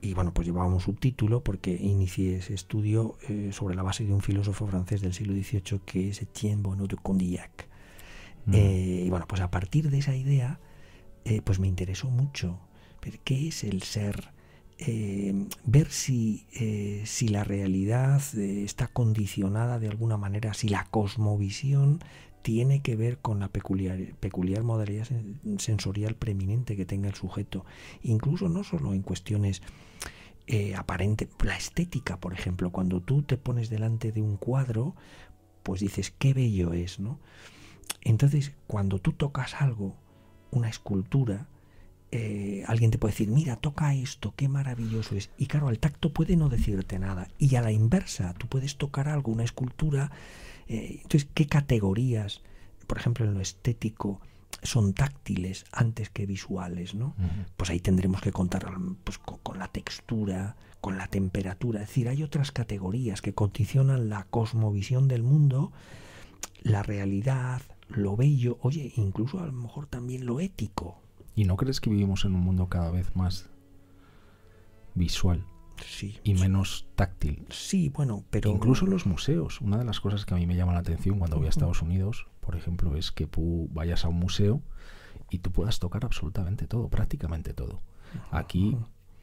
y 0.00 0.14
bueno, 0.14 0.32
pues 0.32 0.46
llevaba 0.46 0.66
un 0.66 0.80
subtítulo 0.80 1.42
porque 1.42 1.72
inicié 1.72 2.36
ese 2.36 2.54
estudio 2.54 3.16
eh, 3.28 3.50
sobre 3.52 3.74
la 3.74 3.82
base 3.82 4.04
de 4.04 4.12
un 4.12 4.20
filósofo 4.20 4.66
francés 4.66 5.00
del 5.00 5.12
siglo 5.12 5.34
XVIII 5.34 5.80
que 5.84 6.10
es 6.10 6.22
Etienne 6.22 6.62
Bonneau 6.62 6.86
de 6.86 6.96
Condillac. 6.96 7.68
Mm. 8.46 8.54
Eh, 8.54 9.02
y 9.06 9.10
bueno, 9.10 9.26
pues 9.28 9.40
a 9.40 9.50
partir 9.50 9.90
de 9.90 9.98
esa 9.98 10.14
idea, 10.14 10.60
eh, 11.24 11.42
pues 11.42 11.58
me 11.58 11.66
interesó 11.66 12.10
mucho. 12.10 12.60
ver 13.02 13.18
qué 13.20 13.48
es 13.48 13.64
el 13.64 13.82
ser, 13.82 14.30
ver 15.64 15.90
si, 15.90 16.46
si 17.04 17.28
la 17.28 17.42
realidad 17.42 18.22
está 18.36 18.86
condicionada 18.86 19.80
de 19.80 19.88
alguna 19.88 20.16
manera, 20.16 20.54
si 20.54 20.68
la 20.68 20.84
cosmovisión 20.84 21.98
tiene 22.48 22.80
que 22.80 22.96
ver 22.96 23.18
con 23.18 23.40
la 23.40 23.48
peculiar, 23.48 23.98
peculiar 24.20 24.62
modalidad 24.62 25.06
sensorial 25.58 26.14
preeminente 26.14 26.76
que 26.76 26.86
tenga 26.86 27.06
el 27.10 27.14
sujeto, 27.14 27.66
incluso 28.02 28.48
no 28.48 28.64
solo 28.64 28.94
en 28.94 29.02
cuestiones 29.02 29.60
aparentes, 30.74 31.28
la 31.44 31.58
estética, 31.58 32.16
por 32.16 32.32
ejemplo, 32.32 32.70
cuando 32.70 33.02
tú 33.02 33.20
te 33.20 33.36
pones 33.36 33.68
delante 33.68 34.12
de 34.12 34.22
un 34.22 34.38
cuadro, 34.38 34.94
pues 35.62 35.82
dices, 35.82 36.10
qué 36.18 36.32
bello 36.32 36.72
es, 36.72 36.98
¿no? 36.98 37.18
Entonces, 38.00 38.54
cuando 38.66 38.98
tú 38.98 39.12
tocas 39.12 39.60
algo, 39.60 39.94
una 40.50 40.70
escultura, 40.70 41.48
eh, 42.12 42.64
alguien 42.66 42.90
te 42.90 42.96
puede 42.96 43.12
decir, 43.12 43.28
mira, 43.28 43.56
toca 43.56 43.94
esto, 43.94 44.32
qué 44.34 44.48
maravilloso 44.48 45.16
es. 45.16 45.28
Y 45.36 45.48
claro, 45.48 45.68
al 45.68 45.78
tacto 45.78 46.14
puede 46.14 46.34
no 46.36 46.48
decirte 46.48 46.98
nada. 46.98 47.28
Y 47.38 47.56
a 47.56 47.60
la 47.60 47.72
inversa, 47.72 48.32
tú 48.38 48.46
puedes 48.46 48.78
tocar 48.78 49.06
algo, 49.06 49.32
una 49.32 49.44
escultura. 49.44 50.10
Eh, 50.68 51.00
entonces, 51.02 51.28
¿qué 51.34 51.46
categorías, 51.46 52.42
por 52.86 52.98
ejemplo, 52.98 53.24
en 53.24 53.34
lo 53.34 53.40
estético, 53.40 54.20
son 54.62 54.92
táctiles 54.92 55.64
antes 55.72 56.10
que 56.10 56.26
visuales? 56.26 56.94
¿no? 56.94 57.14
Pues 57.56 57.70
ahí 57.70 57.80
tendremos 57.80 58.20
que 58.20 58.32
contar 58.32 58.66
pues, 59.04 59.18
con, 59.18 59.58
la 59.58 59.68
textura, 59.68 60.56
con 60.80 60.98
la 60.98 61.08
temperatura. 61.08 61.82
Es 61.82 61.88
decir, 61.88 62.08
hay 62.08 62.22
otras 62.22 62.52
categorías 62.52 63.22
que 63.22 63.34
condicionan 63.34 64.08
la 64.08 64.24
cosmovisión 64.24 65.08
del 65.08 65.22
mundo, 65.22 65.72
la 66.62 66.82
realidad, 66.82 67.62
lo 67.88 68.16
bello, 68.16 68.58
oye, 68.60 68.92
incluso 68.96 69.40
a 69.40 69.46
lo 69.46 69.52
mejor 69.52 69.86
también 69.86 70.26
lo 70.26 70.40
ético. 70.40 71.00
¿Y 71.34 71.44
no 71.44 71.56
crees 71.56 71.80
que 71.80 71.88
vivimos 71.90 72.24
en 72.24 72.34
un 72.34 72.40
mundo 72.40 72.68
cada 72.68 72.90
vez 72.90 73.14
más 73.16 73.48
visual? 74.94 75.44
Sí. 75.86 76.18
Y 76.24 76.34
menos 76.34 76.86
táctil. 76.94 77.46
Sí, 77.50 77.88
bueno, 77.88 78.24
pero... 78.30 78.50
Incluso 78.50 78.86
los 78.86 79.06
museos. 79.06 79.60
Una 79.60 79.78
de 79.78 79.84
las 79.84 80.00
cosas 80.00 80.24
que 80.24 80.34
a 80.34 80.36
mí 80.36 80.46
me 80.46 80.56
llama 80.56 80.72
la 80.72 80.80
atención 80.80 81.18
cuando 81.18 81.36
voy 81.36 81.46
a 81.46 81.50
Estados 81.50 81.82
Unidos, 81.82 82.26
por 82.40 82.56
ejemplo, 82.56 82.96
es 82.96 83.12
que 83.12 83.26
tú 83.26 83.68
vayas 83.72 84.04
a 84.04 84.08
un 84.08 84.18
museo 84.18 84.62
y 85.30 85.38
tú 85.38 85.52
puedas 85.52 85.78
tocar 85.78 86.04
absolutamente 86.04 86.66
todo, 86.66 86.88
prácticamente 86.88 87.52
todo. 87.52 87.82
Aquí 88.30 88.76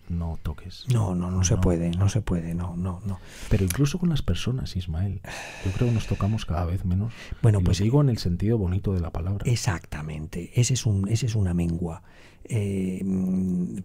no 0.10 0.38
toques. 0.42 0.86
No, 0.94 1.16
no, 1.16 1.32
no, 1.32 1.44
se 1.44 1.58
puede, 1.58 1.90
no 1.92 2.10
se 2.10 2.22
puede, 2.22 2.54
no, 2.54 2.76
no, 2.76 3.02
no. 3.06 3.20
Pero 3.50 3.64
incluso 3.64 3.98
con 3.98 4.10
las 4.10 4.22
personas, 4.22 4.76
Ismael, 4.76 5.22
yo 5.66 5.72
creo 5.72 5.88
que 5.90 5.94
nos 5.94 6.08
tocamos 6.08 6.46
cada 6.46 6.66
vez 6.66 6.86
menos. 6.86 7.14
Bueno, 7.42 7.60
y 7.62 7.64
pues 7.64 7.80
digo 7.80 8.02
en 8.02 8.10
el 8.10 8.18
sentido 8.18 8.58
bonito 8.58 8.94
de 8.94 9.00
la 9.00 9.12
palabra. 9.12 9.50
Exactamente, 9.50 10.52
ese 10.60 10.76
es 10.76 10.86
un, 10.86 11.08
ese 11.10 11.26
es 11.26 11.36
una 11.36 11.54
mengua, 11.54 12.04
eh, 12.44 13.04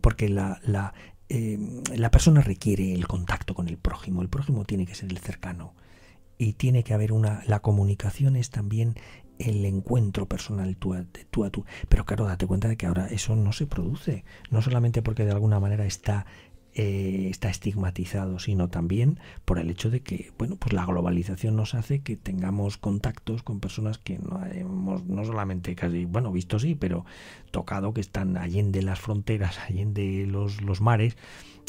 porque 0.00 0.28
la, 0.28 0.60
la, 0.64 0.92
eh, 1.30 1.58
la 1.94 2.10
persona 2.10 2.40
requiere 2.40 2.92
el 2.92 3.06
contacto 3.06 3.54
con 3.54 3.68
el 3.68 3.78
prójimo, 3.78 4.20
el 4.20 4.28
prójimo 4.28 4.64
tiene 4.64 4.84
que 4.84 4.96
ser 4.96 5.10
el 5.10 5.18
cercano 5.18 5.74
y 6.36 6.54
tiene 6.54 6.82
que 6.82 6.92
haber 6.92 7.12
una, 7.12 7.42
la 7.46 7.60
comunicación 7.60 8.34
es 8.34 8.50
también 8.50 8.96
el 9.38 9.64
encuentro 9.64 10.26
personal 10.26 10.70
a, 10.70 11.04
tú 11.30 11.44
a 11.44 11.50
tú. 11.50 11.64
Pero 11.88 12.04
claro, 12.04 12.26
date 12.26 12.48
cuenta 12.48 12.66
de 12.66 12.76
que 12.76 12.86
ahora 12.86 13.06
eso 13.06 13.36
no 13.36 13.52
se 13.52 13.68
produce, 13.68 14.24
no 14.50 14.60
solamente 14.60 15.02
porque 15.02 15.24
de 15.24 15.30
alguna 15.30 15.60
manera 15.60 15.86
está 15.86 16.26
eh, 16.74 17.26
está 17.30 17.50
estigmatizado, 17.50 18.38
sino 18.38 18.68
también 18.68 19.18
por 19.44 19.58
el 19.58 19.70
hecho 19.70 19.90
de 19.90 20.02
que, 20.02 20.32
bueno, 20.38 20.56
pues 20.56 20.72
la 20.72 20.86
globalización 20.86 21.56
nos 21.56 21.74
hace 21.74 22.00
que 22.00 22.16
tengamos 22.16 22.76
contactos 22.76 23.42
con 23.42 23.58
personas 23.58 23.98
que 23.98 24.18
no 24.18 24.44
hemos, 24.46 25.04
no 25.04 25.24
solamente 25.24 25.74
casi, 25.74 26.04
bueno, 26.04 26.30
visto 26.30 26.58
sí, 26.58 26.76
pero 26.76 27.04
tocado, 27.50 27.92
que 27.92 28.00
están 28.00 28.36
allende 28.36 28.82
las 28.82 29.00
fronteras, 29.00 29.58
allende 29.68 30.26
los, 30.26 30.62
los 30.62 30.80
mares, 30.80 31.16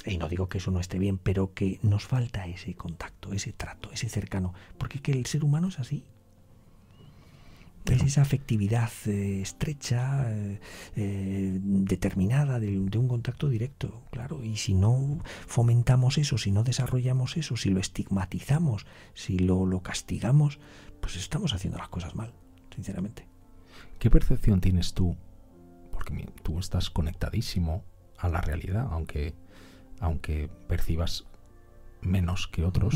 y 0.06 0.18
no 0.18 0.30
digo 0.30 0.50
que 0.50 0.60
eso 0.60 0.72
no 0.72 0.80
esté 0.80 1.00
bien, 1.00 1.18
pero 1.18 1.54
que 1.54 1.80
nos 1.82 2.06
falta 2.06 2.48
ese 2.48 2.76
contacto, 2.76 3.34
ese 3.34 3.54
trato, 3.54 3.92
ese 3.92 4.08
cercano, 4.08 4.54
porque 4.78 5.00
que 5.00 5.12
el 5.12 5.26
ser 5.26 5.44
humano 5.44 5.70
es 5.70 5.80
así, 5.80 6.06
es 7.94 8.04
esa 8.04 8.22
afectividad 8.22 8.92
eh, 9.06 9.42
estrecha, 9.42 10.32
eh, 10.32 10.60
eh, 10.96 11.60
determinada 11.62 12.60
de, 12.60 12.78
un 12.78 13.08
contacto 13.08 13.50
directo, 13.50 14.04
claro. 14.12 14.44
Y 14.44 14.58
si 14.58 14.74
no 14.74 15.20
fomentamos 15.48 16.18
eso, 16.18 16.38
si 16.38 16.52
no 16.52 16.64
desarrollamos 16.64 17.38
eso, 17.38 17.58
si 17.58 17.70
lo 17.70 17.80
estigmatizamos, 17.80 18.86
si 19.14 19.40
lo, 19.40 19.66
lo 19.66 19.82
castigamos, 19.82 20.60
pues 21.00 21.16
estamos 21.16 21.54
haciendo 21.54 21.78
las 21.78 21.90
cosas 21.90 22.16
mal, 22.16 22.34
sinceramente. 22.74 23.28
¿Qué 24.00 24.10
percepción 24.10 24.62
tienes 24.62 24.94
tú? 24.94 25.16
Porque 25.92 26.28
tú 26.44 26.60
estás 26.60 26.90
conectadísimo 26.90 27.84
a 28.18 28.30
la 28.30 28.42
realidad, 28.42 28.88
aunque, 28.92 29.36
aunque 30.00 30.50
percibas 30.68 31.26
menos 32.02 32.48
que 32.48 32.66
otros. 32.66 32.96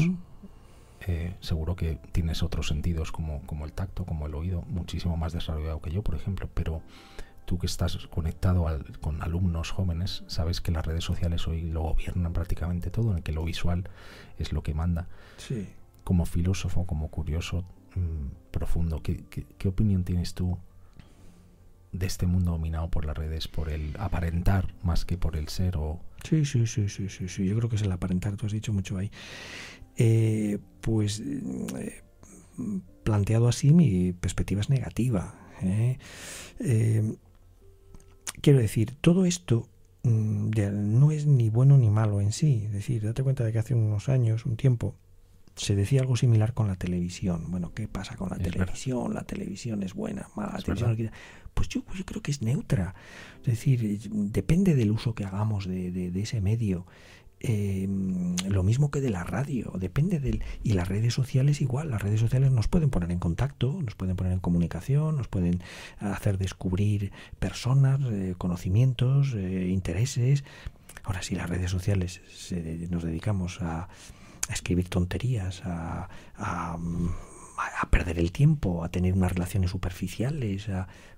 Eh, 1.08 1.36
seguro 1.39 1.76
que 1.76 1.99
tienes 2.12 2.41
otros 2.41 2.68
sentidos 2.68 3.12
como, 3.12 3.41
como 3.45 3.66
el 3.66 3.74
tacto, 3.74 4.06
como 4.06 4.26
el 4.26 4.34
oído, 4.34 4.64
muchísimo 4.64 5.18
más 5.18 5.34
desarrollado 5.34 5.80
que 5.80 5.91
yo, 5.91 6.01
por 6.01 6.16
ejemplo, 6.16 6.49
pero 6.53 6.82
tú 7.45 7.60
que 7.60 7.68
estás 7.68 7.95
conectado 8.08 8.66
con 9.01 9.22
alumnos 9.22 9.70
jóvenes, 9.70 10.24
sabes 10.26 10.62
que 10.62 10.72
las 10.72 10.86
redes 10.86 11.03
sociales 11.03 11.47
hoy 11.47 11.62
lo 11.62 11.84
gobiernan 11.84 12.34
prácticamente 12.34 12.89
todo, 12.89 13.16
en 13.16 13.22
que 13.22 13.34
lo 13.34 13.45
visual 13.45 13.88
es 14.39 14.51
lo 14.51 14.64
que 14.64 14.74
manda. 14.74 15.08
Sí. 15.38 15.70
Como 16.03 16.26
filósofo, 16.26 16.86
como 16.86 17.10
curioso 17.10 17.64
mm, 17.95 18.49
profundo, 18.49 19.01
¿qué, 19.03 19.24
qué 19.26 19.68
opinión 19.68 20.03
tienes 20.03 20.34
tú 20.34 20.58
de 21.91 22.06
este 22.06 22.26
mundo 22.26 22.51
dominado 22.51 22.89
por 22.89 23.06
las 23.06 23.18
redes, 23.18 23.47
por 23.47 23.70
el 23.70 23.95
aparentar 23.99 24.74
más 24.84 25.06
que 25.06 25.18
por 25.18 25.36
el 25.36 25.47
ser 25.49 25.78
o... 25.78 25.99
Sí, 26.24 26.45
sí, 26.45 26.66
sí, 26.68 26.89
sí, 26.89 27.10
sí, 27.10 27.28
sí. 27.30 27.45
Yo 27.45 27.56
creo 27.56 27.70
que 27.70 27.76
es 27.76 27.82
el 27.84 27.91
aparentar, 27.91 28.36
tú 28.36 28.45
has 28.45 28.51
dicho 28.51 28.74
mucho 28.74 28.97
ahí. 28.97 29.12
Eh, 29.98 30.60
pues 30.82 31.22
eh, 31.22 32.04
planteado 33.04 33.48
así 33.48 33.72
mi 33.72 34.14
perspectiva 34.14 34.62
es 34.62 34.70
negativa. 34.70 35.36
¿eh? 35.62 35.98
quiero 38.41 38.60
decir, 38.60 38.96
todo 39.02 39.26
esto 39.26 39.68
mm, 40.04 40.52
no 40.74 41.12
es 41.12 41.26
ni 41.26 41.50
bueno 41.50 41.78
ni 41.78 41.89
malo 41.89 42.22
en 42.22 42.32
sí. 42.32 42.64
Es 42.66 42.74
decir, 42.74 43.04
date 43.04 43.24
cuenta 43.24 43.43
de 43.43 43.52
que 43.52 43.60
hace 43.60 43.74
unos 43.74 44.10
años, 44.10 44.46
un 44.46 44.58
tiempo, 44.58 44.96
se 45.56 45.76
decía 45.76 46.02
algo 46.02 46.18
similar 46.18 46.54
con 46.54 46.68
la 46.68 46.76
televisión. 46.76 47.46
Bueno, 47.50 47.74
¿qué 47.74 47.88
pasa 47.88 48.18
con 48.18 48.30
la 48.30 48.38
televisión? 48.38 49.14
La 49.14 49.24
televisión 49.24 49.84
es 49.84 49.93
buena, 49.93 50.30
mala. 50.36 50.60
pues 50.66 50.80
yo, 51.70 51.84
yo, 51.96 52.06
creo 52.06 52.22
que 52.22 52.32
es 52.32 52.41
neutra. 52.41 52.93
Es 53.39 53.48
decir, 53.48 54.10
depende 54.12 54.76
del 54.76 54.91
uso 54.91 55.16
que 55.16 55.24
hagamos 55.24 55.66
de, 55.66 55.91
de 55.91 56.22
ese 56.22 56.41
medio. 56.41 56.86
Eh, 57.41 57.88
lo 58.47 58.63
mismo 58.63 58.89
que 58.89 59.01
de 59.01 59.09
la 59.09 59.23
radio, 59.23 59.71
depende 59.75 60.19
del... 60.19 60.43
Y 60.63 60.73
las 60.73 60.88
redes 60.88 61.13
sociales 61.13 61.61
igual, 61.61 61.91
las 61.91 62.01
redes 62.01 62.19
sociales 62.19 62.51
nos 62.51 62.67
pueden 62.67 62.89
poner 62.89 63.11
en 63.11 63.19
contacto, 63.19 63.79
nos 63.83 63.95
pueden 63.95 64.15
poner 64.15 64.33
en 64.33 64.39
comunicación, 64.39 65.17
nos 65.17 65.27
pueden 65.27 65.61
hacer 65.99 66.38
descubrir 66.38 67.11
personas, 67.39 67.99
eh, 68.11 68.36
conocimientos, 68.38 69.33
eh, 69.36 69.67
intereses. 69.69 70.43
Ahora, 71.03 71.21
si 71.21 71.36
las 71.36 71.49
redes 71.49 71.69
sociales 71.71 72.21
nos 72.89 73.03
dedicamos 73.03 73.61
a, 73.61 73.89
escribir 74.51 74.89
tonterías, 74.89 75.63
a, 75.65 76.07
a, 76.36 76.77
a, 76.77 77.89
perder 77.89 78.19
el 78.19 78.31
tiempo, 78.31 78.83
a 78.83 78.89
tener 78.89 79.13
unas 79.13 79.31
relaciones 79.33 79.71
superficiales, 79.71 80.67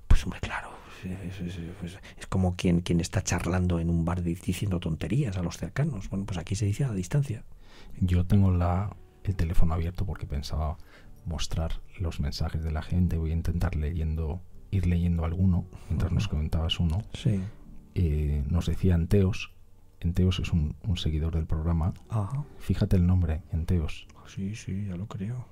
pues 0.08 0.24
hombre, 0.24 0.40
claro, 0.40 0.77
es, 1.12 2.28
como 2.28 2.56
quien, 2.56 2.82
quien 2.82 3.00
está 3.00 3.24
charlando 3.24 3.80
en 3.80 3.90
un 3.90 4.06
bar 4.06 4.24
diciendo 4.24 4.80
tonterías 4.80 5.38
a 5.38 5.44
los 5.44 5.58
cercanos. 5.58 6.10
Bueno, 6.10 6.26
pues 6.26 6.38
aquí 6.38 6.56
se 6.56 6.66
dice 6.66 6.84
a 6.84 6.90
la 6.90 6.94
distancia. 6.94 7.44
Yo 8.00 8.26
tengo 8.26 8.52
la, 8.52 8.96
el 9.24 9.36
teléfono 9.36 9.74
abierto 9.74 10.06
porque 10.06 10.26
pensaba 10.26 10.78
mostrar 11.26 11.82
los 12.00 12.20
mensajes 12.20 12.64
de 12.64 12.72
la 12.72 12.82
gente. 12.82 13.18
Voy 13.18 13.32
a 13.32 13.34
intentar 13.34 13.76
leyendo, 13.76 14.42
ir 14.72 14.88
leyendo 14.88 15.26
alguno 15.26 15.66
mientras 15.90 16.12
nos 16.12 16.28
comentabas 16.28 16.80
uno. 16.80 17.04
Sí. 17.14 17.40
Eh, 17.96 18.44
nos 18.50 18.68
decía 18.68 18.96
Enteos. 18.96 19.54
Enteos 20.00 20.40
es 20.40 20.54
un, 20.54 20.76
seguidor 20.96 21.34
del 21.34 21.48
programa. 21.48 21.94
Fíjate 22.60 22.96
el 22.96 23.08
nombre, 23.08 23.42
Enteos. 23.52 24.08
Sí, 24.28 24.56
sí, 24.56 24.86
ya 24.86 24.96
lo 24.96 25.08
creo. 25.08 25.48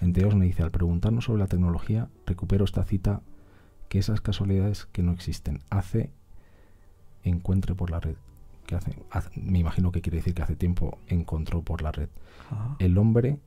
Enteos 0.00 0.34
me 0.34 0.44
dice, 0.44 0.62
al 0.62 0.70
preguntarnos 0.70 1.24
sobre 1.24 1.40
la 1.40 1.46
tecnología, 1.46 2.08
recupero 2.26 2.64
esta 2.64 2.84
cita 2.84 3.22
que 3.88 3.98
esas 3.98 4.20
casualidades 4.20 4.86
que 4.92 5.02
no 5.02 5.12
existen 5.12 5.62
hace 5.70 6.10
encuentre 7.24 7.74
por 7.74 7.90
la 7.90 8.00
red. 8.00 8.16
Que 8.66 8.76
hace, 8.76 8.92
me 9.34 9.58
imagino 9.58 9.92
que 9.92 10.02
quiere 10.02 10.18
decir 10.18 10.34
que 10.34 10.42
hace 10.42 10.56
tiempo 10.56 10.98
encontró 11.08 11.62
por 11.62 11.82
la 11.82 11.92
red. 11.92 12.08
El 12.78 12.98
hombre 12.98 13.38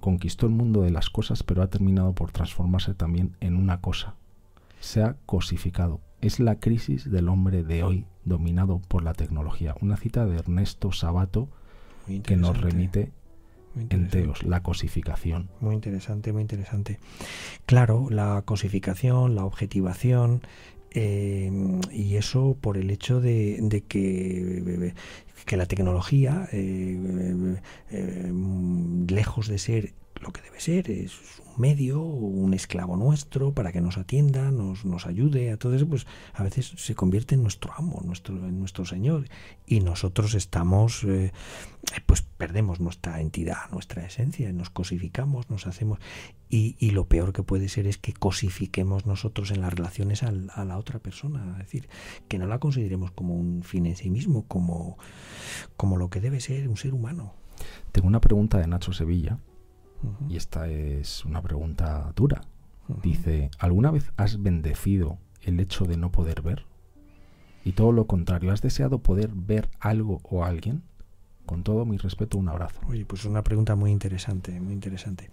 conquistó 0.00 0.46
el 0.46 0.52
mundo 0.52 0.82
de 0.82 0.90
las 0.90 1.10
cosas, 1.10 1.42
pero 1.42 1.62
ha 1.62 1.68
terminado 1.68 2.14
por 2.14 2.32
transformarse 2.32 2.94
también 2.94 3.36
en 3.40 3.56
una 3.56 3.80
cosa. 3.80 4.14
Se 4.80 5.02
ha 5.02 5.16
cosificado. 5.26 6.00
Es 6.20 6.40
la 6.40 6.58
crisis 6.58 7.10
del 7.10 7.28
hombre 7.28 7.62
de 7.64 7.82
hoy, 7.82 8.06
dominado 8.24 8.80
por 8.88 9.02
la 9.02 9.14
tecnología. 9.14 9.74
Una 9.80 9.96
cita 9.96 10.26
de 10.26 10.38
Ernesto 10.38 10.92
Sabato 10.92 11.48
que 12.22 12.36
nos 12.36 12.60
remite 12.60 13.12
enteos, 13.90 14.42
la 14.42 14.62
cosificación. 14.62 15.48
Muy 15.60 15.74
interesante, 15.74 16.32
muy 16.32 16.42
interesante. 16.42 16.98
Claro, 17.66 18.08
la 18.10 18.42
cosificación, 18.44 19.34
la 19.34 19.44
objetivación, 19.44 20.40
Eh, 20.98 21.50
y 21.92 22.16
eso 22.16 22.56
por 22.58 22.78
el 22.78 22.90
hecho 22.90 23.20
de, 23.20 23.84
que, 23.86 24.94
que, 25.44 25.56
la 25.58 25.66
tecnología, 25.66 26.48
eh, 26.52 27.58
eh, 27.90 28.32
lejos 29.08 29.46
de 29.48 29.58
ser 29.58 29.92
lo 30.20 30.32
que 30.32 30.42
debe 30.42 30.60
ser, 30.60 30.90
es 30.90 31.12
un 31.44 31.60
medio, 31.60 32.00
un 32.02 32.54
esclavo 32.54 32.96
nuestro 32.96 33.52
para 33.52 33.72
que 33.72 33.80
nos 33.80 33.98
atienda, 33.98 34.50
nos, 34.50 34.84
nos 34.84 35.06
ayude, 35.06 35.52
a 35.52 35.56
todo 35.56 35.74
eso, 35.74 35.86
pues 35.88 36.06
a 36.32 36.42
veces 36.42 36.72
se 36.76 36.94
convierte 36.94 37.34
en 37.34 37.42
nuestro 37.42 37.72
amo, 37.76 38.00
nuestro, 38.04 38.36
en 38.36 38.58
nuestro 38.58 38.84
Señor. 38.84 39.28
Y 39.66 39.80
nosotros 39.80 40.34
estamos, 40.34 41.04
eh, 41.04 41.32
pues 42.06 42.22
perdemos 42.22 42.80
nuestra 42.80 43.20
entidad, 43.20 43.70
nuestra 43.72 44.04
esencia, 44.04 44.52
nos 44.52 44.70
cosificamos, 44.70 45.50
nos 45.50 45.66
hacemos. 45.66 45.98
Y, 46.48 46.76
y, 46.78 46.90
lo 46.90 47.06
peor 47.06 47.32
que 47.32 47.42
puede 47.42 47.68
ser 47.68 47.88
es 47.88 47.98
que 47.98 48.12
cosifiquemos 48.12 49.04
nosotros 49.04 49.50
en 49.50 49.60
las 49.60 49.74
relaciones 49.74 50.22
a 50.22 50.30
la 50.64 50.78
otra 50.78 51.00
persona, 51.00 51.44
es 51.52 51.58
decir, 51.58 51.88
que 52.28 52.38
no 52.38 52.46
la 52.46 52.60
consideremos 52.60 53.10
como 53.10 53.34
un 53.34 53.64
fin 53.64 53.86
en 53.86 53.96
sí 53.96 54.10
mismo, 54.10 54.44
como, 54.46 54.96
como 55.76 55.96
lo 55.96 56.08
que 56.08 56.20
debe 56.20 56.40
ser 56.40 56.68
un 56.68 56.76
ser 56.76 56.94
humano. 56.94 57.34
Tengo 57.90 58.06
una 58.06 58.20
pregunta 58.20 58.58
de 58.58 58.68
Nacho 58.68 58.92
Sevilla 58.92 59.40
y 60.28 60.36
esta 60.36 60.68
es 60.68 61.24
una 61.24 61.42
pregunta 61.42 62.12
dura. 62.14 62.42
Dice, 63.02 63.50
¿alguna 63.58 63.90
vez 63.90 64.12
has 64.16 64.42
bendecido 64.42 65.18
el 65.42 65.58
hecho 65.58 65.84
de 65.84 65.96
no 65.96 66.12
poder 66.12 66.42
ver? 66.42 66.64
Y 67.64 67.72
todo 67.72 67.90
lo 67.90 68.06
contrario, 68.06 68.52
¿has 68.52 68.62
deseado 68.62 69.00
poder 69.00 69.30
ver 69.34 69.68
algo 69.80 70.20
o 70.22 70.44
alguien? 70.44 70.82
Con 71.46 71.62
todo 71.62 71.84
mi 71.84 71.96
respeto, 71.96 72.38
un 72.38 72.48
abrazo. 72.48 72.80
Oye, 72.88 73.04
pues 73.04 73.24
una 73.24 73.42
pregunta 73.42 73.74
muy 73.74 73.90
interesante, 73.90 74.60
muy 74.60 74.72
interesante. 74.72 75.30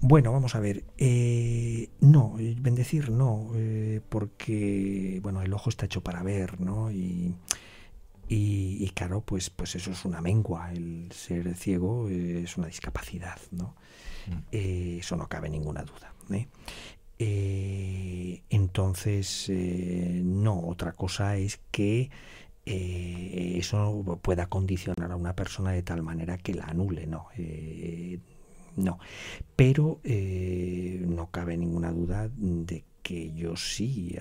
Bueno, 0.00 0.32
vamos 0.32 0.54
a 0.54 0.60
ver. 0.60 0.84
Eh, 0.98 1.88
no, 2.00 2.34
bendecir 2.58 3.10
no, 3.10 3.50
eh, 3.54 4.00
porque 4.08 5.20
bueno, 5.22 5.42
el 5.42 5.52
ojo 5.52 5.70
está 5.70 5.86
hecho 5.86 6.02
para 6.02 6.22
ver, 6.22 6.60
¿no? 6.60 6.90
Y, 6.90 7.34
y, 8.34 8.90
claro, 8.94 9.20
pues, 9.20 9.50
pues 9.50 9.74
eso 9.74 9.90
es 9.90 10.06
una 10.06 10.22
mengua. 10.22 10.72
El 10.72 11.12
ser 11.12 11.54
ciego 11.54 12.08
es 12.08 12.56
una 12.56 12.66
discapacidad, 12.68 13.38
¿no? 13.50 13.76
Mm. 14.26 14.38
Eh, 14.52 14.96
eso 15.00 15.16
no 15.16 15.28
cabe 15.28 15.50
ninguna 15.50 15.82
duda. 15.82 16.14
¿eh? 16.30 16.48
Eh, 17.18 18.42
entonces, 18.48 19.50
no, 19.50 20.60
otra 20.60 20.92
cosa 20.92 21.36
es 21.36 21.60
que 21.70 22.10
eso 22.64 24.18
pueda 24.22 24.46
condicionar 24.46 25.10
a 25.12 25.16
una 25.16 25.34
persona 25.34 25.72
de 25.72 25.82
tal 25.82 26.02
manera 26.02 26.38
que 26.38 26.54
la 26.54 26.64
anule, 26.64 27.06
¿no? 27.06 27.26
no, 28.76 28.98
pero 29.56 30.00
no 30.04 31.30
cabe 31.30 31.56
ninguna 31.58 31.92
duda 31.92 32.30
de 32.34 32.84
que 33.02 33.32
yo 33.34 33.56
sí 33.56 34.16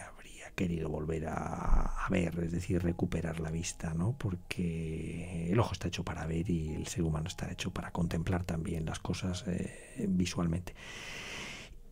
querido 0.55 0.89
volver 0.89 1.27
a, 1.27 2.07
ver, 2.09 2.39
es 2.39 2.51
decir, 2.51 2.81
recuperar 2.83 3.39
la 3.39 3.51
vista, 3.51 3.93
¿no? 3.93 4.13
Porque 4.17 5.49
el 5.51 5.59
ojo 5.59 5.73
está 5.73 5.87
hecho 5.87 6.03
para 6.03 6.25
ver 6.25 6.49
y 6.49 6.73
el 6.73 6.87
ser 6.87 7.03
humano 7.03 7.27
está 7.27 7.51
hecho 7.51 7.71
para 7.71 7.91
contemplar 7.91 8.43
también 8.43 8.85
las 8.85 8.99
cosas 8.99 9.45
eh, 9.47 10.05
visualmente. 10.07 10.73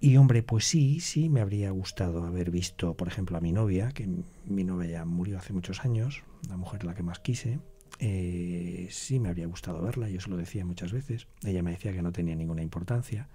Y 0.01 0.15
hombre, 0.15 0.43
pues 0.43 0.65
sí, 0.65 1.01
sí, 1.01 1.29
me 1.29 1.41
habría 1.41 1.71
gustado 1.71 2.23
haber 2.23 2.51
visto, 2.51 2.95
por 2.95 3.07
ejemplo, 3.09 3.37
a 3.37 3.41
mi 3.41 3.51
novia, 3.51 3.91
que 3.91 4.07
mi 4.45 4.63
novia 4.63 4.89
ya 4.89 5.05
murió 5.05 5.37
hace 5.37 5.51
muchos 5.51 5.83
años, 5.83 6.23
la 6.47 6.55
mujer 6.55 6.85
la 6.85 6.95
que 6.95 7.03
más 7.03 7.19
quise. 7.19 7.59
Eh, 7.99 8.87
sí, 8.91 9.19
me 9.19 9.27
habría 9.27 9.47
gustado 9.47 9.81
verla, 9.81 10.09
yo 10.09 10.21
se 10.21 10.29
lo 10.29 10.37
decía 10.37 10.65
muchas 10.65 10.93
veces. 10.93 11.27
Ella 11.43 11.63
me 11.63 11.71
decía 11.71 11.91
que 11.91 12.01
no 12.01 12.13
tenía 12.13 12.35
ninguna 12.35 12.61
importancia. 12.61 13.27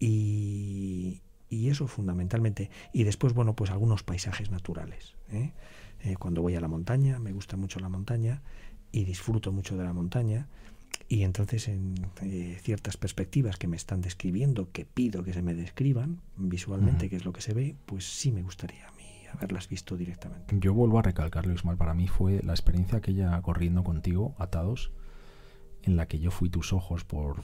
Y, 0.00 1.20
y 1.48 1.68
eso 1.70 1.86
fundamentalmente. 1.86 2.70
Y 2.92 3.04
después, 3.04 3.32
bueno, 3.32 3.54
pues 3.54 3.70
algunos 3.70 4.02
paisajes 4.02 4.50
naturales. 4.50 5.14
¿eh? 5.30 5.52
Eh, 6.00 6.16
cuando 6.16 6.42
voy 6.42 6.54
a 6.54 6.60
la 6.60 6.68
montaña, 6.68 7.18
me 7.18 7.32
gusta 7.32 7.56
mucho 7.56 7.80
la 7.80 7.88
montaña 7.88 8.42
y 8.92 9.04
disfruto 9.04 9.52
mucho 9.52 9.76
de 9.76 9.84
la 9.84 9.92
montaña. 9.92 10.48
Y 11.08 11.22
entonces 11.22 11.68
en 11.68 11.94
eh, 12.22 12.58
ciertas 12.62 12.96
perspectivas 12.96 13.56
que 13.56 13.66
me 13.66 13.76
están 13.76 14.00
describiendo, 14.00 14.70
que 14.72 14.84
pido 14.84 15.22
que 15.22 15.32
se 15.32 15.42
me 15.42 15.54
describan 15.54 16.20
visualmente, 16.36 17.08
qué 17.08 17.16
es 17.16 17.24
lo 17.24 17.32
que 17.32 17.40
se 17.40 17.54
ve, 17.54 17.76
pues 17.86 18.04
sí 18.04 18.30
me 18.30 18.42
gustaría 18.42 18.86
a 18.86 18.92
mí 18.92 19.04
haberlas 19.32 19.68
visto 19.68 19.96
directamente. 19.96 20.54
Yo 20.58 20.74
vuelvo 20.74 20.98
a 20.98 21.02
recalcarlo, 21.02 21.52
Ismael, 21.52 21.78
para 21.78 21.94
mí 21.94 22.08
fue 22.08 22.42
la 22.42 22.52
experiencia 22.52 22.98
aquella 22.98 23.40
corriendo 23.42 23.84
contigo, 23.84 24.34
atados, 24.38 24.92
en 25.82 25.96
la 25.96 26.08
que 26.08 26.18
yo 26.18 26.30
fui 26.30 26.50
tus 26.50 26.72
ojos 26.72 27.04
por 27.04 27.42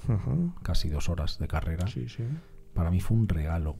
casi 0.62 0.88
dos 0.88 1.08
horas 1.08 1.38
de 1.38 1.46
carrera. 1.46 1.86
Sí, 1.86 2.08
sí. 2.08 2.24
Para 2.74 2.90
mí 2.90 3.00
fue 3.00 3.16
un 3.16 3.28
regalo 3.28 3.78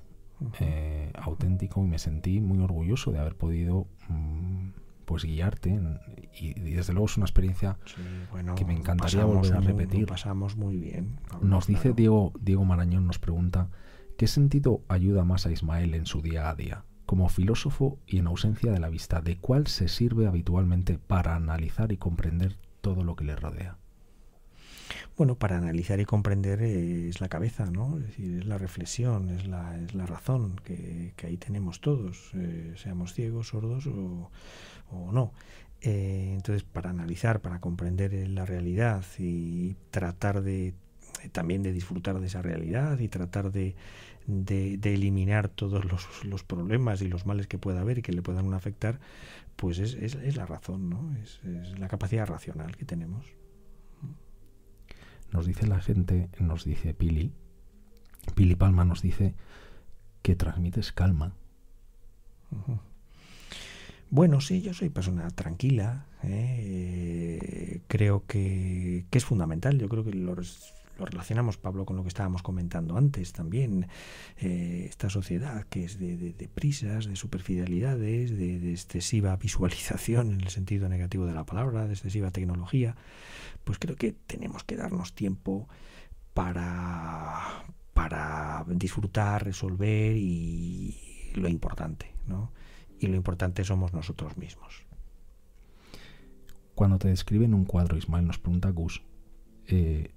eh, 0.61 1.11
auténtico 1.15 1.85
y 1.85 1.89
me 1.89 1.99
sentí 1.99 2.41
muy 2.41 2.59
orgulloso 2.59 3.13
de 3.13 3.19
haber 3.19 3.37
podido 3.37 3.87
mm, 4.09 4.71
pues 5.05 5.25
guiarte 5.25 5.81
y, 6.39 6.55
desde 6.55 6.93
luego 6.93 7.07
es 7.07 7.17
una 7.17 7.27
experiencia 7.27 7.79
que 8.57 8.65
me 8.65 8.75
encantaría 8.75 9.25
volver 9.25 9.55
a 9.55 9.61
repetir. 9.61 10.07
pasamos 10.07 10.57
muy 10.57 10.77
bien. 10.77 11.19
nos 11.41 11.67
dice 11.67 11.93
Diego, 11.93 12.33
Diego 12.41 12.65
Marañón, 12.65 13.07
nos 13.07 13.19
pregunta, 13.19 13.69
¿qué 14.17 14.27
sentido 14.27 14.83
ayuda 14.89 15.25
más 15.25 15.47
a 15.47 15.53
Ismael 15.53 15.95
en 15.95 16.07
su 16.07 16.23
día 16.23 16.49
a 16.49 16.55
día? 16.55 16.85
Como 17.07 17.29
filósofo 17.29 17.99
y 18.07 18.19
en 18.19 18.27
ausencia 18.27 18.73
de 18.73 18.81
la 18.81 18.89
vista, 18.89 19.21
¿de 19.21 19.37
cuál 19.37 19.67
se 19.67 19.89
sirve 19.89 20.27
habitualmente 20.27 20.99
para 20.99 21.37
analizar 21.37 21.93
y 21.93 21.99
comprender 21.99 22.57
todo 22.81 23.05
lo 23.05 23.15
que 23.15 23.25
le 23.25 23.37
rodea? 23.37 23.77
Bueno, 25.17 25.37
para 25.37 25.59
analizar 25.59 26.01
y 26.01 26.05
comprender 26.05 26.61
es 26.63 27.21
la 27.21 27.29
cabeza, 27.29 27.67
¿no? 27.67 27.99
Es 27.99 28.07
decir, 28.07 28.39
es 28.41 28.47
la 28.47 28.59
reflexión, 28.59 29.31
es 29.31 29.47
la, 29.47 29.79
es 29.79 29.95
la 29.95 30.07
razón 30.07 30.57
que, 30.65 31.15
ahí 31.23 31.37
tenemos 31.37 31.81
todos, 31.81 32.33
eh, 32.35 32.75
seamos 32.77 33.15
ciegos, 33.15 33.49
sordos 33.49 33.87
o, 33.87 34.31
no. 35.13 35.33
Eh, 35.83 36.33
entonces, 36.35 36.65
para 36.65 36.91
analizar, 36.91 37.41
para 37.43 37.61
comprender 37.61 38.29
la 38.29 38.45
realidad 38.45 39.05
y 39.19 39.77
tratar 39.91 40.43
de 40.43 40.75
también 41.33 41.63
de 41.63 41.73
disfrutar 41.73 42.19
de 42.21 42.27
esa 42.27 42.43
realidad 42.43 42.99
y 42.99 43.09
tratar 43.09 43.53
de, 43.53 43.77
de, 44.27 44.75
eliminar 44.95 45.49
todos 45.49 45.85
los, 45.85 46.25
los, 46.25 46.43
problemas 46.43 47.03
y 47.03 47.09
los 47.09 47.25
males 47.25 47.47
que 47.47 47.57
pueda 47.59 47.81
haber 47.81 47.99
y 47.99 48.03
que 48.03 48.13
le 48.13 48.23
puedan 48.23 48.53
afectar, 48.53 48.99
pues 49.57 49.79
es, 49.79 49.95
es, 49.95 50.17
es 50.17 50.37
la 50.37 50.47
razón, 50.47 50.91
¿no? 50.91 51.15
Es 51.23 51.41
la 51.79 51.89
capacidad 51.89 52.27
racional 52.27 52.77
que 52.77 52.85
tenemos. 52.85 53.25
Nos 55.35 55.47
dice 55.47 55.67
la 55.67 55.81
gente, 55.81 56.29
nos 56.39 56.65
dice 56.65 56.95
Pili, 56.95 57.33
Pili 58.37 58.55
Palma 58.55 58.85
nos 58.85 59.03
dice 59.03 59.35
que 60.23 60.37
transmites 60.37 60.93
calma. 60.93 61.35
Bueno, 64.11 64.41
sí, 64.41 64.63
yo 64.63 64.73
soy 64.75 64.91
persona 64.91 65.29
tranquila. 65.31 66.07
¿eh? 66.23 67.81
creo 67.89 68.25
que, 68.29 69.07
que, 69.11 69.19
es 69.19 69.25
fundamental. 69.25 69.77
Yo 69.77 69.89
creo 69.89 70.05
que 70.05 70.13
los 70.13 70.73
lo 70.99 71.07
relacionamos, 71.07 71.57
Pablo, 71.57 71.85
con 71.85 71.97
lo 71.97 72.03
que 72.03 72.09
estábamos 72.09 72.43
comentando 72.43 72.97
antes 72.97 73.33
también. 73.33 73.89
Eh, 74.37 74.87
esta 74.89 75.11
sociedad 75.11 75.65
que 75.65 75.85
es 75.85 75.99
de, 75.99 76.49
prisas, 76.55 77.07
de 77.07 77.17
superficialidades, 77.17 78.37
de, 78.37 78.71
excesiva 78.73 79.37
visualización 79.37 80.33
en 80.33 80.41
el 80.41 80.49
sentido 80.49 80.89
negativo 80.89 81.27
de 81.27 81.35
la 81.35 81.45
palabra, 81.45 81.87
de 81.87 81.95
excesiva 81.95 82.31
tecnología, 82.31 82.97
pues 83.65 83.79
creo 83.79 83.97
que 83.97 84.13
tenemos 84.13 84.65
que 84.65 84.77
darnos 84.77 85.15
tiempo 85.15 85.69
para, 86.33 87.65
para 87.93 88.65
disfrutar, 88.69 89.45
resolver 89.45 90.17
y 90.17 91.33
lo 91.35 91.49
importante, 91.49 92.15
¿no? 92.27 92.53
Y 92.99 93.09
lo 93.09 93.17
importante 93.17 93.65
somos 93.65 93.93
nosotros 93.93 94.37
mismos. 94.37 94.85
Cuando 96.75 96.99
te 96.99 97.09
describen 97.09 97.55
un 97.55 97.65
cuadro, 97.65 97.97
Ismael 97.97 98.27
nos 98.27 98.39
pregunta 98.39 98.71
Gus, 98.71 99.03
eh, 99.69 100.14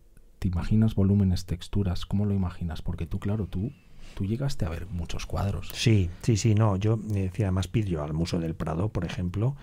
¿Te 0.47 0.53
imaginas 0.53 0.95
volúmenes, 0.95 1.45
texturas? 1.45 2.05
¿Cómo 2.05 2.25
lo 2.25 2.33
imaginas? 2.33 2.81
Porque 2.81 3.05
tú, 3.05 3.19
claro, 3.19 3.47
tú, 3.47 3.73
tú 4.15 4.25
llegaste 4.25 4.63
a 4.63 4.69
ver 4.69 4.87
muchos 4.87 5.25
cuadros. 5.25 5.69
Sí, 5.73 6.09
sí, 6.21 6.37
sí, 6.37 6.55
no. 6.55 6.77
Yo 6.77 6.95
decía, 6.95 7.47
además 7.47 7.67
pido 7.67 8.01
al 8.01 8.13
Museo 8.13 8.39
del 8.39 8.55
Prado, 8.55 8.87
por 8.87 9.03
ejemplo, 9.03 9.57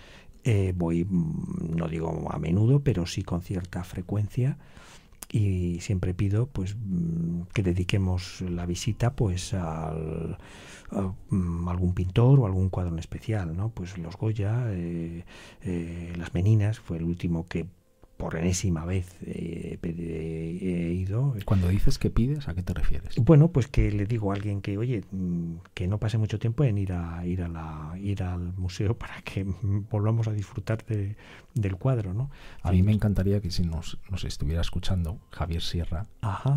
eh, 0.44 0.74
voy, 0.76 1.06
mm, 1.06 1.74
no 1.74 1.88
digo 1.88 2.30
a 2.30 2.38
menudo, 2.38 2.80
pero 2.80 3.06
sí 3.06 3.22
con 3.22 3.40
cierta 3.40 3.82
frecuencia 3.82 4.58
y 5.32 5.80
siempre 5.80 6.12
pido 6.12 6.48
pues 6.48 6.76
mm, 6.76 7.44
que 7.54 7.62
dediquemos 7.62 8.42
la 8.42 8.66
visita 8.66 9.16
pues 9.16 9.54
al, 9.54 10.36
a, 10.90 11.14
mm, 11.30 11.66
algún 11.66 11.94
pintor 11.94 12.40
o 12.40 12.46
algún 12.46 12.68
cuadro 12.68 12.92
en 12.92 12.98
especial 12.98 13.56
no 13.56 13.70
pues 13.70 13.96
los 13.96 14.18
Goya 14.18 14.66
eh, 14.68 15.24
eh, 15.62 16.12
las 16.18 16.34
Meninas 16.34 16.78
fue 16.78 16.98
el 16.98 17.04
último 17.04 17.48
que 17.48 17.66
por 18.16 18.36
enésima 18.36 18.84
vez 18.84 19.16
eh, 19.22 19.78
he 19.82 20.92
ido. 20.92 21.34
Cuando 21.44 21.68
dices 21.68 21.98
que 21.98 22.10
pides, 22.10 22.48
¿a 22.48 22.54
qué 22.54 22.62
te 22.62 22.72
refieres? 22.72 23.16
Bueno, 23.16 23.48
pues 23.48 23.66
que 23.66 23.90
le 23.90 24.06
digo 24.06 24.32
a 24.32 24.34
alguien 24.34 24.60
que, 24.60 24.78
oye, 24.78 25.04
mm, 25.10 25.56
que 25.74 25.88
no 25.88 25.98
pase 25.98 26.18
mucho 26.18 26.38
tiempo 26.38 26.64
en 26.64 26.78
ir 26.78 26.92
a 26.92 27.26
ir 27.26 27.42
a 27.42 27.48
la 27.48 27.98
ir 27.98 28.22
al 28.22 28.54
museo 28.54 28.96
para 28.98 29.20
que 29.22 29.44
volvamos 29.90 30.28
a 30.28 30.32
disfrutar 30.32 30.84
de, 30.84 31.16
del 31.54 31.76
cuadro, 31.76 32.14
¿no? 32.14 32.30
A 32.62 32.72
mí 32.72 32.82
me 32.82 32.92
encantaría 32.92 33.40
que 33.40 33.50
si 33.50 33.62
nos, 33.62 33.98
nos 34.10 34.24
estuviera 34.24 34.60
escuchando 34.60 35.20
Javier 35.30 35.62
Sierra, 35.62 36.06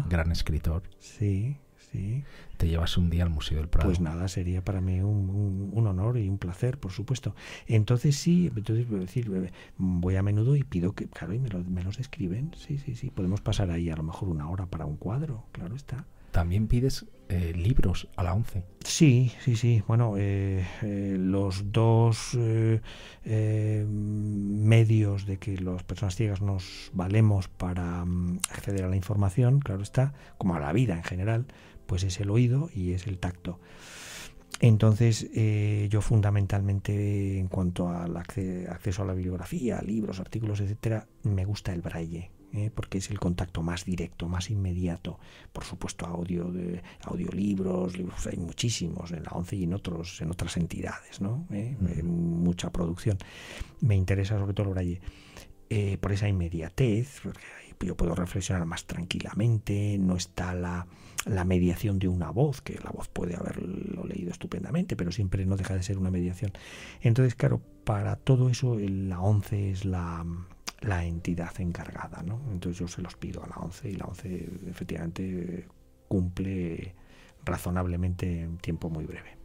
gran 0.10 0.32
escritor. 0.32 0.84
Sí, 0.99 1.58
Sí. 1.91 2.23
te 2.57 2.67
llevas 2.67 2.97
un 2.97 3.09
día 3.09 3.23
al 3.23 3.29
Museo 3.29 3.57
del 3.59 3.69
Prado. 3.69 3.88
Pues 3.88 3.99
nada, 3.99 4.27
sería 4.27 4.63
para 4.63 4.81
mí 4.81 4.99
un, 4.99 5.29
un- 5.29 5.69
un 5.73 5.88
honor 5.88 6.17
y 6.17 6.27
un 6.27 6.38
placer, 6.38 6.77
por 6.79 6.91
supuesto. 6.91 7.35
Entonces 7.67 8.15
sí, 8.17 8.51
entonces 8.55 8.89
decir, 8.89 9.31
eh, 9.33 9.51
voy 9.77 10.15
a 10.15 10.23
menudo 10.23 10.55
y 10.55 10.63
pido 10.63 10.93
que, 10.93 11.07
claro, 11.07 11.33
y 11.33 11.39
me, 11.39 11.49
lo- 11.49 11.63
me 11.63 11.83
los 11.83 11.99
escriben. 11.99 12.51
Sí, 12.57 12.77
sí, 12.77 12.95
sí. 12.95 13.09
Podemos 13.09 13.41
pasar 13.41 13.71
ahí 13.71 13.89
a 13.89 13.95
lo 13.95 14.03
mejor 14.03 14.29
una 14.29 14.49
hora 14.49 14.65
para 14.65 14.85
un 14.85 14.97
cuadro, 14.97 15.45
claro 15.51 15.75
está. 15.75 16.05
También 16.31 16.67
pides 16.67 17.05
eh, 17.29 17.53
libros 17.55 18.07
a 18.15 18.23
la 18.23 18.33
ONCE. 18.33 18.63
Sí, 18.83 19.31
sí, 19.41 19.55
sí. 19.55 19.81
Bueno, 19.88 20.15
eh, 20.17 20.65
eh, 20.83 21.15
los 21.19 21.71
dos 21.71 22.38
eh, 22.38 22.81
medios 23.88 25.25
de 25.25 25.38
que 25.38 25.57
las 25.57 25.83
personas 25.83 26.15
ciegas 26.15 26.41
nos 26.41 26.91
valemos 26.93 27.47
para 27.47 28.05
mm, 28.05 28.39
acceder 28.51 28.83
a 28.85 28.89
la 28.89 28.95
información, 28.95 29.59
claro 29.59 29.81
está, 29.81 30.13
como 30.38 30.55
a 30.55 30.59
la 30.59 30.71
vida 30.73 30.95
en 30.95 31.03
general, 31.03 31.45
pues 31.88 32.03
es 32.03 32.19
el 32.19 32.29
oído 32.29 32.69
y 32.73 32.91
es 32.93 33.07
el 33.07 33.17
tacto. 33.17 33.59
Entonces, 34.59 35.29
eh, 35.35 35.88
yo 35.91 36.01
fundamentalmente, 36.01 37.38
en 37.38 37.47
cuanto 37.47 37.89
al 37.89 38.15
acce- 38.15 38.67
acceso 38.69 39.03
a 39.03 39.05
la 39.05 39.13
bibliografía, 39.13 39.81
libros, 39.81 40.19
artículos, 40.19 40.59
etcétera, 40.61 41.07
me 41.23 41.45
gusta 41.45 41.73
el 41.73 41.81
braille. 41.81 42.31
¿eh? 42.53 42.71
porque 42.73 42.99
es 42.99 43.11
el 43.11 43.19
contacto 43.19 43.61
más 43.61 43.83
directo, 43.83 44.29
más 44.29 44.49
inmediato. 44.49 45.19
Por 45.51 45.65
supuesto, 45.65 46.05
audio 46.05 46.45
de 46.45 46.81
audiolibros, 47.03 47.97
libros 47.97 48.25
hay 48.25 48.38
muchísimos 48.38 49.11
en 49.11 49.23
la 49.23 49.31
ONCE 49.31 49.57
y 49.57 49.63
en 49.65 49.73
otros 49.73 50.21
en 50.21 50.31
otras 50.31 50.55
entidades, 50.55 51.19
¿no? 51.19 51.45
¿Eh? 51.51 51.75
Eh, 51.89 52.03
mucha 52.03 52.71
producción. 52.71 53.17
Me 53.81 53.95
interesa 53.95 54.39
sobre 54.39 54.53
todo 54.53 54.67
el 54.69 54.73
braille 54.73 55.01
eh, 55.69 55.97
por 55.99 56.13
esa 56.13 56.29
inmediatez, 56.29 57.19
porque 57.21 57.43
ahí 57.61 57.66
yo 57.86 57.95
puedo 57.95 58.15
reflexionar 58.15 58.65
más 58.65 58.86
tranquilamente, 58.86 59.97
no 59.99 60.15
está 60.15 60.53
la, 60.53 60.88
la 61.25 61.43
mediación 61.43 61.99
de 61.99 62.07
una 62.07 62.32
voz, 62.32 62.61
que 62.61 62.80
la 62.84 62.89
voz 62.89 63.07
puede 63.07 63.36
haberlo 63.36 64.05
leído 64.05 64.32
estupendamente, 64.32 64.95
pero 64.95 65.11
siempre 65.11 65.45
no 65.45 65.57
deja 65.57 65.75
de 65.75 65.84
ser 65.84 65.97
una 65.97 66.11
mediación. 66.11 66.51
Entonces, 67.01 67.36
claro, 67.36 67.61
para 67.84 68.15
todo 68.15 68.49
eso 68.49 68.78
la 68.80 69.19
ONCE 69.19 69.71
es 69.71 69.86
la, 69.86 70.25
la 70.82 71.05
entidad 71.05 71.59
encargada, 71.59 72.23
¿no? 72.23 72.41
Entonces 72.51 72.80
yo 72.80 72.88
se 72.88 73.01
los 73.01 73.15
pido 73.15 73.43
a 73.43 73.47
la 73.47 73.57
ONCE 73.57 73.89
y 73.91 73.95
la 73.95 74.05
ONCE 74.05 74.49
efectivamente 74.67 75.67
cumple 76.07 76.95
razonablemente 77.43 78.41
en 78.41 78.57
tiempo 78.57 78.89
muy 78.89 79.05
breve. 79.05 79.38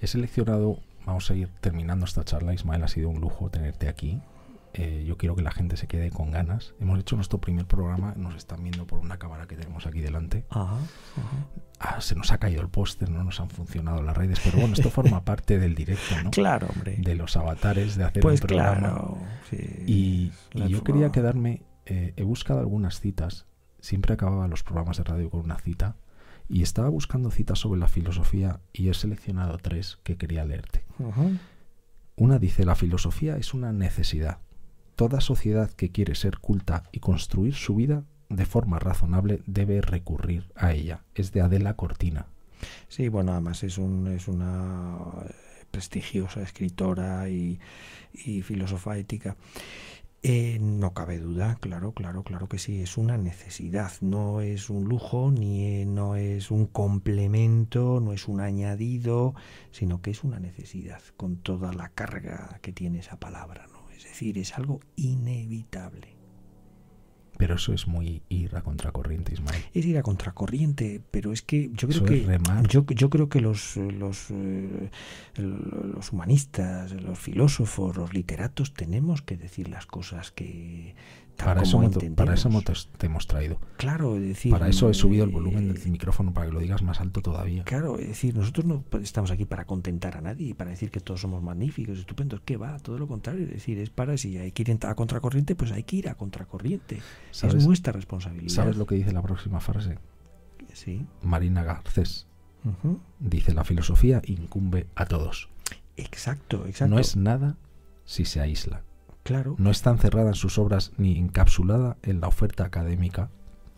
He 0.00 0.06
seleccionado, 0.06 0.80
vamos 1.06 1.30
a 1.30 1.34
ir 1.34 1.48
terminando 1.60 2.04
esta 2.04 2.24
charla, 2.24 2.54
Ismael, 2.54 2.82
ha 2.82 2.88
sido 2.88 3.08
un 3.08 3.20
lujo 3.20 3.50
tenerte 3.50 3.88
aquí. 3.88 4.20
Eh, 4.74 5.04
yo 5.06 5.16
quiero 5.16 5.36
que 5.36 5.42
la 5.42 5.52
gente 5.52 5.76
se 5.76 5.86
quede 5.86 6.10
con 6.10 6.32
ganas. 6.32 6.74
Hemos 6.80 6.98
hecho 6.98 7.14
nuestro 7.14 7.40
primer 7.40 7.64
programa, 7.66 8.14
nos 8.16 8.34
están 8.34 8.62
viendo 8.62 8.86
por 8.86 8.98
una 8.98 9.18
cámara 9.18 9.46
que 9.46 9.56
tenemos 9.56 9.86
aquí 9.86 10.00
delante. 10.00 10.44
Ajá, 10.50 10.74
ajá. 10.74 11.46
Ah, 11.78 12.00
se 12.00 12.14
nos 12.16 12.32
ha 12.32 12.38
caído 12.38 12.60
el 12.60 12.68
póster, 12.68 13.08
no 13.08 13.22
nos 13.22 13.38
han 13.40 13.50
funcionado 13.50 14.02
las 14.02 14.16
redes, 14.16 14.40
pero 14.42 14.58
bueno, 14.58 14.74
esto 14.74 14.90
forma 14.90 15.24
parte 15.24 15.58
del 15.58 15.74
directo, 15.74 16.14
¿no? 16.22 16.30
Claro, 16.30 16.68
hombre. 16.74 16.96
De 16.98 17.14
los 17.14 17.36
avatares, 17.36 17.96
de 17.96 18.04
hacer 18.04 18.22
pues 18.22 18.40
un 18.40 18.48
programa. 18.48 18.78
claro. 18.78 19.18
sí. 19.48 19.84
Y, 19.86 20.32
yo 20.68 20.82
quería 20.82 21.12
quedarme, 21.12 21.62
eh, 21.86 22.12
he 22.16 22.24
buscado 22.24 22.60
algunas 22.60 23.00
citas, 23.00 23.46
siempre 23.80 24.14
acababa 24.14 24.48
los 24.48 24.64
programas 24.64 24.96
de 24.96 25.04
radio 25.04 25.30
con 25.30 25.40
una 25.40 25.58
cita, 25.58 25.96
y 26.48 26.62
estaba 26.62 26.88
buscando 26.88 27.30
citas 27.30 27.58
sobre 27.58 27.80
la 27.80 27.88
filosofía 27.88 28.60
y 28.72 28.88
he 28.88 28.94
seleccionado 28.94 29.56
tres 29.58 29.98
que 30.02 30.16
quería 30.16 30.44
leerte. 30.44 30.84
Una 32.16 32.38
dice, 32.38 32.64
la 32.64 32.74
filosofía 32.74 33.36
es 33.36 33.54
una 33.54 33.72
necesidad. 33.72 34.38
Toda 34.96 35.20
sociedad 35.20 35.70
que 35.72 35.90
quiere 35.90 36.14
ser 36.14 36.38
culta 36.38 36.84
y 36.92 37.00
construir 37.00 37.54
su 37.54 37.74
vida 37.74 38.04
de 38.28 38.46
forma 38.46 38.78
razonable 38.78 39.42
debe 39.46 39.80
recurrir 39.80 40.52
a 40.54 40.72
ella. 40.72 41.04
Es 41.14 41.32
de 41.32 41.40
Adela 41.40 41.74
Cortina. 41.74 42.26
Sí, 42.88 43.08
bueno, 43.08 43.32
además 43.32 43.64
es, 43.64 43.78
un, 43.78 44.06
es 44.06 44.28
una 44.28 44.98
eh, 45.24 45.32
prestigiosa 45.70 46.42
escritora 46.42 47.28
y, 47.28 47.58
filósofa 48.42 48.96
ética. 48.96 49.36
Eh, 50.22 50.58
no 50.60 50.94
cabe 50.94 51.18
duda, 51.18 51.58
claro, 51.60 51.92
claro, 51.92 52.22
claro 52.22 52.48
que 52.48 52.58
sí, 52.58 52.80
es 52.80 52.96
una 52.96 53.18
necesidad, 53.18 53.92
no 54.00 54.40
es 54.40 54.70
un 54.70 54.84
lujo, 54.84 55.30
ni 55.30 55.66
eh, 55.66 55.86
no 55.86 56.16
es 56.16 56.50
un 56.50 56.66
complemento, 56.66 58.00
no 58.00 58.14
es 58.14 58.26
un 58.28 58.40
añadido, 58.40 59.34
sino 59.70 60.00
que 60.00 60.12
es 60.12 60.24
una 60.24 60.38
necesidad 60.38 61.02
con 61.18 61.36
toda 61.36 61.74
la 61.74 61.90
carga 61.90 62.58
que 62.62 62.72
tiene 62.72 63.00
esa 63.00 63.18
palabra. 63.18 63.66
Es 64.14 64.20
decir, 64.20 64.38
es 64.38 64.56
algo 64.56 64.78
inevitable. 64.94 66.14
Pero 67.36 67.56
eso 67.56 67.72
es 67.72 67.88
muy 67.88 68.22
ir 68.28 68.54
a 68.54 68.62
contracorriente, 68.62 69.34
Ismael. 69.34 69.60
es 69.74 69.84
ir 69.84 69.98
a 69.98 70.04
contracorriente, 70.04 71.02
pero 71.10 71.32
es 71.32 71.42
que 71.42 71.72
yo 71.72 71.88
creo 71.88 72.04
Eso 72.04 72.04
que 72.04 72.38
yo, 72.68 72.86
yo 72.86 73.10
creo 73.10 73.28
que 73.28 73.40
los 73.40 73.76
los, 73.76 74.30
eh, 74.30 74.88
los 75.34 76.12
humanistas, 76.12 76.92
los 76.92 77.18
filósofos, 77.18 77.96
los 77.96 78.14
literatos 78.14 78.72
tenemos 78.72 79.20
que 79.20 79.36
decir 79.36 79.68
las 79.68 79.84
cosas 79.84 80.30
que 80.30 80.94
Para 81.36 81.62
eso, 81.62 81.80
para 82.14 82.34
eso 82.34 82.48
te 82.96 83.06
hemos 83.06 83.26
traído. 83.26 83.58
claro, 83.76 84.16
es 84.16 84.22
decir, 84.22 84.52
Para 84.52 84.68
eso 84.68 84.88
he 84.88 84.94
subido 84.94 85.24
el 85.24 85.30
volumen 85.30 85.70
eh, 85.70 85.72
del 85.74 85.90
micrófono 85.90 86.32
para 86.32 86.46
que 86.46 86.52
lo 86.52 86.60
digas 86.60 86.82
más 86.82 87.00
alto 87.00 87.22
todavía. 87.22 87.64
Claro, 87.64 87.98
es 87.98 88.08
decir, 88.08 88.36
nosotros 88.36 88.64
no 88.66 88.84
estamos 89.02 89.30
aquí 89.30 89.44
para 89.44 89.64
contentar 89.64 90.16
a 90.16 90.20
nadie 90.20 90.48
y 90.48 90.54
para 90.54 90.70
decir 90.70 90.90
que 90.90 91.00
todos 91.00 91.20
somos 91.20 91.42
magníficos, 91.42 91.98
estupendos, 91.98 92.40
que 92.40 92.56
va, 92.56 92.78
todo 92.78 92.98
lo 92.98 93.08
contrario, 93.08 93.44
es 93.44 93.50
decir, 93.50 93.78
es 93.78 93.90
para 93.90 94.16
si 94.16 94.38
hay 94.38 94.52
que 94.52 94.62
ir 94.62 94.78
a 94.86 94.94
contracorriente, 94.94 95.54
pues 95.54 95.72
hay 95.72 95.82
que 95.82 95.96
ir 95.96 96.08
a 96.08 96.14
contracorriente. 96.14 97.00
¿Sabes? 97.30 97.56
Es 97.56 97.66
nuestra 97.66 97.92
responsabilidad. 97.92 98.48
¿Sabes 98.48 98.76
lo 98.76 98.86
que 98.86 98.94
dice 98.94 99.12
la 99.12 99.22
próxima 99.22 99.60
frase? 99.60 99.98
Sí. 100.72 101.06
Marina 101.22 101.62
Garcés 101.62 102.26
dice, 103.18 103.52
la 103.54 103.64
filosofía 103.64 104.22
incumbe 104.24 104.86
a 104.94 105.06
todos. 105.06 105.48
Exacto, 105.96 106.66
exacto. 106.66 106.94
No 106.94 107.00
es 107.00 107.16
nada 107.16 107.56
si 108.04 108.24
se 108.24 108.40
aísla. 108.40 108.82
Claro. 109.24 109.56
No 109.58 109.70
está 109.72 109.90
encerrada 109.90 110.28
en 110.28 110.34
sus 110.34 110.56
obras 110.58 110.92
ni 110.96 111.18
encapsulada 111.18 111.96
en 112.02 112.20
la 112.20 112.28
oferta 112.28 112.64
académica, 112.64 113.28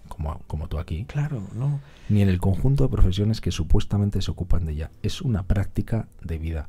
como, 0.09 0.41
como 0.47 0.69
tú 0.69 0.79
aquí, 0.79 1.05
Claro, 1.07 1.41
no. 1.55 1.81
ni 2.09 2.21
en 2.23 2.29
el 2.29 2.39
conjunto 2.41 2.85
de 2.85 2.91
profesiones 2.91 3.41
que 3.41 3.51
supuestamente 3.51 4.21
se 4.23 4.31
ocupan 4.31 4.67
de 4.67 4.73
ella. 4.73 4.91
Es 5.03 5.23
una 5.23 5.43
práctica 5.45 6.07
de 6.23 6.39
vida. 6.39 6.69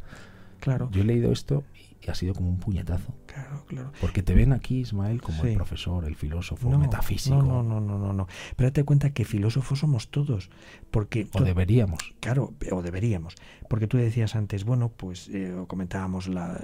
Claro, 0.60 0.90
Yo 0.92 1.02
he 1.02 1.06
leído 1.06 1.32
esto 1.32 1.64
y 1.76 1.87
ha 2.08 2.16
sido 2.16 2.34
como 2.34 2.50
un 2.50 2.60
puñetazo. 2.60 3.14
claro, 3.26 3.66
claro. 3.68 3.92
Porque 4.02 4.24
te 4.24 4.34
ven 4.34 4.54
aquí, 4.54 4.80
Ismael, 4.80 5.22
como 5.22 5.42
Sí. 5.44 5.50
el 5.50 5.56
profesor, 5.56 6.06
el 6.06 6.16
filósofo, 6.16 6.70
No, 6.70 6.80
metafísico. 6.80 7.36
No, 7.36 7.62
no, 7.64 7.80
no, 7.80 7.98
no, 7.98 8.14
no. 8.14 8.28
Pero 8.56 8.70
date 8.70 8.84
cuenta 8.84 9.12
que 9.12 9.26
filósofos 9.26 9.80
somos 9.80 10.10
todos. 10.10 10.50
Porque 10.92 11.28
O 11.34 11.42
deberíamos. 11.42 12.00
Claro, 12.20 12.54
o 12.72 12.82
deberíamos. 12.82 13.36
Porque 13.70 13.88
tú 13.88 13.98
decías 13.98 14.36
antes, 14.36 14.64
bueno, 14.64 14.90
pues 14.90 15.28
eh, 15.30 15.54
comentábamos 15.68 16.28
la- 16.28 16.60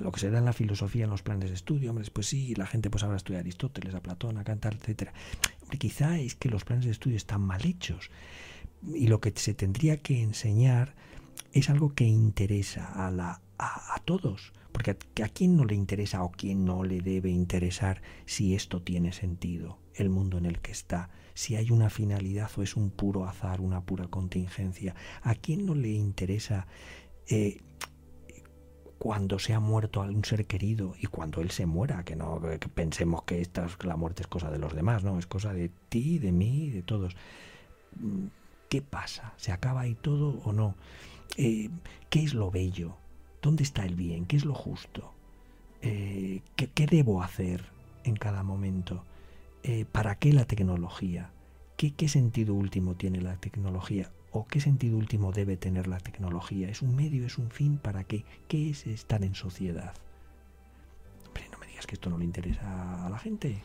lo 0.00 0.10
que 0.12 0.20
se 0.20 0.30
da 0.30 0.38
en 0.38 0.44
la 0.44 0.52
filosofía 0.52 1.04
en 1.04 1.10
los 1.10 1.22
planes 1.22 1.50
de 1.50 1.54
estudio. 1.54 1.90
Hombre, 1.90 2.06
pues 2.12 2.26
sí, 2.28 2.54
la 2.56 2.66
gente 2.66 2.90
pues 2.90 3.02
ahora 3.04 3.16
estudia 3.16 3.38
a 3.38 3.42
Aristóteles, 3.42 3.94
a 3.94 4.00
Platón, 4.00 4.38
a 4.38 4.44
Kant, 4.44 4.64
etcétera. 4.66 5.12
Hombre, 5.62 5.78
quizá 5.78 6.18
es 6.18 6.34
que 6.34 6.48
los 6.48 6.64
planes 6.64 6.84
de 6.86 6.90
estudio 6.90 7.16
están 7.16 7.42
mal 7.42 7.64
hechos. 7.64 8.10
Y 8.94 9.06
lo 9.08 9.20
que 9.20 9.32
se 9.36 9.54
tendría 9.54 9.98
que 9.98 10.20
enseñar 10.22 10.94
es 11.52 11.70
algo 11.70 11.94
que 11.94 12.04
interesa 12.04 12.86
a, 13.06 13.10
la, 13.10 13.40
a, 13.62 13.98
todos. 14.04 14.52
Porque 14.72 14.92
a, 15.22 15.28
quién 15.28 15.56
no 15.56 15.64
le 15.64 15.74
interesa 15.74 16.22
o 16.24 16.30
quién 16.32 16.64
no 16.64 16.82
le 16.84 17.00
debe 17.00 17.30
interesar 17.30 18.00
si 18.26 18.54
esto 18.54 18.82
tiene 18.82 19.12
sentido, 19.12 19.78
el 19.94 20.08
mundo 20.10 20.38
en 20.38 20.46
el 20.46 20.60
que 20.60 20.72
está, 20.72 21.10
si 21.34 21.56
hay 21.56 21.70
una 21.70 21.90
finalidad 21.90 22.50
o 22.56 22.62
es 22.62 22.76
un 22.76 22.90
puro 22.90 23.26
azar, 23.26 23.60
una 23.60 23.82
pura 23.82 24.08
contingencia. 24.08 24.94
¿A 25.22 25.34
quién 25.34 25.66
no 25.66 25.74
le 25.74 25.90
interesa 25.90 26.66
eh, 27.28 27.60
cuando 28.98 29.38
se 29.38 29.52
ha 29.52 29.60
muerto 29.60 30.00
algún 30.02 30.24
ser 30.24 30.46
querido 30.46 30.94
y 31.00 31.06
cuando 31.06 31.40
él 31.42 31.50
se 31.50 31.66
muera? 31.66 32.04
Que 32.04 32.16
no 32.16 32.40
que 32.40 32.68
pensemos 32.68 33.24
que 33.24 33.40
esta, 33.40 33.66
es- 33.66 33.76
la 33.84 33.96
muerte 33.96 34.22
es 34.22 34.28
cosa 34.28 34.50
de 34.50 34.58
los 34.58 34.74
demás, 34.74 35.04
no, 35.04 35.18
es 35.18 35.26
cosa 35.26 35.52
de 35.52 35.70
ti, 35.88 36.18
de 36.18 36.32
mí, 36.32 36.70
de 36.70 36.82
todos. 36.82 37.14
¿Qué 38.68 38.80
pasa? 38.80 39.34
¿Se 39.36 39.52
acaba 39.52 39.82
ahí 39.82 39.94
todo 39.94 40.40
o 40.44 40.52
no? 40.52 40.74
Eh, 41.36 41.68
¿Qué 42.08 42.22
es 42.24 42.32
lo 42.34 42.50
bello? 42.50 42.96
¿Dónde 43.42 43.62
está 43.64 43.84
el 43.84 43.94
bien? 43.96 44.24
¿Qué 44.26 44.36
es 44.36 44.44
lo 44.44 44.54
justo? 44.54 45.12
Eh, 45.82 46.42
¿qué, 46.56 46.68
qué 46.68 46.86
debo 46.86 47.22
hacer 47.22 47.64
en 48.04 48.14
cada 48.16 48.42
momento? 48.42 49.04
Eh, 49.64 49.84
¿Para 49.90 50.14
qué 50.16 50.32
la 50.32 50.44
tecnología? 50.44 51.30
¿Qué, 51.76 51.92
¿Qué 51.92 52.08
sentido 52.08 52.54
último 52.54 52.94
tiene 52.94 53.20
la 53.20 53.36
tecnología? 53.36 54.10
¿O 54.30 54.46
qué 54.46 54.60
sentido 54.60 54.96
último 54.96 55.32
debe 55.32 55.56
tener 55.56 55.88
la 55.88 55.98
tecnología? 55.98 56.68
¿Es 56.68 56.80
un 56.82 56.94
medio, 56.96 57.26
es 57.26 57.36
un 57.36 57.50
fin? 57.50 57.78
¿Para 57.78 58.04
qué? 58.04 58.24
¿Qué 58.48 58.70
es 58.70 58.86
estar 58.86 59.22
en 59.24 59.34
sociedad? 59.34 59.92
Hombre, 61.26 61.44
no 61.52 61.58
me 61.58 61.66
digas 61.66 61.86
que 61.86 61.94
esto 61.96 62.08
no 62.10 62.18
le 62.18 62.24
interesa 62.24 63.06
a 63.06 63.10
la 63.10 63.18
gente. 63.18 63.58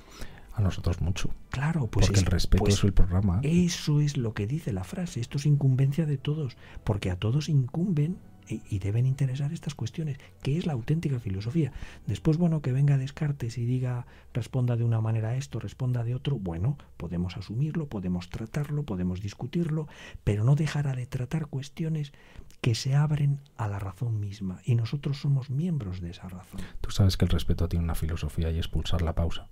A 0.56 0.62
nosotros 0.62 1.00
mucho. 1.02 1.30
Claro, 1.52 1.86
pues 1.88 2.08
porque 2.08 2.20
es- 2.20 2.26
el 2.26 2.32
respeto 2.32 2.64
pues 2.64 2.74
es 2.76 2.84
el 2.84 2.92
programa. 2.94 3.40
eso 3.44 4.02
es 4.02 4.18
lo 4.18 4.34
que 4.34 4.48
dice 4.48 4.74
la 4.74 4.84
frase. 4.84 5.20
Esto 5.22 5.38
es 5.38 5.46
incumbencia 5.46 6.06
de 6.08 6.18
todos, 6.18 6.58
porque 6.84 7.12
a 7.12 7.16
todos 7.16 7.48
incumben 7.48 8.18
y, 8.48 8.80
deben 8.80 9.06
interesar 9.06 9.54
estas 9.54 9.76
cuestiones. 9.76 10.18
¿Qué 10.42 10.58
es 10.58 10.66
la 10.66 10.74
auténtica 10.74 11.20
filosofía? 11.20 11.72
Después, 12.06 12.38
bueno, 12.38 12.62
que 12.62 12.72
venga 12.72 12.98
Descartes 12.98 13.58
y 13.58 13.66
diga, 13.66 14.06
responda 14.34 14.76
de 14.76 14.84
una 14.84 15.02
manera 15.02 15.30
a 15.30 15.36
esto, 15.36 15.60
responda 15.60 16.04
de 16.04 16.16
otro, 16.16 16.38
bueno, 16.38 16.78
podemos 16.98 17.38
asumirlo, 17.38 17.88
podemos 17.88 18.30
tratarlo, 18.30 18.84
podemos 18.84 19.22
discutirlo, 19.22 19.88
pero 20.24 20.44
no 20.44 20.56
dejará 20.56 20.96
de 20.96 21.06
tratar 21.06 21.48
cuestiones 21.48 22.14
que 22.62 22.76
se 22.76 22.96
abren 22.96 23.40
a 23.58 23.68
la 23.68 23.80
razón 23.80 24.20
misma. 24.20 24.62
Y 24.64 24.76
nosotros 24.76 25.20
somos 25.20 25.50
miembros 25.50 26.02
de 26.02 26.12
esa 26.12 26.28
razón. 26.28 26.62
Tú 26.82 26.92
sabes 26.92 27.18
que 27.18 27.26
el 27.26 27.32
respeto 27.32 27.68
tiene 27.68 27.84
una 27.84 27.96
filosofía 27.96 28.52
y 28.52 28.60
es 28.60 28.68
pulsar 28.68 29.02
la 29.02 29.14
pausa. 29.14 29.50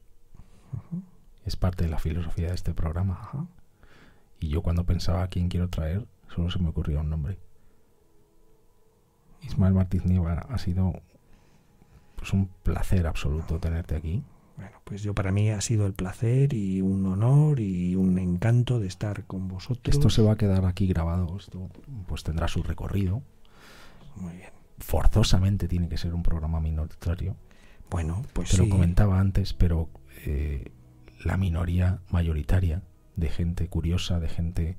Es 1.45 1.55
parte 1.55 1.83
de 1.83 1.89
la 1.89 1.99
filosofía 1.99 2.47
de 2.47 2.55
este 2.55 2.73
programa. 2.73 3.47
Y 4.39 4.49
yo 4.49 4.61
cuando 4.61 4.85
pensaba 4.85 5.23
a 5.23 5.27
quién 5.27 5.47
quiero 5.47 5.69
traer, 5.69 6.07
solo 6.33 6.49
se 6.49 6.59
me 6.59 6.69
ocurrió 6.69 7.01
un 7.01 7.09
nombre. 7.09 7.37
Ismael 9.45 9.73
Martínez 9.73 10.07
Nieva, 10.07 10.33
ha 10.33 10.57
sido 10.57 10.93
pues 12.15 12.33
un 12.33 12.49
placer 12.63 13.07
absoluto 13.07 13.59
tenerte 13.59 13.95
aquí. 13.95 14.23
Bueno, 14.57 14.77
pues 14.85 15.03
yo 15.03 15.13
para 15.13 15.31
mí 15.31 15.49
ha 15.49 15.59
sido 15.59 15.85
el 15.85 15.93
placer 15.93 16.53
y 16.53 16.81
un 16.81 17.05
honor 17.05 17.59
y 17.59 17.95
un 17.95 18.17
encanto 18.17 18.79
de 18.79 18.87
estar 18.87 19.25
con 19.25 19.47
vosotros. 19.47 19.93
Esto 19.93 20.09
se 20.09 20.21
va 20.21 20.33
a 20.33 20.37
quedar 20.37 20.65
aquí 20.65 20.87
grabado, 20.87 21.35
esto 21.37 21.69
pues 22.07 22.23
tendrá 22.23 22.47
su 22.47 22.63
recorrido. 22.63 23.21
Muy 24.15 24.33
bien. 24.33 24.49
Forzosamente 24.79 25.67
tiene 25.67 25.89
que 25.89 25.97
ser 25.97 26.13
un 26.13 26.23
programa 26.23 26.59
minoritario. 26.61 27.35
Bueno, 27.89 28.21
pues 28.33 28.51
Te 28.51 28.57
lo 28.57 28.69
comentaba 28.69 29.19
antes, 29.19 29.53
pero 29.53 29.89
eh, 30.25 30.71
la 31.23 31.37
minoría 31.37 31.99
mayoritaria 32.09 32.81
de 33.15 33.29
gente 33.29 33.67
curiosa, 33.67 34.19
de 34.19 34.29
gente 34.29 34.77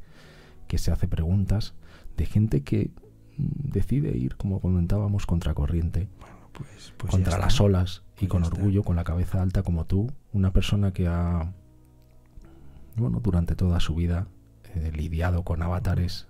que 0.68 0.78
se 0.78 0.90
hace 0.90 1.06
preguntas, 1.06 1.74
de 2.16 2.26
gente 2.26 2.62
que 2.62 2.90
decide 3.36 4.16
ir, 4.16 4.36
como 4.36 4.60
comentábamos, 4.60 5.26
contra 5.26 5.54
corriente, 5.54 6.08
pues, 6.52 6.92
pues 6.96 7.10
contra 7.10 7.38
las 7.38 7.60
olas 7.60 8.02
y 8.16 8.20
pues 8.20 8.30
con 8.30 8.44
orgullo, 8.44 8.82
con 8.82 8.96
la 8.96 9.04
cabeza 9.04 9.42
alta 9.42 9.62
como 9.62 9.84
tú, 9.84 10.10
una 10.32 10.52
persona 10.52 10.92
que 10.92 11.06
ha, 11.06 11.52
bueno, 12.96 13.20
durante 13.20 13.54
toda 13.54 13.80
su 13.80 13.94
vida 13.94 14.26
eh, 14.74 14.90
lidiado 14.94 15.42
con 15.42 15.62
avatares. 15.62 16.26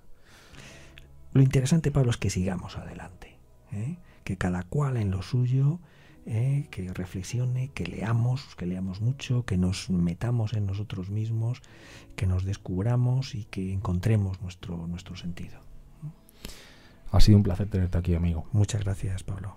Lo 1.33 1.43
interesante, 1.43 1.91
Pablo, 1.91 2.11
es 2.11 2.17
que 2.17 2.31
sigamos 2.31 2.77
adelante, 2.77 3.39
¿eh? 3.73 3.99
que 4.25 4.37
cada 4.37 4.63
cual 4.63 4.97
en 4.97 5.11
lo 5.11 5.23
suyo 5.23 5.81
¿eh? 6.27 6.67
que 6.71 6.93
reflexione, 6.93 7.71
que 7.73 7.87
leamos, 7.87 8.55
que 8.57 8.67
leamos 8.67 9.01
mucho, 9.01 9.45
que 9.45 9.57
nos 9.57 9.89
metamos 9.91 10.55
en 10.55 10.67
nosotros 10.67 11.11
mismos, 11.11 11.63
que 12.17 12.27
nos 12.27 12.45
descubramos 12.45 13.35
y 13.35 13.45
que 13.45 13.73
encontremos 13.73 14.43
nuestro, 14.43 14.87
nuestro 14.87 15.17
sentido. 15.17 15.66
Ha 17.11 17.21
sido 17.21 17.39
un 17.39 17.43
placer 17.43 17.69
tenerte 17.69 17.99
aquí, 17.99 18.15
amigo. 18.15 18.47
Muchas 18.53 18.83
gracias, 18.85 19.23
Pablo. 19.23 19.57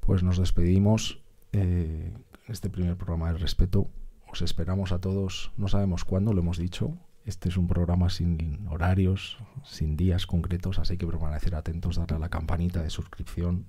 Pues 0.00 0.22
nos 0.22 0.38
despedimos. 0.38 1.20
Eh, 1.52 2.12
este 2.48 2.70
primer 2.70 2.96
programa 2.96 3.28
del 3.28 3.40
respeto. 3.40 3.88
Os 4.30 4.42
esperamos 4.42 4.92
a 4.92 4.98
todos, 4.98 5.52
no 5.56 5.68
sabemos 5.68 6.04
cuándo, 6.04 6.32
lo 6.32 6.40
hemos 6.40 6.58
dicho. 6.58 6.96
Este 7.26 7.48
es 7.48 7.56
un 7.56 7.68
programa 7.68 8.10
sin 8.10 8.66
horarios, 8.68 9.38
sin 9.64 9.96
días 9.96 10.26
concretos, 10.26 10.78
así 10.78 10.96
que 10.96 11.06
permanecer 11.06 11.54
atentos, 11.54 11.96
darle 11.96 12.16
a 12.16 12.18
la 12.18 12.30
campanita 12.30 12.82
de 12.82 12.90
suscripción, 12.90 13.66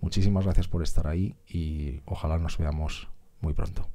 Muchísimas 0.00 0.44
gracias 0.44 0.68
por 0.68 0.82
estar 0.82 1.06
ahí 1.06 1.34
y 1.48 2.00
ojalá 2.04 2.38
nos 2.38 2.58
veamos 2.58 3.08
muy 3.40 3.54
pronto. 3.54 3.88